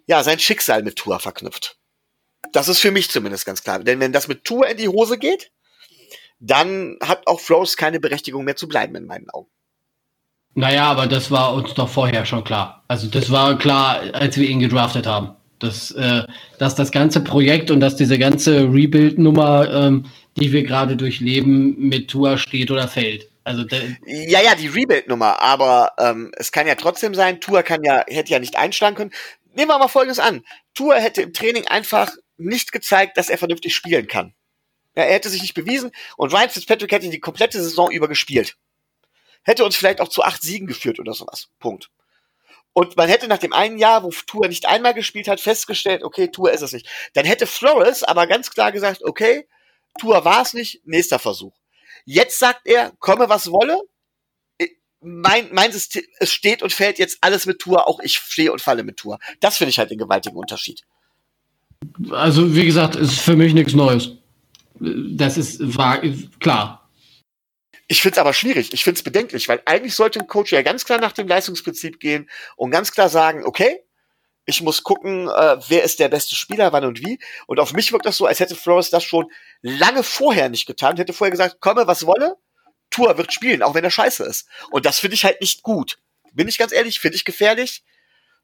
ja, 0.05 0.23
sein 0.23 0.39
Schicksal 0.39 0.83
mit 0.83 0.97
Tour 0.97 1.19
verknüpft. 1.19 1.77
Das 2.53 2.67
ist 2.67 2.79
für 2.79 2.91
mich 2.91 3.09
zumindest 3.09 3.45
ganz 3.45 3.63
klar. 3.63 3.79
Denn 3.79 3.99
wenn 3.99 4.13
das 4.13 4.27
mit 4.27 4.45
Tour 4.45 4.67
in 4.67 4.77
die 4.77 4.87
Hose 4.87 5.17
geht, 5.17 5.51
dann 6.39 6.97
hat 7.01 7.27
auch 7.27 7.39
Flores 7.39 7.77
keine 7.77 7.99
Berechtigung 7.99 8.45
mehr 8.45 8.55
zu 8.55 8.67
bleiben 8.67 8.95
in 8.95 9.05
meinen 9.05 9.29
Augen. 9.29 9.49
Naja, 10.53 10.85
aber 10.85 11.07
das 11.07 11.29
war 11.29 11.53
uns 11.53 11.73
doch 11.73 11.89
vorher 11.89 12.25
schon 12.25 12.43
klar. 12.43 12.83
Also 12.87 13.07
das 13.07 13.31
war 13.31 13.57
klar, 13.57 14.01
als 14.13 14.37
wir 14.37 14.49
ihn 14.49 14.59
gedraftet 14.59 15.05
haben. 15.05 15.36
Dass, 15.59 15.91
äh, 15.91 16.23
dass 16.59 16.75
das 16.75 16.91
ganze 16.91 17.21
Projekt 17.21 17.71
und 17.71 17.79
dass 17.79 17.95
diese 17.95 18.19
ganze 18.19 18.71
Rebuild-Nummer, 18.71 19.69
ähm, 19.71 20.05
die 20.37 20.51
wir 20.51 20.63
gerade 20.63 20.95
durchleben, 20.95 21.75
mit 21.79 22.09
Tour 22.09 22.37
steht 22.37 22.69
oder 22.69 22.87
fällt. 22.87 23.27
Also 23.43 23.63
ja, 24.05 24.41
ja, 24.41 24.55
die 24.55 24.67
Rebuild-Nummer, 24.67 25.41
aber 25.41 25.93
ähm, 25.97 26.31
es 26.35 26.51
kann 26.51 26.67
ja 26.67 26.75
trotzdem 26.75 27.15
sein, 27.15 27.39
Tour 27.39 27.63
kann 27.63 27.81
ja, 27.81 28.03
hätte 28.07 28.31
ja 28.31 28.39
nicht 28.39 28.57
einschlagen 28.57 28.95
können. 28.95 29.11
Nehmen 29.55 29.69
wir 29.69 29.79
mal 29.79 29.87
folgendes 29.87 30.19
an. 30.19 30.43
Tour 30.73 30.95
hätte 30.95 31.21
im 31.21 31.33
Training 31.33 31.65
einfach 31.65 32.11
nicht 32.35 32.71
gezeigt, 32.71 33.17
dass 33.17 33.29
er 33.29 33.37
vernünftig 33.37 33.73
spielen 33.73 34.07
kann. 34.07 34.33
Ja, 34.95 35.03
er 35.03 35.13
hätte 35.13 35.29
sich 35.29 35.41
nicht 35.41 35.53
bewiesen 35.53 35.91
und 36.17 36.33
Ryan 36.33 36.49
Fitzpatrick 36.49 36.91
hätte 36.91 37.09
die 37.09 37.19
komplette 37.19 37.61
Saison 37.61 37.89
über 37.89 38.07
gespielt. 38.07 38.57
Hätte 39.43 39.63
uns 39.63 39.77
vielleicht 39.77 40.01
auch 40.01 40.09
zu 40.09 40.23
acht 40.23 40.41
Siegen 40.41 40.67
geführt 40.67 40.99
oder 40.99 41.13
sowas. 41.13 41.47
Punkt. 41.59 41.89
Und 42.77 42.95
man 42.95 43.09
hätte 43.09 43.27
nach 43.27 43.39
dem 43.39 43.53
einen 43.53 43.79
Jahr, 43.79 44.03
wo 44.03 44.11
Tour 44.27 44.47
nicht 44.47 44.67
einmal 44.67 44.93
gespielt 44.93 45.27
hat, 45.27 45.41
festgestellt, 45.41 46.03
okay, 46.03 46.27
Tour 46.27 46.51
ist 46.51 46.61
es 46.61 46.73
nicht. 46.73 46.87
Dann 47.15 47.25
hätte 47.25 47.47
Flores 47.47 48.03
aber 48.03 48.27
ganz 48.27 48.51
klar 48.51 48.71
gesagt, 48.71 49.03
okay, 49.03 49.47
Tour 49.99 50.23
war 50.25 50.43
es 50.43 50.53
nicht, 50.53 50.85
nächster 50.85 51.17
Versuch. 51.17 51.53
Jetzt 52.05 52.37
sagt 52.37 52.67
er, 52.67 52.91
komme 52.99 53.29
was 53.29 53.49
wolle. 53.49 53.79
Mein, 55.01 55.49
mein 55.53 55.71
System, 55.71 56.03
es 56.19 56.31
steht 56.31 56.61
und 56.61 56.71
fällt 56.71 56.99
jetzt 56.99 57.17
alles 57.21 57.47
mit 57.47 57.57
Tour, 57.57 57.87
auch 57.87 57.99
ich 57.99 58.19
stehe 58.19 58.51
und 58.51 58.61
falle 58.61 58.83
mit 58.83 58.97
Tour. 58.97 59.17
Das 59.39 59.57
finde 59.57 59.71
ich 59.71 59.79
halt 59.79 59.89
den 59.89 59.97
gewaltigen 59.97 60.37
Unterschied. 60.37 60.83
Also, 62.11 62.55
wie 62.55 62.65
gesagt, 62.65 62.95
ist 62.95 63.19
für 63.19 63.35
mich 63.35 63.55
nichts 63.55 63.73
Neues. 63.73 64.11
Das 64.79 65.35
ist 65.39 65.75
war, 65.75 65.99
klar. 66.39 66.86
Ich 67.87 68.01
finde 68.01 68.15
es 68.15 68.19
aber 68.19 68.33
schwierig, 68.33 68.73
ich 68.73 68.83
finde 68.83 68.97
es 68.97 69.03
bedenklich, 69.03 69.47
weil 69.47 69.61
eigentlich 69.65 69.95
sollte 69.95 70.19
ein 70.19 70.27
Coach 70.27 70.51
ja 70.51 70.61
ganz 70.61 70.83
klar 70.83 70.99
nach 70.99 71.13
dem 71.13 71.27
Leistungsprinzip 71.27 71.99
gehen 71.99 72.29
und 72.57 72.71
ganz 72.71 72.91
klar 72.91 73.07
sagen, 73.07 73.45
okay, 73.45 73.81
ich 74.45 74.61
muss 74.61 74.83
gucken, 74.83 75.27
äh, 75.27 75.57
wer 75.67 75.83
ist 75.83 75.99
der 75.99 76.07
beste 76.07 76.35
Spieler, 76.35 76.71
wann 76.71 76.85
und 76.85 77.01
wie. 77.01 77.19
Und 77.47 77.59
auf 77.59 77.73
mich 77.73 77.91
wirkt 77.91 78.05
das 78.05 78.15
so, 78.15 78.25
als 78.25 78.39
hätte 78.39 78.55
Flores 78.55 78.89
das 78.89 79.03
schon 79.03 79.29
lange 79.61 80.03
vorher 80.03 80.47
nicht 80.47 80.65
getan. 80.65 80.95
Hätte 80.95 81.11
vorher 81.11 81.31
gesagt, 81.31 81.59
komme, 81.59 81.85
was 81.85 82.05
wolle, 82.05 82.37
Tour 82.89 83.17
wird 83.17 83.33
spielen, 83.33 83.61
auch 83.61 83.73
wenn 83.73 83.83
er 83.83 83.91
scheiße 83.91 84.23
ist. 84.23 84.47
Und 84.71 84.85
das 84.85 84.99
finde 84.99 85.15
ich 85.15 85.25
halt 85.25 85.41
nicht 85.41 85.63
gut. 85.63 85.99
Bin 86.31 86.47
ich 86.47 86.57
ganz 86.57 86.71
ehrlich, 86.71 87.01
finde 87.01 87.17
ich 87.17 87.25
gefährlich. 87.25 87.83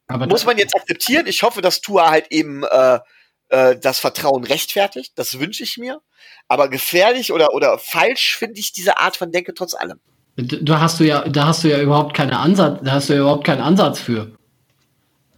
Aber 0.07 0.27
muss 0.27 0.45
man 0.45 0.57
jetzt 0.57 0.75
akzeptieren. 0.75 1.25
Ich 1.25 1.41
hoffe, 1.41 1.61
dass 1.61 1.79
Tour 1.79 2.09
halt 2.09 2.27
eben 2.31 2.63
äh, 2.63 2.99
äh, 3.49 3.75
das 3.77 3.99
Vertrauen 3.99 4.43
rechtfertigt. 4.43 5.13
Das 5.15 5.39
wünsche 5.39 5.63
ich 5.63 5.77
mir. 5.77 6.01
Aber 6.47 6.69
gefährlich 6.69 7.31
oder, 7.31 7.53
oder 7.53 7.77
falsch 7.77 8.37
finde 8.37 8.59
ich 8.59 8.73
diese 8.73 8.97
Art 8.97 9.17
von 9.17 9.31
Denke 9.31 9.53
trotz 9.53 9.73
allem. 9.73 9.99
Da 10.35 10.79
hast 10.79 10.99
du 10.99 11.03
ja, 11.03 11.27
da 11.27 11.47
hast 11.47 11.63
du 11.63 11.69
ja 11.69 11.79
überhaupt 11.79 12.15
keine 12.15 12.39
Ansatz, 12.39 12.79
da 12.83 12.91
hast 12.93 13.09
du 13.09 13.13
ja 13.13 13.19
überhaupt 13.19 13.45
keinen 13.45 13.61
Ansatz 13.61 13.99
für 13.99 14.35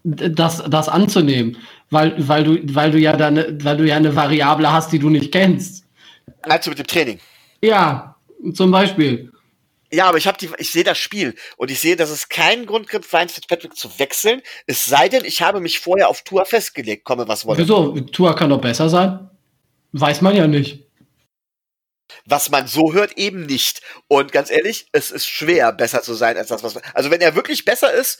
das, 0.06 0.64
das 0.70 0.88
anzunehmen, 0.88 1.58
weil, 1.90 2.16
weil, 2.28 2.44
du, 2.44 2.76
weil, 2.76 2.92
du 2.92 3.00
ja 3.00 3.18
deine, 3.18 3.58
weil 3.64 3.78
du 3.78 3.88
ja 3.88 3.96
eine 3.96 4.16
Variable 4.16 4.72
hast, 4.72 4.92
die 4.92 5.00
du 5.00 5.10
nicht 5.10 5.32
kennst. 5.32 5.84
Du 6.64 6.70
mit 6.70 6.80
dem 6.80 6.88
Training? 6.88 7.20
Ja, 7.62 8.16
zum 8.54 8.72
Beispiel. 8.72 9.32
Ja, 9.96 10.08
aber 10.08 10.18
ich 10.18 10.28
habe 10.28 10.38
die, 10.38 10.50
ich 10.58 10.72
sehe 10.72 10.84
das 10.84 10.98
Spiel 10.98 11.36
und 11.58 11.72
ich 11.72 11.80
sehe, 11.80 11.96
dass 11.96 12.10
es 12.10 12.30
keinen 12.30 12.66
Grund 12.66 12.90
gibt, 12.90 13.12
Ryan 13.14 13.30
Fitzpatrick 13.30 13.76
zu 13.76 13.98
wechseln. 13.98 14.42
Es 14.68 14.86
sei 14.86 15.10
denn, 15.10 15.26
ich 15.26 15.42
habe 15.42 15.60
mich 15.60 15.80
vorher 15.80 16.10
auf 16.10 16.22
Tour 16.24 16.46
festgelegt, 16.46 17.06
komme 17.06 17.28
was 17.28 17.46
wolle. 17.46 17.60
Wieso? 17.60 18.00
Tour 18.02 18.36
kann 18.36 18.50
doch 18.50 18.62
besser 18.62 18.90
sein. 18.90 19.30
Weiß 19.94 20.22
man 20.22 20.36
ja 20.36 20.48
nicht. 20.48 20.84
Was 22.26 22.50
man 22.50 22.68
so 22.68 22.94
hört, 22.94 23.18
eben 23.18 23.46
nicht. 23.46 23.82
Und 24.08 24.32
ganz 24.32 24.52
ehrlich, 24.52 24.88
es 24.92 25.12
ist 25.12 25.28
schwer, 25.28 25.72
besser 25.72 26.02
zu 26.02 26.14
sein 26.14 26.38
als 26.38 26.50
das, 26.50 26.64
was. 26.64 26.76
Also 26.94 27.12
wenn 27.12 27.22
er 27.22 27.36
wirklich 27.36 27.66
besser 27.66 27.94
ist, 27.94 28.20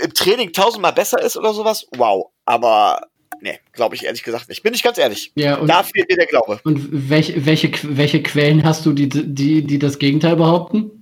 im 0.00 0.14
Training 0.14 0.52
tausendmal 0.52 0.92
besser 0.92 1.20
ist 1.20 1.36
oder 1.36 1.52
sowas, 1.52 1.86
wow. 1.96 2.30
Aber 2.44 3.08
nee, 3.40 3.60
glaube 3.72 3.94
ich 3.94 4.04
ehrlich 4.04 4.22
gesagt 4.22 4.48
nicht. 4.48 4.62
Bin 4.62 4.74
ich 4.74 4.82
ganz 4.82 4.98
ehrlich. 4.98 5.32
Ja, 5.34 5.56
und, 5.56 5.68
da 5.68 5.82
fehlt 5.82 6.08
mir 6.08 6.16
der 6.16 6.26
Glaube. 6.26 6.60
Und 6.64 6.88
welche, 7.10 7.46
welche, 7.46 7.70
welche 7.82 8.22
Quellen 8.22 8.64
hast 8.64 8.86
du, 8.86 8.92
die, 8.92 9.08
die, 9.08 9.62
die 9.62 9.78
das 9.78 9.98
Gegenteil 9.98 10.36
behaupten? 10.36 10.98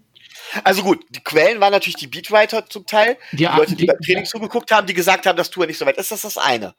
Also 0.64 0.82
gut, 0.82 1.04
die 1.10 1.22
Quellen 1.22 1.60
waren 1.60 1.72
natürlich 1.72 1.96
die 1.96 2.06
Beatwriter 2.06 2.66
zum 2.68 2.86
Teil, 2.86 3.18
die, 3.32 3.38
die 3.38 3.44
Leute, 3.44 3.70
die, 3.72 3.76
die 3.76 3.86
beim 3.86 4.00
Training 4.00 4.24
zugeguckt 4.24 4.70
haben, 4.70 4.86
die 4.86 4.94
gesagt 4.94 5.26
haben, 5.26 5.36
dass 5.36 5.50
Tour 5.50 5.66
nicht 5.66 5.78
so 5.78 5.86
weit 5.86 5.96
ist, 5.96 6.10
das 6.10 6.24
ist 6.24 6.36
das 6.36 6.44
eine. 6.44 6.74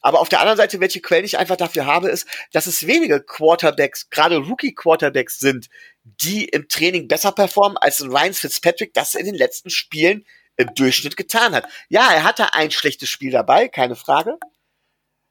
Aber 0.00 0.20
auf 0.20 0.28
der 0.28 0.40
anderen 0.40 0.56
Seite, 0.56 0.80
welche 0.80 1.00
Quellen 1.00 1.24
ich 1.24 1.38
einfach 1.38 1.56
dafür 1.56 1.86
habe, 1.86 2.08
ist, 2.08 2.26
dass 2.52 2.66
es 2.66 2.86
wenige 2.86 3.20
Quarterbacks, 3.20 4.08
gerade 4.08 4.38
Rookie-Quarterbacks 4.38 5.38
sind, 5.38 5.68
die 6.04 6.46
im 6.46 6.68
Training 6.68 7.08
besser 7.08 7.32
performen 7.32 7.76
als 7.76 8.02
Ryan 8.02 8.32
Fitzpatrick 8.32 8.94
das 8.94 9.14
in 9.14 9.26
den 9.26 9.34
letzten 9.34 9.70
Spielen 9.70 10.24
im 10.56 10.74
Durchschnitt 10.74 11.16
getan 11.16 11.54
hat. 11.54 11.66
Ja, 11.88 12.10
er 12.12 12.24
hatte 12.24 12.54
ein 12.54 12.70
schlechtes 12.70 13.08
Spiel 13.08 13.30
dabei, 13.30 13.68
keine 13.68 13.96
Frage. 13.96 14.38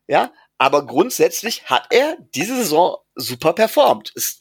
Ja, 0.10 0.34
aber 0.58 0.88
grundsätzlich 0.88 1.66
hat 1.66 1.86
er 1.92 2.18
diese 2.34 2.56
Saison 2.56 2.98
super 3.14 3.54
performt. 3.54 4.12
Es 4.16 4.40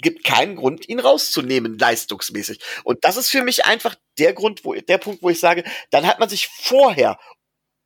gibt 0.00 0.24
keinen 0.24 0.56
Grund, 0.56 0.88
ihn 0.88 0.98
rauszunehmen, 0.98 1.78
leistungsmäßig. 1.78 2.60
Und 2.82 3.04
das 3.04 3.16
ist 3.16 3.30
für 3.30 3.42
mich 3.42 3.64
einfach 3.64 3.94
der 4.18 4.32
Grund, 4.32 4.64
wo, 4.64 4.74
der 4.74 4.98
Punkt, 4.98 5.22
wo 5.22 5.30
ich 5.30 5.38
sage, 5.38 5.62
dann 5.90 6.04
hat 6.04 6.18
man 6.18 6.28
sich 6.28 6.48
vorher 6.48 7.16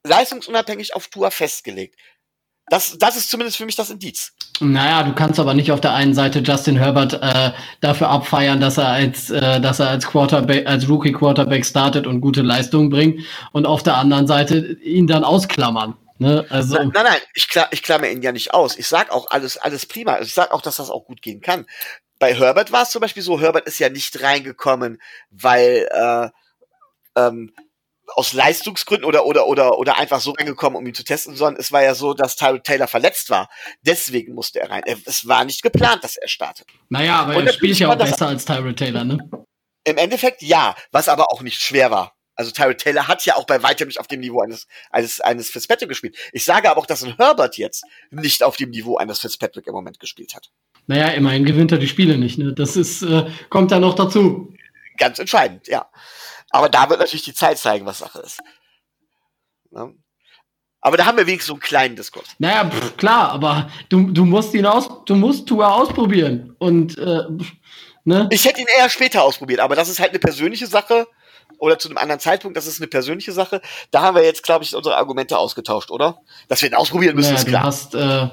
leistungsunabhängig 0.06 0.94
auf 0.94 1.08
Tour 1.08 1.30
festgelegt. 1.30 1.96
Das, 2.68 2.96
das 2.98 3.16
ist 3.16 3.28
zumindest 3.28 3.58
für 3.58 3.66
mich 3.66 3.76
das 3.76 3.90
Indiz. 3.90 4.32
Naja, 4.60 5.02
du 5.02 5.14
kannst 5.14 5.38
aber 5.38 5.52
nicht 5.52 5.70
auf 5.70 5.82
der 5.82 5.92
einen 5.92 6.14
Seite 6.14 6.38
Justin 6.38 6.76
Herbert 6.76 7.14
äh, 7.14 7.52
dafür 7.82 8.08
abfeiern, 8.08 8.60
dass 8.60 8.78
er 8.78 8.88
als, 8.88 9.28
äh, 9.28 9.60
dass 9.60 9.80
er 9.80 9.90
als 9.90 10.06
Quarterback, 10.06 10.66
als 10.66 10.88
Rookie 10.88 11.12
Quarterback 11.12 11.66
startet 11.66 12.06
und 12.06 12.22
gute 12.22 12.40
Leistungen 12.40 12.88
bringt 12.88 13.20
und 13.52 13.66
auf 13.66 13.82
der 13.82 13.96
anderen 13.96 14.26
Seite 14.26 14.78
ihn 14.82 15.06
dann 15.06 15.24
ausklammern. 15.24 15.96
Ne? 16.22 16.46
Also 16.48 16.76
nein, 16.76 16.90
nein, 16.94 17.04
nein, 17.04 17.20
ich, 17.34 17.48
klar, 17.48 17.68
ich 17.70 17.82
klammer 17.82 18.08
ihn 18.08 18.22
ja 18.22 18.32
nicht 18.32 18.54
aus. 18.54 18.78
Ich 18.78 18.88
sag 18.88 19.10
auch 19.10 19.30
alles, 19.30 19.58
alles 19.58 19.86
prima. 19.86 20.20
Ich 20.20 20.32
sag 20.32 20.52
auch, 20.52 20.62
dass 20.62 20.76
das 20.76 20.90
auch 20.90 21.04
gut 21.04 21.22
gehen 21.22 21.40
kann. 21.40 21.66
Bei 22.18 22.34
Herbert 22.34 22.72
war 22.72 22.84
es 22.84 22.90
zum 22.90 23.00
Beispiel 23.00 23.22
so, 23.22 23.40
Herbert 23.40 23.66
ist 23.66 23.78
ja 23.78 23.88
nicht 23.88 24.22
reingekommen, 24.22 25.02
weil 25.30 25.88
äh, 25.90 26.28
ähm, 27.16 27.52
aus 28.14 28.32
Leistungsgründen 28.32 29.04
oder, 29.04 29.26
oder, 29.26 29.46
oder, 29.46 29.78
oder 29.78 29.98
einfach 29.98 30.20
so 30.20 30.32
reingekommen, 30.32 30.78
um 30.78 30.86
ihn 30.86 30.94
zu 30.94 31.04
testen, 31.04 31.36
sondern 31.36 31.60
es 31.60 31.72
war 31.72 31.82
ja 31.82 31.94
so, 31.94 32.14
dass 32.14 32.36
Tyrod 32.36 32.64
Taylor 32.64 32.86
verletzt 32.86 33.30
war. 33.30 33.48
Deswegen 33.82 34.34
musste 34.34 34.60
er 34.60 34.70
rein. 34.70 34.82
Es 35.06 35.26
war 35.26 35.44
nicht 35.44 35.62
geplant, 35.62 36.04
dass 36.04 36.16
er 36.16 36.28
startet. 36.28 36.66
Naja, 36.88 37.20
aber 37.20 37.44
er 37.44 37.52
spielt 37.52 37.78
ja 37.78 37.88
auch 37.88 37.96
besser 37.96 38.28
als 38.28 38.44
Tyrod 38.44 38.76
Taylor, 38.76 39.04
ne? 39.04 39.18
Im 39.84 39.96
Endeffekt 39.98 40.42
ja, 40.42 40.76
was 40.92 41.08
aber 41.08 41.32
auch 41.32 41.42
nicht 41.42 41.60
schwer 41.60 41.90
war. 41.90 42.14
Also 42.34 42.50
Tyrod 42.50 42.78
Taylor 42.78 43.08
hat 43.08 43.24
ja 43.26 43.36
auch 43.36 43.44
bei 43.44 43.62
weitem 43.62 43.88
nicht 43.88 44.00
auf 44.00 44.06
dem 44.06 44.20
Niveau 44.20 44.40
eines, 44.40 44.66
eines, 44.90 45.20
eines 45.20 45.50
Fitzpatrick 45.50 45.88
gespielt. 45.88 46.16
Ich 46.32 46.44
sage 46.44 46.70
aber 46.70 46.80
auch, 46.80 46.86
dass 46.86 47.02
ein 47.02 47.16
Herbert 47.16 47.58
jetzt 47.58 47.84
nicht 48.10 48.42
auf 48.42 48.56
dem 48.56 48.70
Niveau 48.70 48.96
eines 48.96 49.18
Fitzpatrick 49.18 49.66
im 49.66 49.74
Moment 49.74 50.00
gespielt 50.00 50.34
hat. 50.34 50.50
Naja, 50.86 51.08
immerhin 51.08 51.44
gewinnt 51.44 51.72
er 51.72 51.78
die 51.78 51.88
Spiele 51.88 52.18
nicht, 52.18 52.38
ne? 52.38 52.52
Das 52.52 52.76
ist, 52.76 53.02
äh, 53.02 53.30
kommt 53.50 53.70
da 53.70 53.78
noch 53.78 53.94
dazu. 53.94 54.52
Ganz 54.96 55.18
entscheidend, 55.18 55.68
ja. 55.68 55.88
Aber 56.50 56.68
da 56.68 56.88
wird 56.88 57.00
natürlich 57.00 57.24
die 57.24 57.34
Zeit 57.34 57.58
zeigen, 57.58 57.86
was 57.86 57.98
Sache 57.98 58.20
ist. 58.20 58.40
Ne? 59.70 59.94
Aber 60.80 60.96
da 60.96 61.06
haben 61.06 61.16
wir 61.16 61.26
wenigstens 61.26 61.46
so 61.46 61.54
einen 61.54 61.60
kleinen 61.60 61.96
Diskurs. 61.96 62.28
Naja, 62.38 62.68
pff, 62.68 62.96
klar, 62.96 63.30
aber 63.30 63.70
du, 63.88 64.10
du 64.10 64.24
musst 64.24 64.52
ihn 64.54 64.66
aus, 64.66 64.88
du 65.06 65.14
musst 65.14 65.46
Tour 65.46 65.72
ausprobieren. 65.72 66.56
Und 66.58 66.98
äh, 66.98 67.22
ne? 68.04 68.28
Ich 68.30 68.44
hätte 68.44 68.60
ihn 68.60 68.66
eher 68.78 68.90
später 68.90 69.22
ausprobiert, 69.22 69.60
aber 69.60 69.76
das 69.76 69.88
ist 69.88 70.00
halt 70.00 70.10
eine 70.10 70.18
persönliche 70.18 70.66
Sache 70.66 71.06
oder 71.62 71.78
zu 71.78 71.88
einem 71.88 71.96
anderen 71.96 72.18
Zeitpunkt, 72.18 72.56
das 72.56 72.66
ist 72.66 72.80
eine 72.80 72.88
persönliche 72.88 73.30
Sache. 73.30 73.62
Da 73.92 74.02
haben 74.02 74.16
wir 74.16 74.24
jetzt, 74.24 74.42
glaube 74.42 74.64
ich, 74.64 74.74
unsere 74.74 74.96
Argumente 74.96 75.38
ausgetauscht, 75.38 75.92
oder? 75.92 76.18
Dass 76.48 76.60
wir 76.60 76.68
ihn 76.68 76.74
ausprobieren 76.74 77.14
müssen, 77.14 77.34
naja, 77.34 77.38
ist 77.38 77.46
klar. 77.46 77.62
Du 77.62 77.66
hast, 77.68 77.94
äh, 77.94 78.28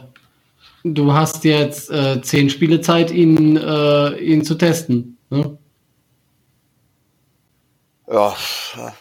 du 0.83 1.13
hast 1.13 1.43
jetzt 1.43 1.91
äh, 1.91 2.23
zehn 2.23 2.49
Spiele 2.49 2.81
Zeit, 2.81 3.11
ihn, 3.11 3.55
äh, 3.55 4.17
ihn 4.17 4.43
zu 4.43 4.55
testen. 4.55 5.19
Ne? 5.29 5.59
Ja, 8.11 8.35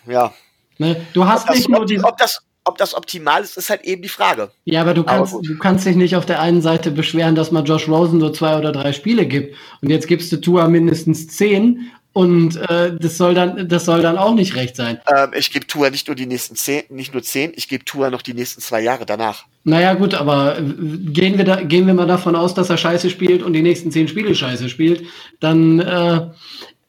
ja. 0.07 0.35
Ne? 0.77 1.07
Du 1.15 1.25
hast 1.25 1.49
nicht 1.49 1.71
nur 1.71 1.87
die. 1.87 1.99
Ob 2.05 2.19
das, 2.19 2.43
ob 2.65 2.77
das 2.77 2.95
optimal 2.95 3.43
ist, 3.43 3.57
ist 3.57 3.71
halt 3.71 3.85
eben 3.85 4.03
die 4.03 4.11
Frage. 4.11 4.51
Ja, 4.67 4.83
aber 4.83 4.93
du 4.93 5.05
kannst, 5.05 5.33
aber 5.33 5.43
du 5.43 5.57
kannst 5.57 5.87
dich 5.87 5.97
nicht 5.97 6.17
auf 6.17 6.27
der 6.27 6.43
einen 6.43 6.61
Seite 6.61 6.91
beschweren, 6.91 7.35
dass 7.35 7.51
man 7.51 7.65
Josh 7.65 7.89
Rosen 7.89 8.19
nur 8.19 8.35
zwei 8.35 8.59
oder 8.59 8.73
drei 8.73 8.93
Spiele 8.93 9.25
gibt. 9.25 9.57
Und 9.81 9.89
jetzt 9.89 10.07
gibst 10.07 10.31
du 10.33 10.37
Tua 10.37 10.69
mindestens 10.69 11.29
zehn 11.29 11.91
und 12.13 12.57
äh, 12.57 12.97
das 12.99 13.17
soll 13.17 13.35
dann, 13.35 13.69
das 13.69 13.85
soll 13.85 14.03
dann 14.03 14.19
auch 14.19 14.35
nicht 14.35 14.57
recht 14.57 14.77
sein. 14.77 15.01
Ähm, 15.15 15.31
ich 15.37 15.53
gebe 15.53 15.67
Tour 15.67 15.91
nicht 15.91 16.09
nur 16.09 16.17
die 16.17 16.27
nächsten 16.27 16.57
zehn, 16.57 16.83
nicht 16.89 17.13
nur 17.13 17.23
zehn, 17.23 17.53
ich 17.55 17.69
gebe 17.69 17.85
Tour 17.85 18.11
noch 18.11 18.23
die 18.23 18.35
nächsten 18.35 18.61
zwei 18.61 18.81
Jahre 18.81 19.07
danach. 19.07 19.45
Naja, 19.65 19.95
gut, 19.95 20.15
aber 20.15 20.59
gehen 20.61 21.39
wir 21.39 21.45
da, 21.45 21.63
gehen 21.63 21.87
wir 21.87 21.95
mal 21.95 22.07
davon 22.07 22.35
aus, 22.35 22.55
dass 22.55 22.71
er 22.71 22.77
Scheiße 22.77 23.11
spielt 23.11 23.43
und 23.43 23.53
die 23.53 23.63
nächsten 23.63 23.93
zehn 23.93 24.09
Spiele 24.09 24.35
Scheiße 24.35 24.69
spielt, 24.69 25.05
dann 25.41 25.81
äh, 25.81 26.29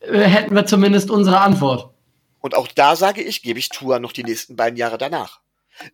hätten 0.02 0.56
wir 0.56 0.66
zumindest 0.66 1.12
unsere 1.12 1.42
Antwort. 1.42 1.92
Und 2.40 2.56
auch 2.56 2.68
da 2.68 2.96
sage 2.96 3.22
ich, 3.22 3.42
gebe 3.42 3.60
ich 3.60 3.70
Tour 3.70 4.00
noch 4.00 4.14
die 4.14 4.24
nächsten 4.24 4.56
beiden 4.56 4.78
Jahre 4.78 4.98
danach. 4.98 5.42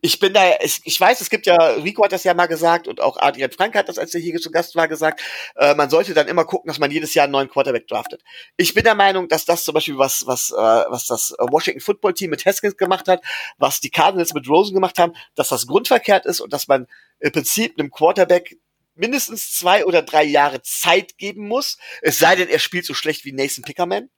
Ich 0.01 0.19
bin 0.19 0.33
da, 0.33 0.41
ich, 0.61 0.81
ich 0.83 0.99
weiß, 0.99 1.21
es 1.21 1.29
gibt 1.29 1.45
ja, 1.45 1.55
Rico 1.55 2.03
hat 2.03 2.11
das 2.11 2.23
ja 2.23 2.33
mal 2.33 2.47
gesagt 2.47 2.87
und 2.87 3.01
auch 3.01 3.17
Adrian 3.17 3.51
Frank 3.51 3.75
hat 3.75 3.89
das, 3.89 3.97
als 3.97 4.13
er 4.13 4.21
hier 4.21 4.39
zu 4.39 4.51
Gast 4.51 4.75
war, 4.75 4.87
gesagt, 4.87 5.21
äh, 5.55 5.75
man 5.75 5.89
sollte 5.89 6.13
dann 6.13 6.27
immer 6.27 6.45
gucken, 6.45 6.67
dass 6.67 6.79
man 6.79 6.91
jedes 6.91 7.13
Jahr 7.13 7.25
einen 7.25 7.33
neuen 7.33 7.49
Quarterback 7.49 7.87
draftet. 7.87 8.23
Ich 8.57 8.73
bin 8.73 8.83
der 8.83 8.95
Meinung, 8.95 9.27
dass 9.27 9.45
das 9.45 9.63
zum 9.63 9.73
Beispiel 9.73 9.97
was, 9.97 10.25
was, 10.27 10.51
äh, 10.51 10.55
was 10.55 11.07
das 11.07 11.33
Washington 11.39 11.81
Football 11.81 12.13
Team 12.13 12.29
mit 12.31 12.45
Haskins 12.45 12.77
gemacht 12.77 13.07
hat, 13.07 13.23
was 13.57 13.79
die 13.79 13.89
Cardinals 13.89 14.33
mit 14.33 14.47
Rosen 14.49 14.73
gemacht 14.73 14.97
haben, 14.99 15.13
dass 15.35 15.49
das 15.49 15.67
grundverkehrt 15.67 16.25
ist 16.25 16.39
und 16.39 16.53
dass 16.53 16.67
man 16.67 16.87
im 17.19 17.31
Prinzip 17.31 17.77
einem 17.77 17.91
Quarterback 17.91 18.57
mindestens 18.95 19.51
zwei 19.53 19.85
oder 19.85 20.01
drei 20.01 20.23
Jahre 20.23 20.61
Zeit 20.61 21.17
geben 21.17 21.47
muss, 21.47 21.77
es 22.01 22.17
sei 22.17 22.35
denn, 22.35 22.47
er 22.47 22.59
spielt 22.59 22.85
so 22.85 22.93
schlecht 22.93 23.25
wie 23.25 23.33
Nathan 23.33 23.63
Pickerman. 23.63 24.09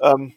Ähm, 0.00 0.34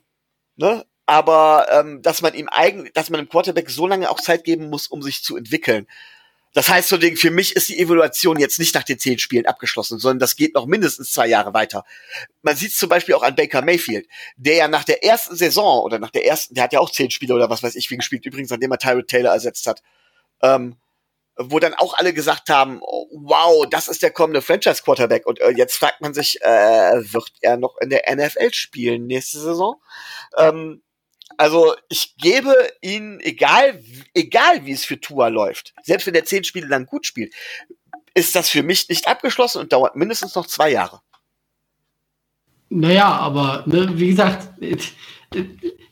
ne? 0.56 0.86
Aber 1.06 1.68
ähm, 1.72 2.02
dass 2.02 2.22
man 2.22 2.34
ihm 2.34 2.48
eigentlich, 2.50 2.94
dass 2.94 3.10
man 3.10 3.20
dem 3.20 3.30
Quarterback 3.30 3.70
so 3.70 3.88
lange 3.88 4.10
auch 4.10 4.22
Zeit 4.22 4.44
geben 4.44 4.70
muss, 4.70 4.88
um 4.88 5.02
sich 5.02 5.24
zu 5.24 5.38
entwickeln. 5.38 5.88
Das 6.54 6.70
heißt 6.70 6.88
so 6.88 6.98
Ding, 6.98 7.18
für 7.18 7.32
mich 7.32 7.56
ist 7.56 7.70
die 7.70 7.80
Evaluation 7.80 8.40
jetzt 8.40 8.60
nicht 8.60 8.76
nach 8.76 8.84
den 8.84 9.00
zehn 9.00 9.18
Spielen 9.18 9.48
abgeschlossen, 9.48 9.98
sondern 9.98 10.20
das 10.20 10.36
geht 10.36 10.54
noch 10.54 10.68
mindestens 10.68 11.12
zwei 11.12 11.28
Jahre 11.28 11.54
weiter. 11.56 11.84
Man 12.44 12.56
sieht 12.56 12.74
zum 12.74 12.90
Beispiel 12.90 13.16
auch 13.16 13.24
an 13.24 13.36
Baker 13.36 13.64
Mayfield, 13.64 14.08
der 14.38 14.56
ja 14.56 14.68
nach 14.68 14.84
der 14.84 15.04
ersten 15.04 15.36
Saison 15.36 15.82
oder 15.82 15.98
nach 15.98 16.12
der 16.12 16.28
ersten, 16.28 16.54
der 16.54 16.66
hat 16.66 16.74
ja 16.74 16.80
auch 16.80 16.92
zehn 16.92 17.10
Spiele 17.10 17.34
oder 17.34 17.50
was 17.50 17.64
weiß 17.64 17.76
ich 17.76 17.90
wie 17.90 17.98
gespielt, 17.98 18.26
übrigens, 18.28 18.52
nachdem 18.52 18.72
er 18.72 18.78
Tyrod 18.78 19.08
Taylor 19.08 19.34
ersetzt 19.34 19.66
hat, 19.66 19.82
ähm, 20.44 20.76
wo 21.36 21.58
dann 21.60 21.74
auch 21.74 21.96
alle 21.98 22.14
gesagt 22.14 22.50
haben, 22.50 22.80
wow, 22.82 23.66
das 23.68 23.88
ist 23.88 24.04
der 24.04 24.12
kommende 24.12 24.44
Franchise 24.44 24.84
Quarterback. 24.84 25.26
Und 25.26 25.42
äh, 25.42 25.50
jetzt 25.50 25.76
fragt 25.76 26.02
man 26.02 26.14
sich, 26.14 26.40
äh, 26.44 26.94
wird 27.12 27.32
er 27.42 27.58
noch 27.58 27.78
in 27.80 27.90
der 27.90 28.04
NFL 28.16 28.54
spielen 28.54 29.08
nächste 29.08 29.40
Saison? 29.40 29.82
Ähm, 30.38 30.84
also 31.38 31.76
ich 31.90 32.16
gebe 32.18 32.54
ihnen, 32.82 33.20
egal, 33.20 33.82
egal 34.14 34.66
wie 34.66 34.72
es 34.72 34.86
für 34.86 35.00
Tua 35.00 35.28
läuft, 35.28 35.74
selbst 35.84 36.08
wenn 36.08 36.16
er 36.16 36.26
zehn 36.26 36.44
Spiele 36.44 36.68
lang 36.68 36.86
gut 36.86 37.06
spielt, 37.06 37.34
ist 38.14 38.36
das 38.36 38.50
für 38.50 38.64
mich 38.64 38.90
nicht 38.90 39.08
abgeschlossen 39.08 39.60
und 39.60 39.74
dauert 39.74 39.96
mindestens 39.96 40.36
noch 40.36 40.48
zwei 40.48 40.72
Jahre. 40.72 41.02
Naja, 42.70 43.08
aber 43.08 43.64
ne, 43.68 43.92
wie 44.00 44.10
gesagt, 44.10 44.48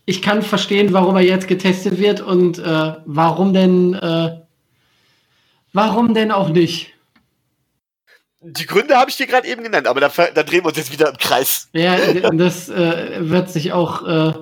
ich 0.06 0.22
kann 0.22 0.42
verstehen, 0.42 0.94
warum 0.94 1.16
er 1.16 1.22
jetzt 1.22 1.48
getestet 1.48 2.00
wird 2.00 2.22
und 2.22 2.60
äh, 2.60 2.94
warum 3.06 3.54
denn, 3.54 3.94
äh, 3.94 4.42
warum 5.74 6.14
denn 6.14 6.32
auch 6.32 6.50
nicht. 6.50 6.94
Die 8.44 8.66
Gründe 8.66 8.98
habe 8.98 9.12
ich 9.12 9.18
dir 9.18 9.28
gerade 9.28 9.48
eben 9.48 9.62
genannt, 9.62 9.86
aber 9.86 10.00
da, 10.00 10.10
da, 10.10 10.42
drehen 10.42 10.64
wir 10.64 10.70
uns 10.70 10.78
jetzt 10.78 10.92
wieder 10.92 11.10
im 11.10 11.18
Kreis. 11.18 11.70
Ja, 11.74 11.96
das 12.32 12.70
äh, 12.70 13.30
wird 13.30 13.52
sich 13.52 13.72
auch 13.72 14.08
äh, 14.08 14.34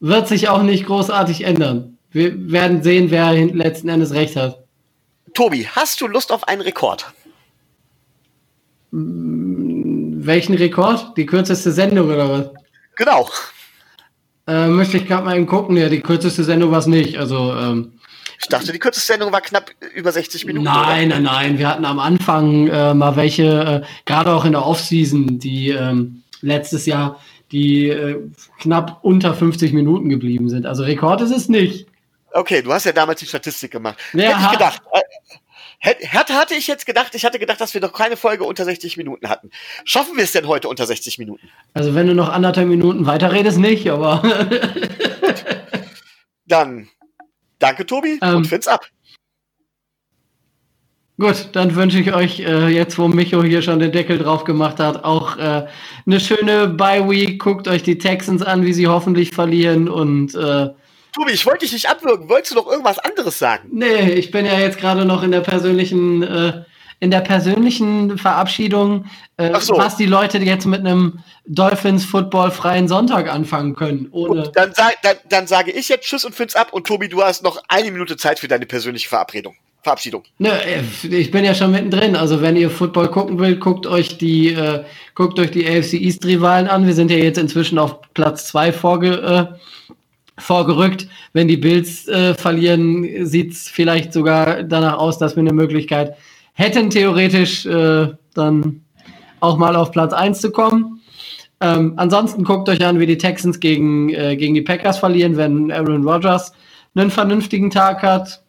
wird 0.00 0.28
sich 0.28 0.48
auch 0.48 0.62
nicht 0.62 0.86
großartig 0.86 1.44
ändern. 1.44 1.98
Wir 2.10 2.50
werden 2.50 2.82
sehen, 2.82 3.10
wer 3.10 3.32
letzten 3.32 3.88
Endes 3.88 4.12
recht 4.14 4.36
hat. 4.36 4.64
Tobi, 5.34 5.66
hast 5.66 6.00
du 6.00 6.06
Lust 6.06 6.32
auf 6.32 6.48
einen 6.48 6.62
Rekord? 6.62 7.06
Hm, 8.92 10.24
welchen 10.24 10.54
Rekord? 10.54 11.16
Die 11.16 11.26
kürzeste 11.26 11.72
Sendung 11.72 12.08
oder 12.08 12.30
was? 12.30 12.50
Genau. 12.96 13.28
Äh, 14.46 14.68
möchte 14.68 14.96
ich 14.96 15.06
gerade 15.06 15.24
mal 15.24 15.36
eben 15.36 15.46
gucken. 15.46 15.76
Ja, 15.76 15.88
die 15.88 16.00
kürzeste 16.00 16.42
Sendung 16.42 16.70
war 16.70 16.78
es 16.78 16.86
nicht. 16.86 17.18
Also, 17.18 17.54
ähm, 17.54 17.92
ich 18.40 18.48
dachte, 18.48 18.72
die 18.72 18.78
kürzeste 18.78 19.12
Sendung 19.12 19.32
war 19.32 19.40
knapp 19.40 19.70
über 19.94 20.10
60 20.10 20.46
Minuten. 20.46 20.64
Nein, 20.64 21.08
oder? 21.08 21.20
nein, 21.20 21.22
nein. 21.22 21.58
Wir 21.58 21.68
hatten 21.68 21.84
am 21.84 21.98
Anfang 21.98 22.68
äh, 22.68 22.94
mal 22.94 23.16
welche, 23.16 23.82
äh, 23.84 23.86
gerade 24.06 24.32
auch 24.32 24.44
in 24.44 24.52
der 24.52 24.64
Offseason, 24.64 25.38
die 25.38 25.70
ähm, 25.70 26.22
letztes 26.40 26.86
Jahr 26.86 27.20
die 27.52 27.88
äh, 27.88 28.20
knapp 28.60 28.98
unter 29.02 29.34
50 29.34 29.72
Minuten 29.72 30.08
geblieben 30.08 30.48
sind. 30.48 30.66
Also 30.66 30.82
Rekord 30.84 31.20
ist 31.20 31.30
es 31.30 31.48
nicht. 31.48 31.86
Okay, 32.32 32.62
du 32.62 32.72
hast 32.72 32.84
ja 32.84 32.92
damals 32.92 33.20
die 33.20 33.26
Statistik 33.26 33.70
gemacht. 33.70 33.98
Ja, 34.12 34.28
hätte 34.30 34.40
ich 34.42 34.50
gedacht. 34.52 34.82
Äh, 34.92 35.94
hätte, 36.00 36.34
hatte 36.34 36.54
ich 36.54 36.66
jetzt 36.66 36.84
gedacht, 36.86 37.14
ich 37.14 37.24
hatte 37.24 37.38
gedacht, 37.38 37.60
dass 37.60 37.72
wir 37.74 37.80
noch 37.80 37.92
keine 37.92 38.16
Folge 38.16 38.44
unter 38.44 38.64
60 38.64 38.96
Minuten 38.96 39.28
hatten. 39.28 39.50
Schaffen 39.84 40.16
wir 40.16 40.24
es 40.24 40.32
denn 40.32 40.46
heute 40.46 40.68
unter 40.68 40.86
60 40.86 41.18
Minuten? 41.18 41.48
Also 41.72 41.94
wenn 41.94 42.06
du 42.06 42.14
noch 42.14 42.28
anderthalb 42.28 42.68
Minuten 42.68 43.06
weiterredest, 43.06 43.58
nicht, 43.58 43.88
aber. 43.90 44.22
Dann 46.46 46.88
danke, 47.58 47.86
Tobi, 47.86 48.18
ähm, 48.22 48.36
und 48.36 48.46
find's 48.46 48.66
ab. 48.66 48.86
Gut, 51.20 51.48
dann 51.52 51.74
wünsche 51.74 51.98
ich 51.98 52.14
euch 52.14 52.38
äh, 52.40 52.68
jetzt, 52.68 52.96
wo 52.96 53.08
Micho 53.08 53.42
hier 53.42 53.60
schon 53.60 53.80
den 53.80 53.90
Deckel 53.90 54.18
drauf 54.18 54.44
gemacht 54.44 54.78
hat, 54.78 55.04
auch 55.04 55.36
äh, 55.36 55.66
eine 56.06 56.20
schöne 56.20 56.68
Bye-Week. 56.68 57.40
Guckt 57.40 57.66
euch 57.66 57.82
die 57.82 57.98
Texans 57.98 58.40
an, 58.40 58.64
wie 58.64 58.72
sie 58.72 58.86
hoffentlich 58.86 59.32
verlieren 59.32 59.88
und 59.88 60.36
äh, 60.36 60.68
Tobi, 61.12 61.32
ich 61.32 61.44
wollte 61.44 61.64
dich 61.64 61.72
nicht 61.72 61.90
abwürgen. 61.90 62.28
Wolltest 62.28 62.52
du 62.52 62.56
noch 62.56 62.68
irgendwas 62.68 63.00
anderes 63.00 63.36
sagen? 63.36 63.68
Nee, 63.72 64.12
ich 64.12 64.30
bin 64.30 64.46
ja 64.46 64.60
jetzt 64.60 64.78
gerade 64.78 65.04
noch 65.04 65.24
in 65.24 65.32
der 65.32 65.40
persönlichen, 65.40 66.22
äh, 66.22 66.62
in 67.00 67.10
der 67.10 67.20
persönlichen 67.20 68.16
Verabschiedung, 68.16 69.06
äh, 69.38 69.58
so. 69.58 69.76
was 69.76 69.96
die 69.96 70.06
Leute 70.06 70.38
jetzt 70.38 70.66
mit 70.66 70.80
einem 70.80 71.18
Dolphins 71.46 72.04
Football 72.04 72.52
freien 72.52 72.86
Sonntag 72.86 73.28
anfangen 73.28 73.74
können. 73.74 74.06
Ohne 74.12 74.52
dann, 74.54 74.72
dann, 75.02 75.16
dann 75.28 75.46
sage 75.48 75.72
ich 75.72 75.88
jetzt 75.88 76.06
Tschüss 76.06 76.24
und 76.24 76.36
find's 76.36 76.54
ab 76.54 76.72
und 76.72 76.86
Tobi, 76.86 77.08
du 77.08 77.24
hast 77.24 77.42
noch 77.42 77.60
eine 77.66 77.90
Minute 77.90 78.16
Zeit 78.16 78.38
für 78.38 78.46
deine 78.46 78.66
persönliche 78.66 79.08
Verabredung. 79.08 79.56
Verabschiedung. 79.82 80.24
Ne, 80.38 80.50
ich 81.08 81.30
bin 81.30 81.44
ja 81.44 81.54
schon 81.54 81.70
mittendrin. 81.70 82.16
Also 82.16 82.42
wenn 82.42 82.56
ihr 82.56 82.68
Football 82.68 83.08
gucken 83.08 83.38
wollt, 83.38 83.60
guckt 83.60 83.86
euch 83.86 84.18
die, 84.18 84.52
äh, 84.52 84.84
guckt 85.14 85.38
euch 85.38 85.50
die 85.50 85.66
AFC 85.66 85.94
East 85.94 86.24
Rivalen 86.24 86.66
an. 86.66 86.86
Wir 86.86 86.94
sind 86.94 87.10
ja 87.10 87.16
jetzt 87.16 87.38
inzwischen 87.38 87.78
auf 87.78 88.00
Platz 88.12 88.48
zwei 88.48 88.72
vorge, 88.72 89.22
äh, 89.22 89.92
vorgerückt. 90.40 91.08
Wenn 91.32 91.48
die 91.48 91.56
Bills 91.56 92.08
äh, 92.08 92.34
verlieren, 92.34 93.24
sieht's 93.24 93.68
vielleicht 93.68 94.12
sogar 94.12 94.64
danach 94.64 94.98
aus, 94.98 95.18
dass 95.18 95.36
wir 95.36 95.40
eine 95.40 95.52
Möglichkeit 95.52 96.16
hätten, 96.54 96.90
theoretisch 96.90 97.64
äh, 97.64 98.08
dann 98.34 98.82
auch 99.40 99.58
mal 99.58 99.76
auf 99.76 99.92
Platz 99.92 100.12
eins 100.12 100.40
zu 100.40 100.50
kommen. 100.50 101.00
Ähm, 101.60 101.94
ansonsten 101.96 102.44
guckt 102.44 102.68
euch 102.68 102.84
an, 102.84 102.98
wie 102.98 103.06
die 103.06 103.18
Texans 103.18 103.60
gegen, 103.60 104.10
äh, 104.10 104.36
gegen 104.36 104.54
die 104.54 104.62
Packers 104.62 104.98
verlieren, 104.98 105.36
wenn 105.36 105.70
Aaron 105.70 106.06
Rodgers 106.06 106.52
einen 106.94 107.10
vernünftigen 107.10 107.70
Tag 107.70 108.02
hat 108.02 108.42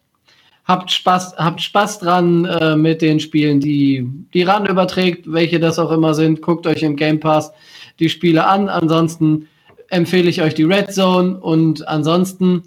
habt 0.70 0.90
Spaß, 0.92 1.34
habt 1.36 1.60
Spaß 1.60 1.98
dran 1.98 2.44
äh, 2.44 2.76
mit 2.76 3.02
den 3.02 3.18
Spielen, 3.18 3.60
die 3.60 4.08
die 4.32 4.42
RAN 4.42 4.66
überträgt, 4.66 5.30
welche 5.30 5.58
das 5.58 5.78
auch 5.78 5.90
immer 5.90 6.14
sind. 6.14 6.40
Guckt 6.42 6.66
euch 6.66 6.82
im 6.82 6.96
Game 6.96 7.18
Pass 7.18 7.52
die 7.98 8.08
Spiele 8.08 8.46
an. 8.46 8.68
Ansonsten 8.68 9.48
empfehle 9.88 10.30
ich 10.30 10.40
euch 10.42 10.54
die 10.54 10.62
Red 10.62 10.92
Zone 10.92 11.38
und 11.38 11.86
ansonsten 11.88 12.62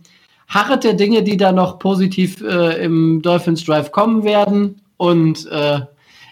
harret 0.48 0.84
der 0.84 0.94
Dinge, 0.94 1.24
die 1.24 1.38
da 1.38 1.52
noch 1.54 1.80
positiv 1.80 2.42
äh, 2.42 2.84
im 2.84 3.22
Dolphins 3.22 3.64
Drive 3.64 3.92
kommen 3.92 4.24
werden. 4.26 4.82
Und 4.98 5.48
äh, 5.50 5.80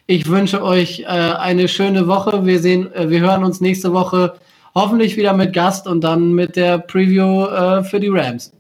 ich 0.07 0.27
wünsche 0.27 0.61
euch 0.63 1.01
äh, 1.01 1.05
eine 1.05 1.69
schöne 1.69 2.07
Woche. 2.07 2.45
Wir 2.45 2.59
sehen, 2.59 2.93
äh, 2.93 3.09
wir 3.09 3.21
hören 3.21 3.45
uns 3.45 3.61
nächste 3.61 3.93
Woche 3.93 4.33
hoffentlich 4.75 5.15
wieder 5.15 5.33
mit 5.33 5.53
Gast 5.53 5.87
und 5.87 6.01
dann 6.01 6.33
mit 6.33 6.57
der 6.57 6.79
Preview 6.79 7.45
äh, 7.45 7.83
für 7.83 7.99
die 7.99 8.09
Rams. 8.09 8.51